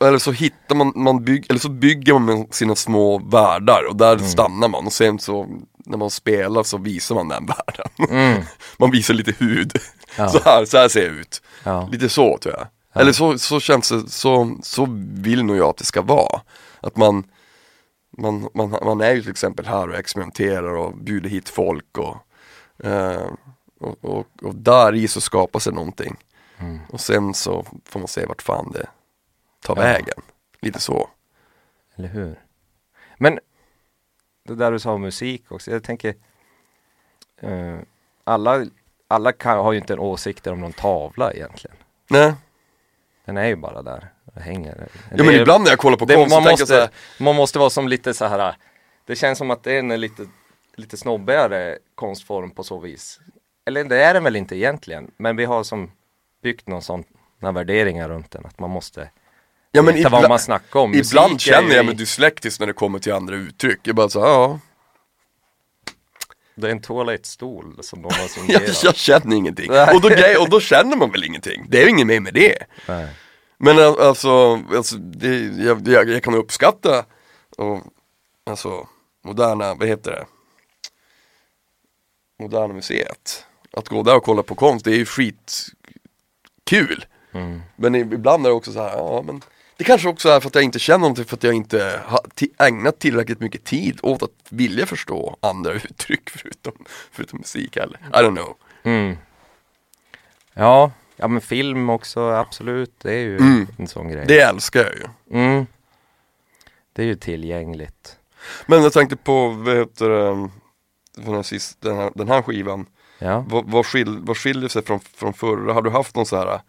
eller 0.00 0.18
så 0.18 0.32
hittar 0.32 0.74
man, 0.74 0.92
man 0.96 1.24
bygg, 1.24 1.46
eller 1.50 1.60
så 1.60 1.68
bygger 1.68 2.18
man 2.18 2.46
sina 2.50 2.74
små 2.74 3.18
världar 3.18 3.82
och 3.90 3.96
där 3.96 4.12
Mm. 4.14 4.26
stannar 4.28 4.68
man 4.68 4.86
och 4.86 4.92
sen 4.92 5.18
så 5.18 5.46
när 5.86 5.98
man 5.98 6.10
spelar 6.10 6.62
så 6.62 6.78
visar 6.78 7.14
man 7.14 7.28
den 7.28 7.46
världen. 7.46 7.88
Mm. 8.10 8.42
Man 8.78 8.90
visar 8.90 9.14
lite 9.14 9.32
hud. 9.38 9.72
Ja. 10.18 10.28
Så 10.28 10.38
här, 10.44 10.64
så 10.64 10.76
här 10.78 10.88
ser 10.88 11.02
jag 11.06 11.14
ut. 11.14 11.42
Ja. 11.64 11.88
Lite 11.92 12.08
så 12.08 12.38
tror 12.38 12.54
jag. 12.54 12.66
Ja. 12.92 13.00
Eller 13.00 13.12
så, 13.12 13.38
så 13.38 13.60
känns 13.60 13.88
det, 13.88 14.08
så, 14.10 14.56
så 14.62 14.86
vill 15.14 15.44
nog 15.44 15.56
jag 15.56 15.68
att 15.68 15.76
det 15.76 15.84
ska 15.84 16.02
vara. 16.02 16.40
Att 16.80 16.96
man, 16.96 17.24
man, 18.18 18.48
man, 18.54 18.70
man 18.70 19.00
är 19.00 19.12
ju 19.12 19.22
till 19.22 19.30
exempel 19.30 19.66
här 19.66 19.88
och 19.88 19.96
experimenterar 19.96 20.74
och 20.76 20.96
bjuder 20.96 21.30
hit 21.30 21.48
folk 21.48 21.98
och, 21.98 22.16
eh, 22.86 23.30
och, 23.80 24.04
och, 24.04 24.26
och 24.42 24.54
där 24.54 24.94
i 24.94 25.08
så 25.08 25.20
skapar 25.20 25.60
sig 25.60 25.72
någonting. 25.72 26.16
Mm. 26.58 26.78
Och 26.88 27.00
sen 27.00 27.34
så 27.34 27.64
får 27.84 28.00
man 28.00 28.08
se 28.08 28.26
vart 28.26 28.42
fan 28.42 28.70
det 28.72 28.86
tar 29.62 29.76
Ja. 29.76 29.82
vägen. 29.82 30.22
Lite 30.60 30.80
så. 30.80 31.08
Eller 31.96 32.08
hur? 32.08 32.40
Men 33.18 33.38
det 34.44 34.54
där 34.54 34.72
du 34.72 34.78
sa 34.78 34.92
om 34.92 35.00
musik 35.02 35.52
också, 35.52 35.70
jag 35.70 35.82
tänker 35.84 36.14
eh, 37.40 37.78
alla, 38.24 38.66
alla 39.08 39.32
kan, 39.32 39.58
har 39.58 39.72
ju 39.72 39.78
inte 39.78 39.92
en 39.92 39.98
åsikt 39.98 40.46
om 40.46 40.60
någon 40.60 40.72
tavla 40.72 41.32
egentligen. 41.32 41.76
Nej. 42.10 42.34
Den 43.24 43.36
är 43.36 43.44
ju 43.46 43.56
bara 43.56 43.82
där 43.82 44.12
hänger. 44.40 44.88
Ja 45.16 45.24
men 45.24 45.34
ibland 45.34 45.64
när 45.64 45.70
jag 45.70 45.78
kollar 45.78 45.96
på 45.96 46.04
det, 46.04 46.14
konst 46.14 46.30
man, 46.30 46.44
jag 46.44 46.58
så 46.68 46.74
här, 46.74 46.80
måste, 46.80 47.22
man 47.22 47.34
måste 47.36 47.58
vara 47.58 47.70
som 47.70 47.88
lite 47.88 48.14
så 48.14 48.24
här. 48.26 48.56
Det 49.06 49.16
känns 49.16 49.38
som 49.38 49.50
att 49.50 49.62
det 49.62 49.72
är 49.72 49.78
en 49.78 50.00
lite, 50.00 50.26
lite 50.76 50.96
snobbigare 50.96 51.78
konstform 51.94 52.50
på 52.50 52.64
så 52.64 52.78
vis. 52.80 53.20
Eller 53.66 53.84
det 53.84 54.02
är 54.04 54.14
den 54.14 54.24
väl 54.24 54.36
inte 54.36 54.56
egentligen, 54.56 55.10
men 55.16 55.36
vi 55.36 55.44
har 55.44 55.62
som 55.64 55.90
byggt 56.42 56.68
någon 56.68 56.82
sån 56.82 57.04
några 57.40 57.52
värderingar 57.52 58.08
runt 58.08 58.30
den, 58.30 58.46
att 58.46 58.58
man 58.58 58.70
måste 58.70 59.10
ja, 59.72 59.82
men 59.82 59.94
veta 59.94 60.08
vad 60.08 60.28
man 60.28 60.38
snackar 60.38 60.80
om. 60.80 60.90
Musik 60.90 61.12
ibland 61.12 61.40
känner 61.40 61.74
jag 61.74 61.84
i- 61.84 61.86
mig 61.86 61.94
dyslektisk 61.96 62.60
när 62.60 62.66
det 62.66 62.72
kommer 62.72 62.98
till 62.98 63.12
andra 63.12 63.34
uttryck. 63.36 63.80
Jag 63.82 63.96
bara 63.96 64.08
så 64.08 64.18
ja, 64.18 64.60
Det 66.54 66.66
är 66.66 66.70
en 66.70 66.80
toalettstol 66.82 67.78
som 67.82 68.02
de 68.02 68.14
har 68.14 68.20
jag, 68.20 68.30
signerat. 68.30 68.82
jag 68.84 68.96
känner 68.96 69.36
ingenting. 69.36 69.70
Och 69.70 70.00
då, 70.00 70.10
och 70.40 70.48
då 70.50 70.60
känner 70.60 70.96
man 70.96 71.10
väl 71.10 71.24
ingenting. 71.24 71.66
Det 71.68 71.78
är 71.78 71.82
ju 71.84 71.90
inget 71.90 72.06
mer 72.06 72.20
med 72.20 72.34
det. 72.34 72.56
Nej. 72.88 73.06
Men 73.58 73.78
al- 73.78 74.00
alltså, 74.00 74.62
alltså 74.74 74.96
det, 74.96 75.36
jag, 75.64 75.88
jag, 75.88 76.08
jag 76.08 76.22
kan 76.22 76.34
uppskatta 76.34 77.04
och, 77.56 77.82
alltså, 78.46 78.88
moderna, 79.24 79.74
vad 79.74 79.88
heter 79.88 80.10
det? 80.10 80.26
Moderna 82.42 82.74
museet. 82.74 83.46
Att 83.72 83.88
gå 83.88 84.02
där 84.02 84.16
och 84.16 84.24
kolla 84.24 84.42
på 84.42 84.54
konst, 84.54 84.84
det 84.84 84.90
är 84.90 84.96
ju 84.96 85.06
skitkul. 85.06 87.04
Mm. 87.32 87.62
Men 87.76 87.94
ibland 87.94 88.46
är 88.46 88.50
det 88.50 88.56
också 88.56 88.72
så 88.72 88.80
här, 88.82 88.96
ja 88.96 89.22
men 89.26 89.42
det 89.76 89.84
kanske 89.84 90.08
också 90.08 90.28
är 90.28 90.40
för 90.40 90.48
att 90.48 90.54
jag 90.54 90.64
inte 90.64 90.78
känner 90.78 90.98
någonting 90.98 91.24
för 91.24 91.36
att 91.36 91.42
jag 91.42 91.54
inte 91.54 92.00
har 92.04 92.20
ägnat 92.58 92.98
tillräckligt 92.98 93.40
mycket 93.40 93.64
tid 93.64 93.98
åt 94.02 94.22
att 94.22 94.30
vilja 94.48 94.86
förstå 94.86 95.36
andra 95.40 95.72
uttryck 95.90 96.30
förutom, 96.30 96.72
förutom 97.10 97.38
musik 97.38 97.76
eller, 97.76 97.98
I 97.98 98.16
don't 98.16 98.36
know. 98.36 98.56
Mm. 98.82 99.16
Ja, 100.54 100.90
ja 101.16 101.28
men 101.28 101.40
film 101.40 101.90
också, 101.90 102.20
absolut. 102.20 102.92
Det 103.02 103.12
är 103.12 103.18
ju 103.18 103.36
Mm. 103.36 103.66
en 103.78 103.86
sån 103.86 104.08
grej. 104.08 104.24
Det 104.28 104.40
älskar 104.40 104.80
jag 104.84 104.94
ju. 104.94 105.38
Mm. 105.40 105.66
Det 106.92 107.02
är 107.02 107.06
ju 107.06 107.14
tillgängligt. 107.14 108.18
Men 108.66 108.82
jag 108.82 108.92
tänkte 108.92 109.16
på, 109.16 109.48
vad 109.48 109.76
heter 109.76 110.08
det, 110.08 110.48
den 111.16 111.34
här, 111.34 111.42
sist, 111.42 111.80
den 111.80 111.96
här, 111.96 112.10
den 112.14 112.28
här 112.28 112.42
skivan, 112.42 112.86
Ja. 113.18 113.44
vad, 113.48 113.70
vad, 113.70 113.86
skil, 113.86 114.18
vad 114.22 114.36
skiljer 114.38 114.68
sig 114.68 114.82
från, 114.84 115.00
från 115.00 115.32
förra? 115.34 115.72
Har 115.72 115.82
du 115.82 115.90
haft 115.90 116.16
någon 116.16 116.26
så 116.26 116.36
här 116.36 116.60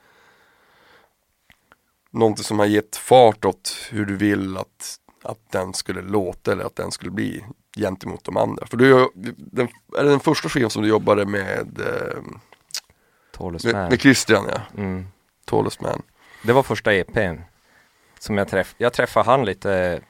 Någonting 2.11 2.43
som 2.43 2.59
har 2.59 2.65
gett 2.65 2.95
fart 2.95 3.45
åt 3.45 3.75
hur 3.91 4.05
du 4.05 4.15
vill 4.15 4.57
att, 4.57 4.99
att 5.23 5.51
den 5.51 5.73
skulle 5.73 6.01
låta 6.01 6.51
eller 6.51 6.63
att 6.63 6.75
den 6.75 6.91
skulle 6.91 7.11
bli 7.11 7.43
gentemot 7.77 8.23
de 8.23 8.37
andra? 8.37 8.67
För 8.67 8.77
du, 8.77 9.09
den, 9.35 9.67
är 9.97 10.03
det 10.03 10.09
den 10.09 10.19
första 10.19 10.49
skivan 10.49 10.69
som 10.69 10.81
du 10.83 10.89
jobbade 10.89 11.25
med 11.25 11.79
eh, 11.79 12.21
Tallest 13.37 13.65
Med, 13.65 13.73
Man. 13.75 13.89
med 13.89 14.01
Christian 14.01 14.45
ja, 14.53 14.61
Mm. 14.77 15.07
Tallest 15.45 15.81
Man. 15.81 16.01
Det 16.43 16.53
var 16.53 16.63
första 16.63 16.93
EPn 16.93 17.35
som 18.19 18.37
jag 18.37 18.47
träffade. 18.47 18.83
Jag 18.83 18.93
träffade 18.93 19.25
han 19.25 19.45
lite 19.45 20.01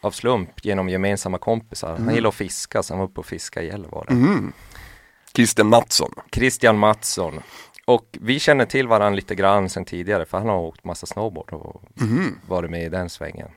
av 0.00 0.10
slump 0.10 0.64
genom 0.64 0.88
gemensamma 0.88 1.38
kompisar. 1.38 1.96
Han 1.96 2.14
gillar 2.14 2.28
att 2.28 2.34
fiska 2.34 2.82
så 2.82 2.92
han 2.94 2.98
var 2.98 3.06
uppe 3.06 3.20
och 3.20 3.26
fiskade 3.26 3.66
i 3.66 3.68
Gällivare. 3.68 4.06
Mm. 4.10 4.52
Christian 5.34 5.66
Mattsson. 5.68 6.14
Christian 6.32 6.78
Mattsson. 6.78 7.40
Och 7.84 8.06
vi 8.20 8.38
känner 8.40 8.64
till 8.66 8.88
varandra 8.88 9.16
lite 9.16 9.34
grann 9.34 9.68
sedan 9.70 9.84
tidigare 9.84 10.24
för 10.26 10.38
han 10.38 10.48
har 10.48 10.56
åkt 10.58 10.84
massa 10.84 11.06
snowboard 11.06 11.52
och 11.52 11.82
Mhm. 11.94 12.38
varit 12.48 12.70
med 12.70 12.82
i 12.84 12.88
den 12.88 13.10
svängen. 13.10 13.48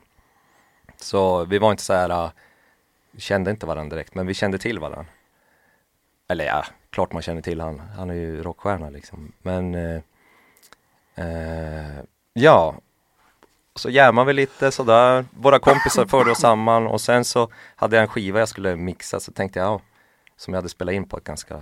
Så 0.97 1.45
vi 1.45 1.57
var 1.57 1.71
inte 1.71 1.83
så 1.83 1.93
här, 1.93 2.09
äh, 2.09 2.29
kände 3.17 3.51
inte 3.51 3.65
varandra 3.65 3.95
direkt 3.95 4.15
men 4.15 4.27
vi 4.27 4.33
kände 4.33 4.57
till 4.57 4.79
varandra. 4.79 5.05
Eller 6.29 6.45
ja, 6.45 6.65
klart 6.97 7.13
man 7.13 7.21
känner 7.21 7.41
till 7.41 7.61
han. 7.61 7.79
Han 7.79 8.09
är 8.09 8.13
ju 8.13 8.43
rockstjärna 8.43 8.89
liksom. 8.89 9.31
Men 9.41 9.75
eh, 9.75 10.01
eh, 11.15 12.03
ja, 12.33 12.75
så 13.75 13.89
jammade 13.89 14.27
vi 14.27 14.33
lite 14.33 14.71
sådär. 14.71 15.25
Våra 15.31 15.59
kompisar 15.59 16.05
förde 16.05 16.31
oss 16.31 16.39
samman 16.39 16.87
och 16.87 17.01
sen 17.01 17.25
så 17.25 17.49
hade 17.75 17.95
jag 17.95 18.03
en 18.03 18.09
skiva 18.09 18.39
jag 18.39 18.49
skulle 18.49 18.75
mixa 18.75 19.19
så 19.19 19.31
tänkte 19.31 19.59
jag, 19.59 19.67
ja, 19.67 19.81
som 20.37 20.53
jag 20.53 20.57
hade 20.57 20.69
spelat 20.69 20.93
in 20.93 21.07
på 21.09 21.17
ett 21.17 21.23
ganska, 21.23 21.55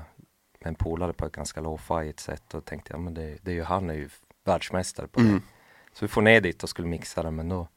med 0.59 0.67
en 0.67 0.75
polare 0.75 1.13
på 1.13 1.25
ett 1.25 1.31
ganska 1.31 1.61
low-fi 1.61 2.13
sätt 2.17 2.53
och 2.53 2.65
tänkte 2.65 2.93
jag, 2.93 2.99
men 2.99 3.13
det, 3.13 3.37
det 3.41 3.51
är 3.51 3.55
ju 3.55 3.63
han 3.63 3.89
är 3.89 3.93
ju 3.93 4.09
världsmästare 4.43 5.07
på 5.07 5.19
det. 5.19 5.27
Mm. 5.27 5.41
Så 5.93 6.05
vi 6.05 6.07
får 6.07 6.21
ner 6.21 6.41
dit 6.41 6.63
och 6.63 6.69
skulle 6.69 6.87
mixa 6.87 7.23
den 7.23 7.35
men 7.35 7.49
då 7.49 7.67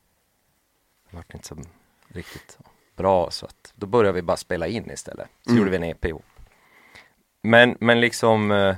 var 1.11 1.25
det 1.29 1.35
inte 1.35 1.49
så 1.49 1.57
riktigt 2.09 2.59
bra 2.97 3.31
så 3.31 3.47
att 3.47 3.73
då 3.75 3.87
började 3.87 4.15
vi 4.15 4.23
bara 4.23 4.37
spela 4.37 4.67
in 4.67 4.91
istället. 4.91 5.29
Så 5.45 5.51
Mm. 5.51 5.59
gjorde 5.59 5.71
vi 5.71 5.77
en 5.77 5.85
EP 5.85 6.05
ihop. 6.05 6.25
Men, 7.49 7.77
men 7.81 8.01
liksom 8.01 8.51
eh, 8.51 8.77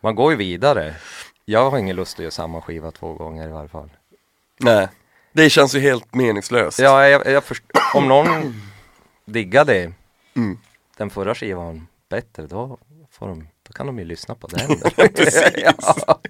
man 0.00 0.14
går 0.14 0.30
ju 0.32 0.36
vidare. 0.36 0.94
Jag 1.44 1.70
har 1.70 1.78
ingen 1.78 1.96
lust 1.96 2.14
att 2.14 2.20
göra 2.22 2.30
samma 2.30 2.60
skiva 2.60 2.90
två 2.90 3.12
gånger 3.12 3.48
i 3.48 3.52
varje 3.52 3.68
fall. 3.68 3.90
Nej, 4.60 4.88
det 5.32 5.50
känns 5.50 5.74
ju 5.74 5.80
helt 5.80 6.14
meningslöst. 6.14 6.78
Ja, 6.78 7.08
jag, 7.08 7.26
jag 7.26 7.44
först- 7.44 7.64
om 7.94 8.08
någon 8.08 8.54
diggar 9.24 9.64
det, 9.64 9.92
Mm. 10.36 10.58
den 10.96 11.10
förra 11.10 11.34
skivan 11.34 11.86
bättre, 12.08 12.46
då, 12.46 12.78
får 13.10 13.28
de, 13.28 13.48
då 13.62 13.72
kan 13.72 13.86
de 13.86 13.98
ju 13.98 14.04
lyssna 14.04 14.34
på 14.34 14.46
den. 14.46 14.70
Ja. 15.56 16.20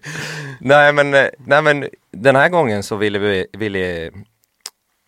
nej, 0.60 0.92
men, 0.92 1.14
eh, 1.14 1.26
nej 1.46 1.62
men 1.62 1.88
den 2.10 2.36
här 2.36 2.48
gången 2.48 2.82
så 2.82 2.96
ville 2.96 3.18
vi, 3.18 3.46
ville 3.52 4.10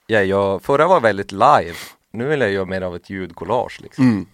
jag, 0.07 0.27
jag, 0.27 0.62
förra 0.62 0.87
var 0.87 1.01
väldigt 1.01 1.33
live, 1.33 1.75
nu 2.11 2.25
vill 2.27 2.41
jag 2.41 2.51
göra 2.53 2.64
mer 2.64 2.83
av 2.83 2.97
ett 2.97 3.11
ljudkollage 3.11 3.81
liksom. 3.83 4.05
Mm. 4.09 4.27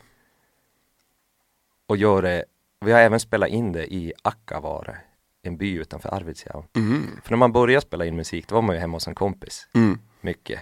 Och 1.91 1.97
göra 1.97 2.21
det, 2.21 2.45
vi 2.81 2.93
har 2.93 3.01
även 3.01 3.21
spelat 3.21 3.49
in 3.49 3.73
det 3.73 3.95
i 3.95 4.13
Akkavare, 4.23 4.97
en 5.43 5.57
by 5.57 5.75
utanför 5.75 6.15
Arvidsjaur. 6.15 6.65
Mhm. 6.73 7.21
För 7.23 7.31
när 7.31 7.37
man 7.37 7.53
började 7.53 7.81
spela 7.87 8.05
in 8.05 8.17
musik, 8.17 8.49
då 8.49 8.55
var 8.55 8.63
man 8.63 8.75
ju 8.77 8.81
hemma 8.81 8.97
hos 8.97 9.09
en 9.09 9.15
kompis. 9.15 9.69
Mm. 9.75 9.99
mycket. 10.21 10.61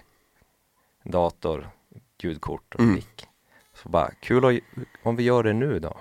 Dator, 1.05 1.71
ljudkort 2.23 2.75
och 2.75 2.81
Mm. 2.81 2.95
mick. 2.95 3.27
Så 3.75 3.89
bara, 3.89 4.11
kul 4.21 4.45
att, 4.45 4.85
om 5.03 5.17
vi 5.17 5.23
gör 5.23 5.43
det 5.43 5.53
nu 5.53 5.79
då? 5.79 5.97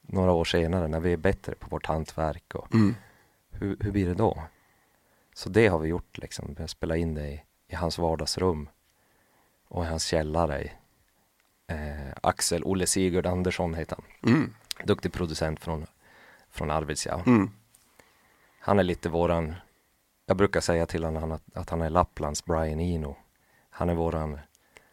Några 0.00 0.32
år 0.32 0.44
senare 0.44 0.88
när 0.88 1.00
vi 1.00 1.12
är 1.12 1.16
bättre 1.16 1.54
på 1.54 1.68
vårt 1.68 1.86
hantverk 1.86 2.54
och 2.54 2.74
Mm. 2.74 2.94
hur, 3.50 3.76
hur 3.80 3.90
blir 3.90 4.06
det 4.06 4.14
då? 4.14 4.42
Så 5.34 5.48
det 5.48 5.66
har 5.68 5.78
vi 5.78 5.88
gjort 5.88 6.18
liksom. 6.18 6.54
Vi 6.56 6.62
har 6.62 6.68
spelat 6.68 6.96
in 6.98 7.14
det 7.14 7.28
i, 7.28 7.42
i 7.68 7.74
hans 7.74 7.98
vardagsrum 7.98 8.68
och 9.68 9.84
i 9.84 9.86
hans 9.86 10.04
källare. 10.04 10.70
Eh, 11.68 12.12
Axel 12.22 12.64
Olle 12.64 12.86
Sigurd 12.86 13.26
Andersson 13.26 13.74
heter 13.74 13.96
han. 13.96 14.34
Mm. 14.34 14.54
Duktig 14.84 15.12
producent 15.12 15.60
från, 15.60 15.86
från 16.52 16.70
Arvidsjaur. 16.70 17.22
Mm. 17.26 17.50
Han 18.60 18.78
är 18.78 18.82
lite 18.82 19.08
våran, 19.08 19.54
jag 20.26 20.36
brukar 20.36 20.60
säga 20.60 20.86
till 20.86 21.04
honom 21.04 21.32
att, 21.32 21.42
att 21.54 21.70
han 21.70 21.82
är 21.82 21.90
Lapplands 21.90 22.44
Brian 22.44 22.80
Eno. 22.80 23.16
Han 23.70 23.90
är 23.90 23.94
våran, 23.94 24.38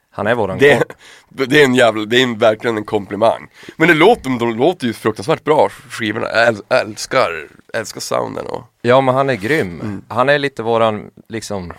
han 0.09 0.28
är 0.28 0.36
våran 0.36 0.57
Det, 0.57 0.84
det 1.30 1.61
är 1.61 1.65
en 1.65 1.76
jävla, 1.76 2.05
det 2.05 2.17
är 2.17 2.24
en, 2.24 2.38
verkligen 2.38 2.78
en 2.78 2.86
komplimang. 2.86 3.47
Men 3.76 3.88
det 3.88 3.93
låter, 3.93 4.39
de 4.39 4.55
låter 4.55 4.88
ju 4.88 4.93
fruktansvärt 4.93 5.43
bra 5.43 5.69
skivorna, 5.69 6.28
jag 6.28 6.47
äl, 6.47 6.61
älskar, 6.69 7.47
älskar 7.74 8.01
sounden 8.01 8.45
och 8.45 8.63
Ja 8.82 9.01
men 9.01 9.15
han 9.15 9.30
är 9.30 9.36
grym. 9.36 9.82
Mm. 9.82 10.03
Han 10.07 10.30
är 10.30 10.39
lite 10.39 10.63
våran, 10.63 11.11
liksom 11.28 11.74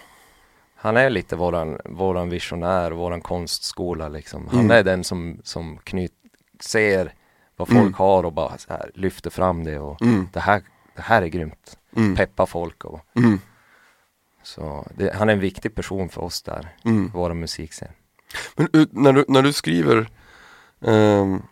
Han 0.84 0.96
är 0.96 1.10
lite 1.10 1.36
våran, 1.36 1.78
våran 1.84 2.28
visionär, 2.30 2.90
våran 2.90 3.20
konstskola 3.20 4.08
liksom. 4.08 4.48
Han 4.48 4.58
Mm. 4.60 4.70
är 4.70 4.82
den 4.82 5.04
som, 5.04 5.40
som 5.44 5.78
knyt, 5.84 6.12
ser 6.60 7.14
vad 7.56 7.68
folk 7.68 7.80
Mm. 7.80 7.94
har 7.94 8.24
och 8.24 8.32
bara 8.32 8.56
här, 8.68 8.90
lyfter 8.94 9.30
fram 9.30 9.64
det 9.64 9.78
och 9.78 10.02
Mm. 10.02 10.28
det, 10.32 10.40
här, 10.40 10.62
det 10.96 11.02
här 11.02 11.22
är 11.22 11.26
grymt. 11.26 11.78
Mm. 11.96 12.16
Peppa 12.16 12.46
folk 12.46 12.84
och 12.84 13.00
Mm. 13.16 13.40
så. 14.42 14.86
Det, 14.96 15.14
han 15.14 15.28
är 15.28 15.32
en 15.32 15.40
viktig 15.40 15.74
person 15.74 16.08
för 16.08 16.22
oss 16.22 16.42
där, 16.42 16.76
Mm. 16.84 17.10
för 17.10 17.18
våra 17.18 17.34
musikscen. 17.34 17.88
Men 18.56 18.68
när 18.90 19.12
du, 19.12 19.24
när 19.28 19.42
du 19.42 19.52
skriver 19.52 20.08
ehm, 20.80 21.42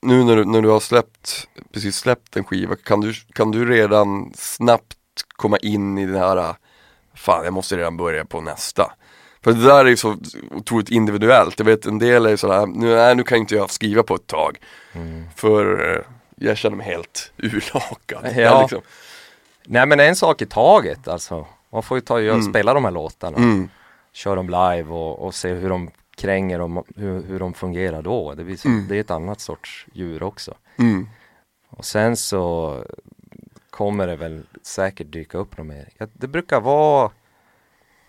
Nu 0.00 0.24
när 0.24 0.36
du, 0.36 0.44
när 0.44 0.62
du 0.62 0.68
har 0.68 0.80
släppt, 0.80 1.48
precis 1.72 1.96
släppt 1.96 2.36
en 2.36 2.44
skiva, 2.44 2.76
kan 2.76 3.00
du, 3.00 3.14
kan 3.14 3.50
du 3.50 3.64
redan 3.70 4.32
snabbt 4.34 4.94
komma 5.36 5.56
in 5.58 5.98
i 5.98 6.06
det 6.06 6.18
här 6.18 6.54
Fan 7.18 7.44
jag 7.44 7.52
måste 7.52 7.76
redan 7.76 7.96
börja 7.96 8.24
på 8.24 8.40
nästa 8.40 8.92
För 9.44 9.52
det 9.52 9.64
där 9.64 9.84
är 9.84 9.88
ju 9.88 9.96
så 9.96 10.16
otroligt 10.50 10.90
individuellt, 10.90 11.58
jag 11.58 11.66
vet 11.66 11.86
en 11.86 11.98
del 11.98 12.26
är 12.26 12.30
ju 12.30 12.36
sådär, 12.36 12.66
nu, 12.66 12.94
nej, 12.94 13.14
nu 13.14 13.22
kan 13.22 13.38
inte 13.38 13.54
jag 13.54 13.70
skriva 13.70 14.02
på 14.02 14.14
ett 14.14 14.26
tag 14.26 14.58
Mm. 14.92 15.24
För 15.36 15.94
eh, 15.96 16.02
jag 16.36 16.56
känner 16.56 16.76
mig 16.76 16.86
helt 16.86 17.32
urlakad 17.36 18.24
Ja. 18.24 18.30
Jag 18.40 18.60
liksom, 18.62 18.80
Nej 19.66 19.86
men 19.86 20.00
en 20.00 20.16
sak 20.16 20.42
i 20.42 20.46
taget 20.46 21.08
alltså. 21.08 21.46
Man 21.72 21.82
får 21.82 21.96
ju 21.96 22.00
ta 22.00 22.14
och 22.14 22.20
Mm. 22.20 22.42
spela 22.42 22.74
de 22.74 22.84
här 22.84 22.90
låtarna. 22.92 23.36
mm, 23.36 23.68
Kör 24.12 24.36
dem 24.36 24.46
live 24.46 24.90
och, 24.90 25.26
och 25.26 25.34
se 25.34 25.48
hur 25.48 25.68
de 25.68 25.90
kränger 26.16 26.60
och 26.60 26.84
hur, 26.96 27.22
hur 27.22 27.38
de 27.38 27.54
fungerar 27.54 28.02
då. 28.02 28.34
Det, 28.34 28.44
blir 28.44 28.56
så, 28.56 28.68
Mm. 28.68 28.88
det 28.88 28.96
är 28.96 29.00
ett 29.00 29.10
annat 29.10 29.40
sorts 29.40 29.86
djur 29.92 30.22
också. 30.22 30.54
mm, 30.78 31.08
Och 31.70 31.84
sen 31.84 32.16
så 32.16 32.74
kommer 33.78 34.06
det 34.06 34.16
väl 34.16 34.46
säkert 34.62 35.12
dyka 35.12 35.38
upp 35.38 35.58
något 35.58 35.66
mer. 35.66 35.88
Det 36.12 36.26
brukar 36.28 36.60
vara 36.60 37.10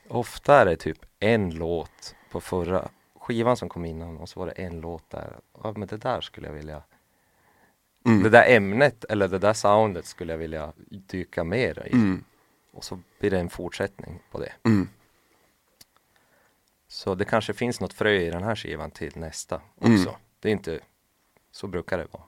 Ofta 0.08 0.62
är 0.62 0.66
det 0.66 0.76
typ 0.76 1.06
en 1.20 1.50
låt 1.50 2.16
på 2.32 2.42
förra 2.42 2.90
skivan 3.16 3.58
som 3.58 3.70
kom 3.70 3.86
innan 3.86 4.18
och 4.18 4.30
så 4.30 4.40
var 4.40 4.48
det 4.48 4.52
en 4.52 4.80
låt 4.82 5.10
där. 5.10 5.40
Ja 5.64 5.74
men 5.78 5.88
det 5.88 5.98
där 5.98 6.22
skulle 6.22 6.48
jag 6.48 6.54
vilja 6.54 6.84
mm, 8.06 8.24
Det 8.24 8.30
där 8.30 8.56
ämnet 8.56 9.04
eller 9.04 9.28
det 9.28 9.40
där 9.40 9.54
soundet 9.54 10.06
skulle 10.06 10.34
jag 10.34 10.38
vilja 10.38 10.74
dyka 10.90 11.44
mer 11.44 11.88
i. 11.88 11.94
mm, 11.94 12.24
Och 12.72 12.84
så 12.84 13.00
blir 13.20 13.32
det 13.32 13.40
en 13.40 13.50
fortsättning 13.50 14.20
på 14.32 14.40
det. 14.40 14.54
mm, 14.66 14.90
Så 16.88 17.16
det 17.16 17.26
kanske 17.26 17.54
finns 17.54 17.80
något 17.82 17.94
frö 17.94 18.12
i 18.12 18.30
den 18.30 18.44
här 18.44 18.56
skivan 18.56 18.92
till 18.92 19.18
nästa 19.18 19.56
också. 19.76 19.88
Mm. 20.10 20.14
Det 20.40 20.50
är 20.50 20.54
inte, 20.54 20.80
så 21.52 21.68
brukar 21.68 21.98
det 21.98 22.08
vara. 22.12 22.24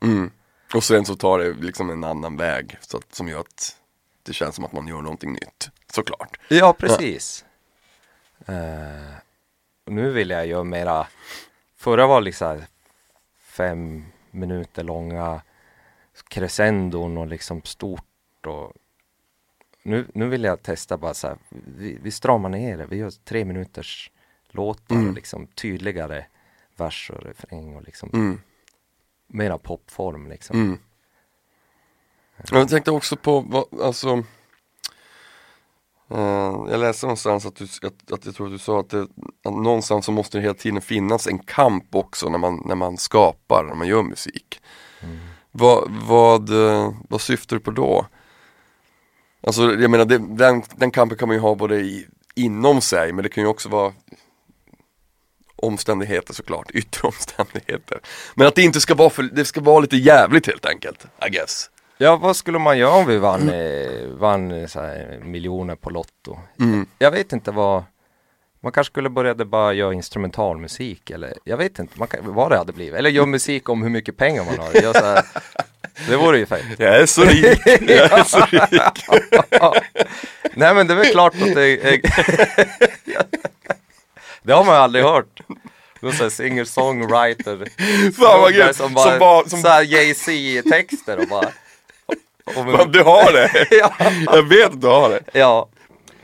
Och 0.76 0.84
sen 0.84 1.05
så 1.05 1.15
tar 1.15 1.39
det 1.39 1.53
liksom 1.53 1.89
en 1.89 2.03
annan 2.03 2.38
väg 2.38 2.78
så 2.82 2.97
att, 2.97 3.15
som 3.15 3.28
gör 3.28 3.39
att 3.39 3.78
det 4.24 4.34
känns 4.34 4.55
som 4.55 4.65
att 4.65 4.72
man 4.74 4.88
gör 4.88 5.01
någonting 5.01 5.34
nytt. 5.34 5.69
Såklart. 5.93 6.39
Ja, 6.47 6.74
precis. 6.74 7.45
Eh, 8.45 9.15
och 9.86 9.91
nu 9.93 10.11
vill 10.11 10.30
jag 10.30 10.47
göra 10.47 10.63
mera, 10.63 11.07
förra 11.78 12.07
var 12.07 12.22
liksom 12.22 12.61
fem 13.39 14.05
minuter 14.32 14.84
långa 14.84 15.41
crescendon 16.28 17.17
och 17.17 17.28
liksom 17.28 17.61
stort 17.63 18.45
och 18.45 18.74
nu, 19.84 20.07
nu 20.13 20.28
vill 20.30 20.43
jag 20.43 20.63
testa 20.63 20.97
bara 20.97 21.13
så 21.13 21.28
här, 21.28 21.38
vi, 21.49 21.97
vi 22.01 22.11
stramar 22.11 22.49
ner 22.49 22.78
det, 22.78 22.86
vi 22.86 22.95
gör 22.97 23.11
tre 23.24 23.45
minuters 23.45 24.11
låtar 24.49 24.95
Mm. 24.95 25.15
liksom 25.15 25.47
tydligare 25.47 26.26
vers 26.76 27.11
och 27.15 27.24
refräng 27.24 27.76
och 27.76 27.84
liksom 27.84 28.09
Mm. 28.13 28.41
Mera 29.34 29.58
popform 29.58 30.30
liksom. 30.30 30.62
Mm. 30.62 30.80
Jag 32.52 32.70
tänkte 32.70 32.92
också 32.92 33.16
på, 33.16 33.40
vad, 33.40 33.82
alltså 33.82 34.24
eh, 36.10 36.66
Jag 36.70 36.80
läste 36.80 37.06
någonstans 37.06 37.46
att, 37.46 37.56
du, 37.56 37.66
att, 37.66 38.12
att 38.12 38.26
jag 38.26 38.36
tror 38.36 38.48
att 38.48 38.54
du 38.54 38.60
sa 38.60 38.80
att, 38.80 38.90
det, 38.90 39.02
att 39.44 39.54
någonstans 39.54 40.06
så 40.06 40.12
måste 40.12 40.38
det 40.38 40.42
hela 40.42 40.54
tiden 40.54 40.82
finnas 40.82 41.28
en 41.28 41.40
kamp 41.40 41.96
också 41.96 42.30
när 42.30 42.38
man, 42.38 42.64
när 42.66 42.76
man 42.76 42.98
skapar, 42.98 43.64
när 43.64 43.76
man 43.76 43.88
gör 43.88 44.04
musik. 44.04 44.62
Mm. 45.02 45.20
Vad, 45.52 45.92
vad, 45.92 46.50
eh, 46.50 46.94
vad 47.10 47.22
syftar 47.22 47.56
du 47.56 47.60
på 47.60 47.72
då? 47.72 48.06
Alltså 49.44 49.62
jag 49.74 49.92
menar 49.92 50.06
det, 50.06 50.18
den, 50.18 50.64
den 50.76 50.92
kampen 50.92 51.18
kan 51.18 51.28
man 51.28 51.38
ju 51.38 51.42
ha 51.42 51.56
både 51.56 51.76
i, 51.82 52.08
inom 52.36 52.82
sig 52.82 53.14
men 53.14 53.24
det 53.24 53.30
kan 53.30 53.44
ju 53.44 53.48
också 53.48 53.70
vara 53.70 53.94
omständigheter 55.62 56.34
såklart, 56.34 56.72
yttre 56.74 57.07
omständigheter. 57.07 57.99
Men 58.36 58.47
att 58.47 58.55
det 58.55 58.62
inte 58.62 58.82
ska 58.82 58.95
vara 58.95 59.09
för, 59.09 59.24
det 59.24 59.45
ska 59.45 59.62
vara 59.62 59.80
lite 59.80 59.97
jävligt 59.97 60.47
helt 60.47 60.66
enkelt, 60.66 61.05
I 61.28 61.30
guess. 61.30 61.70
Ja, 61.97 62.18
vad 62.18 62.36
skulle 62.36 62.59
man 62.59 62.78
göra 62.78 62.91
om 62.93 63.05
vi 63.05 63.18
vann, 63.18 63.49
eh, 63.49 64.07
vann 64.07 64.51
eh, 64.51 64.70
här, 64.76 65.20
miljoner 65.24 65.76
på 65.76 65.89
Lotto? 65.89 66.39
Mm. 66.59 66.86
Jag 66.99 67.12
vet 67.12 67.34
inte 67.34 67.51
vad 67.51 67.84
Man 68.64 68.72
kanske 68.72 68.91
skulle 68.91 69.09
börja 69.09 69.36
bara 69.36 69.74
göra 69.74 69.93
instrumentalmusik 69.93 71.09
eller 71.09 71.34
jag 71.43 71.57
vet 71.57 71.80
inte 71.80 71.99
man 71.99 72.07
kan, 72.07 72.34
vad 72.34 72.51
det 72.51 72.57
hade 72.57 72.74
blivit. 72.74 72.95
Eller 72.95 73.09
göra 73.09 73.26
musik 73.26 73.70
om 73.70 73.84
hur 73.84 73.89
mycket 73.89 74.18
pengar 74.18 74.45
man 74.45 74.59
har. 74.59 74.74
Gör 74.74 74.93
så 74.93 75.05
här, 75.05 75.24
Det 76.09 76.16
vore 76.18 76.38
ju 76.38 76.45
fett. 76.45 76.66
Jag 76.78 77.01
är 77.01 77.05
så 77.05 77.24
rik, 77.24 77.59
jag 77.66 78.20
är 78.20 78.24
så 78.24 78.39
rik. 78.39 78.72
Nej 80.53 80.76
men 80.76 80.88
det 80.88 80.93
är 80.93 80.97
väl 80.97 81.05
klart 81.05 81.34
att 81.41 81.55
det 81.55 81.93
är... 81.93 82.01
det 84.44 84.54
har 84.54 84.64
man 84.66 84.76
ju 84.76 84.82
aldrig 84.82 85.04
hört. 85.06 85.42
Någon 86.00 86.14
sån 86.14 86.24
här 86.24 86.30
singer-songwriter. 86.30 87.66
Fan 88.12 88.42
vad 88.42 88.52
gött. 88.54 88.76
Som 88.76 88.86
Som 88.86 88.94
bara, 88.94 89.20
bara, 89.20 89.50
som, 89.50 89.62
så 89.62 89.68
här 89.68 89.84
Jay-Z-texter 89.84 91.18
och 91.20 91.28
bara... 91.28 91.50
Och, 92.46 92.54
Fan, 92.78 92.92
du 92.92 93.04
har 93.04 93.32
det. 93.34 93.68
ja, 93.72 93.94
Jag 94.26 94.44
vet 94.50 94.66
att 94.74 94.82
du 94.82 94.88
har 94.88 95.10
det. 95.10 95.20
ja. 95.34 95.70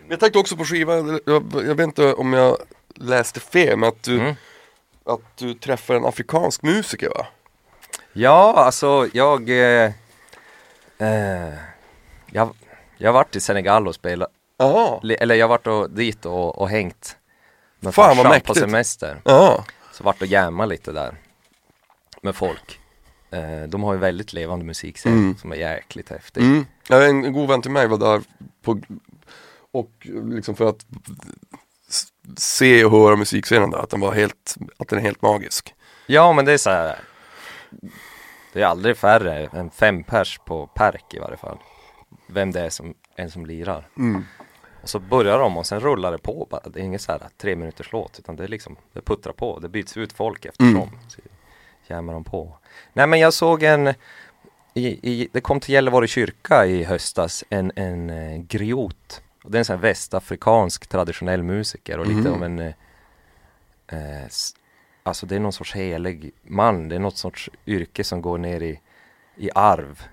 Jag 0.09 0.20
tänkte 0.20 0.39
också 0.39 0.55
på 0.57 0.65
skivan, 0.65 1.20
jag, 1.26 1.43
jag 1.53 1.76
vet 1.76 1.84
inte 1.84 2.13
om 2.13 2.34
jag 2.34 2.57
läste 2.95 3.39
fel, 3.39 3.78
men 3.78 3.89
att 3.89 4.03
du, 4.03 4.20
Mm. 4.20 4.36
att 5.05 5.38
du 5.38 5.53
träffar 5.53 5.95
en 5.95 6.05
afrikansk 6.05 6.61
musiker 6.61 7.09
va? 7.09 7.28
Ja, 8.13 8.53
alltså 8.57 9.07
jag... 9.13 9.49
Eh, 9.49 9.91
eh, 10.97 11.53
jag, 12.32 12.49
jag 12.97 13.13
varit 13.13 13.36
i 13.36 13.39
Senegal 13.39 13.88
och 13.88 13.95
spelat, 13.95 14.30
eller 15.20 15.36
jag 15.36 15.43
har 15.43 15.49
varit 15.49 15.68
och, 15.68 15.89
dit 15.89 16.26
och, 16.26 16.57
och 16.61 16.70
hängt 16.70 17.16
med 17.80 17.95
Fan, 17.95 18.07
vad 18.07 18.17
farsan 18.17 18.23
på 18.23 18.30
mäktigt. 18.30 18.59
semester. 18.59 19.21
Ja. 19.25 19.65
Så 19.93 20.03
vart 20.03 20.21
och 20.21 20.28
jamma 20.28 20.65
lite 20.65 20.91
där 20.91 21.17
med 22.21 22.36
folk. 22.36 22.80
Eh, 23.32 23.63
de 23.67 23.84
har 23.84 23.93
ju 23.93 23.99
väldigt 23.99 24.34
levande 24.34 24.65
musikscen 24.65 25.11
Mm. 25.13 25.38
som 25.38 25.51
är 25.51 25.55
jäkligt 25.55 26.09
häftig. 26.09 26.41
Mm. 26.43 26.65
Ja, 26.89 27.03
en 27.03 27.34
god 27.34 27.49
vän 27.49 27.61
till 27.61 27.71
mig 27.71 27.88
var 27.88 27.97
där 27.97 28.21
på, 28.61 28.82
och 29.71 29.91
liksom 30.23 30.55
för 30.55 30.69
att 30.69 30.86
se 32.38 32.86
och 32.86 32.91
höra 32.91 33.15
musikscenen 33.15 33.71
där, 33.71 33.78
att 33.78 33.89
den 33.89 33.99
var 33.99 34.13
helt, 34.13 34.55
att 34.78 34.88
den 34.88 34.99
är 34.99 35.03
helt 35.03 35.21
magisk. 35.21 35.73
Ja, 36.05 36.34
men 36.34 36.45
det 36.45 36.53
är 36.53 36.57
så 36.57 36.69
här. 36.69 36.99
Det 38.53 38.61
är 38.61 38.65
aldrig 38.65 38.97
färre 38.97 39.49
än 39.53 39.69
fem 39.69 40.03
pers 40.03 40.39
på 40.45 40.67
Perk 40.67 41.13
i 41.13 41.19
varje 41.19 41.38
fall. 41.38 41.57
Vem 42.30 42.51
det 42.51 42.61
är 42.61 42.69
som, 42.69 42.93
en 43.15 43.32
som 43.32 43.45
lirar. 43.45 43.88
Mm. 43.97 44.25
Och 44.88 44.91
så 44.91 44.99
börjar 44.99 45.39
de 45.39 45.57
och 45.57 45.65
sen 45.65 45.79
rullar 45.79 46.11
det 46.11 46.17
på 46.17 46.47
bara. 46.49 46.61
Det 46.69 46.79
är 46.79 46.83
ingen 46.83 46.99
så 46.99 47.11
här 47.11 47.21
tre 47.38 47.55
minuters 47.55 47.91
låt 47.91 48.19
utan 48.19 48.35
det 48.35 48.43
är 48.43 48.47
liksom, 48.47 48.75
det 48.93 49.01
puttrar 49.01 49.33
på. 49.33 49.59
Det 49.59 49.69
byts 49.69 49.97
ut 49.97 50.13
folk 50.13 50.45
eftersom. 50.45 50.75
Mm. 50.75 50.89
Så 51.09 51.21
de 52.13 52.23
på. 52.23 52.57
Nej 52.93 53.07
men 53.07 53.19
jag 53.19 53.33
såg 53.33 53.63
en, 53.63 53.88
i, 54.73 54.88
i, 55.11 55.29
det 55.33 55.41
kom 55.41 55.59
till 55.59 55.73
Gällivare 55.73 56.07
kyrka 56.07 56.65
i 56.65 56.83
höstas, 56.83 57.43
en, 57.49 57.71
en 57.75 58.09
eh, 58.09 58.38
griot. 58.38 59.21
Och 59.43 59.51
det 59.51 59.57
är 59.57 59.59
en 59.59 59.65
sån 59.65 59.75
här 59.75 59.81
västafrikansk 59.81 60.88
traditionell 60.88 61.43
musiker 61.43 61.99
och 61.99 62.05
lite 62.07 62.29
Mhm. 62.29 62.33
om 62.33 62.43
en 62.43 62.59
eh, 62.59 62.73
eh, 63.88 64.27
Alltså 65.03 65.25
det 65.25 65.35
är 65.35 65.39
någon 65.39 65.53
sorts 65.53 65.75
helig 65.75 66.31
man, 66.43 66.89
det 66.89 66.95
är 66.95 66.99
något 66.99 67.17
sorts 67.17 67.49
yrke 67.65 68.03
som 68.03 68.21
går 68.21 68.38
ner 68.38 68.61
i, 68.63 68.79
i 69.35 69.49
arv. 69.55 70.03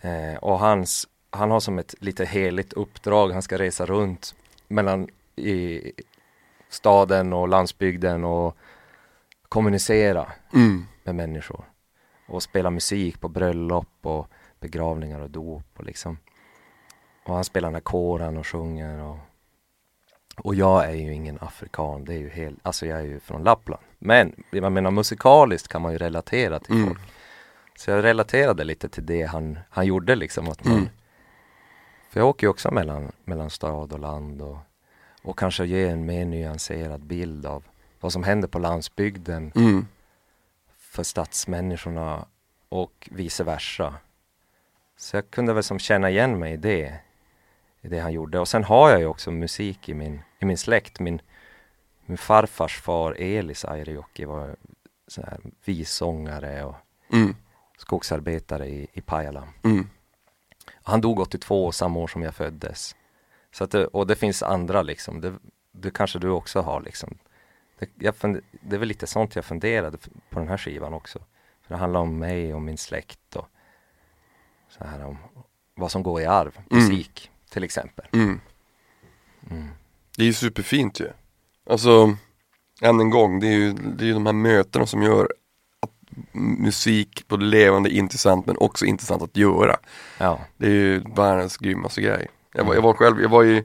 Eh, 0.00 0.36
och 0.36 0.58
hans, 0.58 1.08
han 1.36 1.50
har 1.50 1.60
som 1.60 1.78
ett 1.78 1.94
lite 2.00 2.24
heligt 2.24 2.72
uppdrag, 2.72 3.30
han 3.32 3.42
ska 3.42 3.58
resa 3.58 3.86
runt 3.86 4.34
mellan 4.68 5.08
i 5.36 5.92
staden 6.68 7.32
och 7.32 7.48
landsbygden 7.48 8.24
och 8.24 8.56
kommunicera 9.48 10.32
Mm. 10.54 10.86
med 11.04 11.14
människor. 11.14 11.64
Och 12.28 12.42
spela 12.42 12.70
musik 12.70 13.20
på 13.20 13.28
bröllop 13.28 13.88
och 14.02 14.28
begravningar 14.60 15.20
och 15.20 15.30
dop 15.30 15.64
och 15.76 15.84
liksom. 15.84 16.18
Och 17.26 17.34
han 17.34 17.44
spelar 17.44 17.68
den 17.68 17.74
här 17.74 17.80
kåren 17.80 18.36
och 18.36 18.46
sjunger 18.46 19.02
och 19.02 19.16
och 20.38 20.54
jag 20.54 20.84
är 20.84 20.92
ju 20.94 21.12
ingen 21.14 21.38
afrikan, 21.40 22.04
det 22.04 22.14
är 22.14 22.18
ju 22.18 22.28
helt, 22.28 22.58
alltså 22.62 22.86
jag 22.86 22.98
är 22.98 23.04
ju 23.04 23.20
från 23.20 23.42
Lappland. 23.44 23.82
Men, 23.98 24.32
jag 24.50 24.72
menar 24.72 24.90
musikaliskt 24.90 25.68
kan 25.68 25.82
man 25.82 25.92
ju 25.92 25.98
relatera 25.98 26.60
till 26.60 26.74
Mm. 26.74 26.88
folk. 26.88 27.00
Så 27.76 27.90
jag 27.90 28.04
relaterade 28.04 28.64
lite 28.64 28.88
till 28.88 29.06
det 29.06 29.22
han, 29.22 29.58
han 29.70 29.86
gjorde 29.86 30.14
liksom 30.16 30.48
att 30.48 30.64
man 30.64 30.74
Mm. 30.76 30.88
För 32.08 32.20
jag 32.20 32.28
åker 32.28 32.46
ju 32.46 32.50
också 32.50 32.70
mellan, 32.70 33.12
mellan 33.24 33.50
stad 33.50 33.92
och 33.92 33.98
land 33.98 34.42
och, 34.42 34.58
och 35.22 35.38
kanske 35.38 35.64
ge 35.66 35.88
en 35.88 36.06
mer 36.06 36.24
nyanserad 36.24 37.00
bild 37.04 37.46
av 37.46 37.64
vad 38.00 38.12
som 38.12 38.24
händer 38.24 38.48
på 38.48 38.58
landsbygden 38.58 39.52
Mm. 39.56 39.86
för 40.78 41.02
stadsmänniskorna 41.02 42.26
och 42.68 43.08
vice 43.12 43.44
versa. 43.44 43.94
Så 44.96 45.16
jag 45.16 45.30
kunde 45.30 45.52
väl 45.52 45.62
som 45.62 45.78
känna 45.78 46.10
igen 46.10 46.38
mig 46.38 46.52
i 46.52 46.56
det, 46.56 46.98
i 47.80 47.88
det 47.88 47.98
han 48.00 48.12
gjorde. 48.12 48.38
Och 48.40 48.48
sen 48.48 48.64
har 48.64 48.90
jag 48.90 49.00
ju 49.00 49.06
också 49.06 49.30
musik 49.30 49.88
i 49.88 49.94
min, 49.94 50.20
i 50.38 50.44
min 50.44 50.58
släkt. 50.58 51.00
Min, 51.00 51.20
min 52.06 52.18
farfars 52.18 52.80
far 52.80 53.12
Elis 53.18 53.64
Airijoki 53.64 54.24
var 54.24 54.56
sån 55.08 55.24
här 55.24 55.40
vissångare 55.64 56.64
och 56.64 56.74
Mm. 57.12 57.36
skogsarbetare 57.78 58.66
i, 58.68 58.86
i 58.92 59.00
Pajala. 59.00 59.48
Mm. 59.64 59.88
Han 60.86 61.00
dog 61.00 61.20
82, 61.20 61.72
samma 61.72 62.00
år 62.00 62.06
som 62.06 62.22
jag 62.22 62.34
föddes. 62.34 62.96
Så 63.52 63.64
att 63.64 63.70
det, 63.70 63.86
och 63.86 64.06
det 64.06 64.16
finns 64.16 64.42
andra 64.42 64.82
liksom, 64.82 65.20
det, 65.20 65.34
det 65.72 65.90
kanske 65.90 66.18
du 66.18 66.30
också 66.30 66.60
har 66.60 66.80
liksom. 66.80 67.18
Det, 67.78 67.88
jag 67.98 68.16
fund, 68.16 68.40
det 68.60 68.76
är 68.76 68.78
väl 68.78 68.88
lite 68.88 69.06
sånt 69.06 69.36
jag 69.36 69.44
funderade 69.44 69.98
på 70.30 70.38
den 70.38 70.48
här 70.48 70.56
skivan 70.56 70.94
också. 70.94 71.18
För 71.62 71.74
det 71.74 71.80
handlar 71.80 72.00
om 72.00 72.18
mig 72.18 72.54
och 72.54 72.62
min 72.62 72.78
släkt 72.78 73.36
och 73.36 73.48
så 74.68 74.84
här 74.84 75.04
om 75.04 75.18
vad 75.74 75.90
som 75.90 76.02
går 76.02 76.20
i 76.20 76.26
arv, 76.26 76.58
Mm. 76.70 76.82
musik 76.82 77.30
till 77.50 77.64
exempel. 77.64 78.06
Mm. 78.12 78.40
Mm. 79.50 79.68
Det 80.16 80.22
är 80.22 80.26
ju 80.26 80.32
superfint 80.32 81.00
ju. 81.00 81.08
Alltså, 81.70 82.16
än 82.82 83.00
en 83.00 83.10
gång, 83.10 83.40
det 83.40 83.46
är 83.46 83.52
ju, 83.56 83.72
det 83.72 84.04
är 84.04 84.06
ju 84.06 84.14
de 84.14 84.26
här 84.26 84.32
mötena 84.32 84.86
som 84.86 85.02
gör 85.02 85.28
musik 86.32 87.24
både 87.28 87.44
levande 87.44 87.90
intressant 87.90 88.46
men 88.46 88.56
också 88.58 88.84
intressant 88.84 89.22
att 89.22 89.36
göra. 89.36 89.76
Ja, 90.18 90.40
Det 90.56 90.66
är 90.66 90.70
ju 90.70 90.98
världens 91.16 91.56
grymmaste 91.56 92.00
grej. 92.00 92.28
Jag 92.52 92.64
var, 92.64 92.74
jag 92.74 92.82
var 92.82 92.94
själv, 92.94 93.20
jag 93.22 93.28
var 93.28 93.44
i 93.44 93.64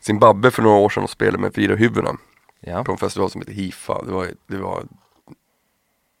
Zimbabwe 0.00 0.50
för 0.50 0.62
några 0.62 0.76
år 0.76 0.88
sedan 0.88 1.02
och 1.02 1.10
spelade 1.10 1.38
med 1.38 1.54
Fyra 1.54 1.74
huvudena 1.76 2.16
ja, 2.60 2.84
på 2.84 2.92
en 2.92 2.98
festival 2.98 3.30
som 3.30 3.40
heter 3.40 3.52
HIFA. 3.52 4.02
Det 4.02 4.12
var, 4.12 4.28
det 4.46 4.56
var 4.56 4.84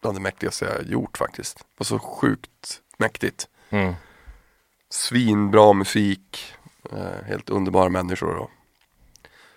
bland 0.02 0.16
det 0.16 0.20
mäktigaste 0.22 0.64
jag 0.64 0.86
gjort 0.92 1.18
faktiskt. 1.18 1.58
Det 1.58 1.64
var 1.78 1.84
så 1.84 1.98
sjukt 1.98 2.80
mäktigt. 2.98 3.48
mm. 3.70 3.94
Svinbra 4.90 5.72
musik, 5.72 6.54
eh, 6.92 7.24
helt 7.26 7.50
underbara 7.50 7.88
människor 7.88 8.34
och 8.36 8.50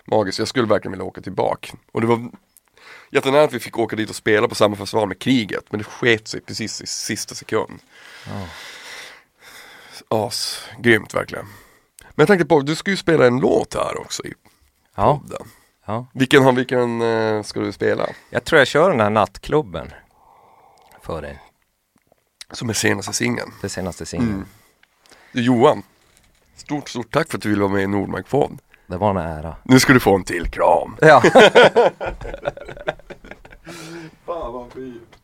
magiskt. 0.05 0.39
Jag 0.39 0.47
skulle 0.47 0.67
verkligen 0.67 0.91
vilja 0.91 1.05
åka 1.05 1.21
tillbaka. 1.21 1.77
Och 1.91 2.01
det 2.01 2.07
var 2.07 2.29
jättenära 3.09 3.43
att 3.43 3.53
vi 3.53 3.59
fick 3.59 3.77
åka 3.77 3.95
dit 3.95 4.09
och 4.09 4.15
spela 4.15 4.47
på 4.47 4.55
samma 4.55 4.75
festival 4.75 5.07
med 5.07 5.19
kriget, 5.19 5.63
men 5.69 5.77
det 5.77 5.83
sket 5.83 6.27
sig 6.27 6.41
precis 6.41 6.81
i 6.81 6.87
sista 6.87 7.35
sekund. 7.35 7.79
Ja. 8.27 8.47
As, 10.07 10.63
grymt 10.79 11.13
verkligen. 11.13 11.45
Men 12.01 12.13
jag 12.15 12.27
tänkte 12.27 12.45
på, 12.45 12.61
du 12.61 12.75
ska 12.75 12.91
ju 12.91 12.97
spela 12.97 13.27
en 13.27 13.39
låt 13.39 13.73
här 13.73 13.97
också 14.01 14.25
i 14.25 14.33
ja, 14.95 15.19
podden. 15.23 15.47
ja. 15.85 16.05
Vilken, 16.13 16.55
vilken 16.55 17.01
eh, 17.01 17.43
ska 17.43 17.59
du 17.59 17.71
spela? 17.71 18.09
Jag 18.29 18.43
tror 18.43 18.59
jag 18.59 18.67
kör 18.67 18.89
den 18.89 18.99
här 18.99 19.09
nattklubben 19.09 19.91
för 21.01 21.21
dig, 21.21 21.39
Som 22.51 22.69
är 22.69 22.73
senaste 22.73 23.13
singeln. 23.13 23.53
det 23.61 23.69
senaste 23.69 24.05
singeln. 24.05 24.29
Mm. 24.33 24.47
Johan, 25.31 25.83
stort, 26.55 26.89
stort 26.89 27.11
tack 27.11 27.29
för 27.29 27.37
att 27.37 27.41
du 27.43 27.49
ville 27.49 27.61
vara 27.61 27.71
med 27.73 27.83
i 27.83 27.87
Nordmark 27.87 28.29
podd. 28.29 28.59
Det 28.89 28.97
var 28.97 29.09
en 29.09 29.17
ära. 29.17 29.55
Nu 29.63 29.79
ska 29.79 29.93
du 29.93 29.99
få 29.99 30.15
en 30.15 30.23
till 30.23 30.49
kram. 30.49 30.97
Ja. 31.01 31.21
Fan 34.25 34.53
vad 34.53 34.73
fint. 34.73 35.17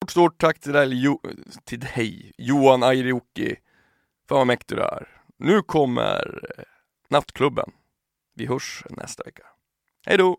Stort, 0.00 0.10
stort 0.10 0.40
tack 0.40 0.60
till 0.60 0.72
dig, 0.72 0.88
jo, 0.92 1.20
till 1.64 1.80
dig 1.80 2.32
Johan 2.38 2.82
Airioki. 2.82 3.56
Fan 4.28 4.38
vad 4.38 4.46
mäktig 4.46 4.76
du 4.78 4.82
är. 4.82 5.08
Nu 5.38 5.62
kommer 5.62 6.40
Nattklubben. 7.08 7.70
Vi 8.34 8.46
hörs 8.46 8.84
nästa 8.90 9.22
vecka. 9.24 9.42
Hej 10.06 10.18
då! 10.18 10.36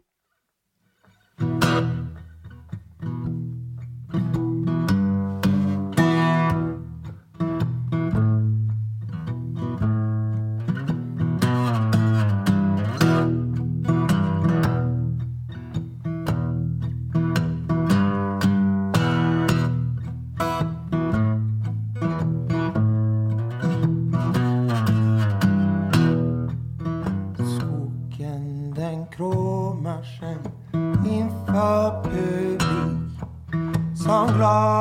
Som 34.40 34.79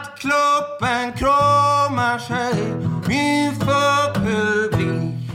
Nattklubben 0.00 1.12
kramar 1.12 2.18
sig. 2.18 2.72
Inför 3.10 4.14
publik 4.14 5.30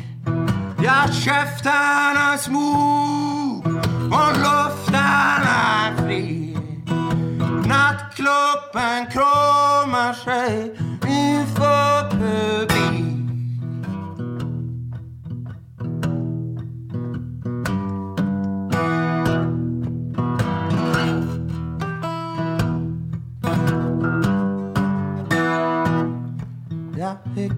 Ja, 0.83 1.07
käftarna 1.13 2.37
smog 2.37 3.63
smor 3.63 3.77
och 4.07 4.37
luften 4.37 5.41
är 5.43 5.95
fri 5.97 6.57
Nattklubben 7.67 9.11
kramar 9.11 10.13
sig. 10.13 10.84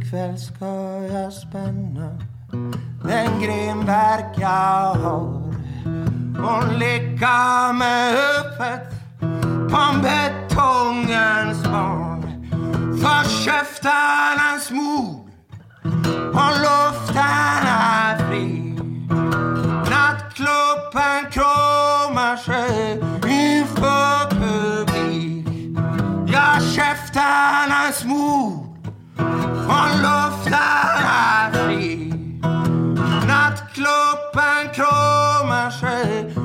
kväll 0.10 0.38
ska 0.38 0.66
jag 1.14 1.34
spänna 1.34 2.18
den 3.04 3.42
grenverk 3.42 4.38
jag 4.38 4.94
har 4.94 5.54
och 6.38 6.78
lägga 6.80 7.74
mig 7.74 8.16
öppet 8.40 8.90
på 9.72 10.02
betongens 10.02 11.64
barn. 11.64 12.22
För 13.02 13.30
käftarnas 13.46 14.72
mord 14.72 15.30
och 16.34 16.52
luften 16.66 17.68
är 17.68 18.18
fri. 18.18 18.76
Nattklubben 19.92 21.32
kramar 21.32 22.38
sig 22.38 22.92
inför 23.28 24.30
publik. 24.30 25.48
Ja, 26.34 26.60
käftarnas 26.76 28.06
mord 28.06 28.67
från 29.68 30.02
luften 30.02 31.54
fri. 31.54 32.14
Nattklubben 33.28 34.74
kramar 34.76 35.70
sig 35.70 36.37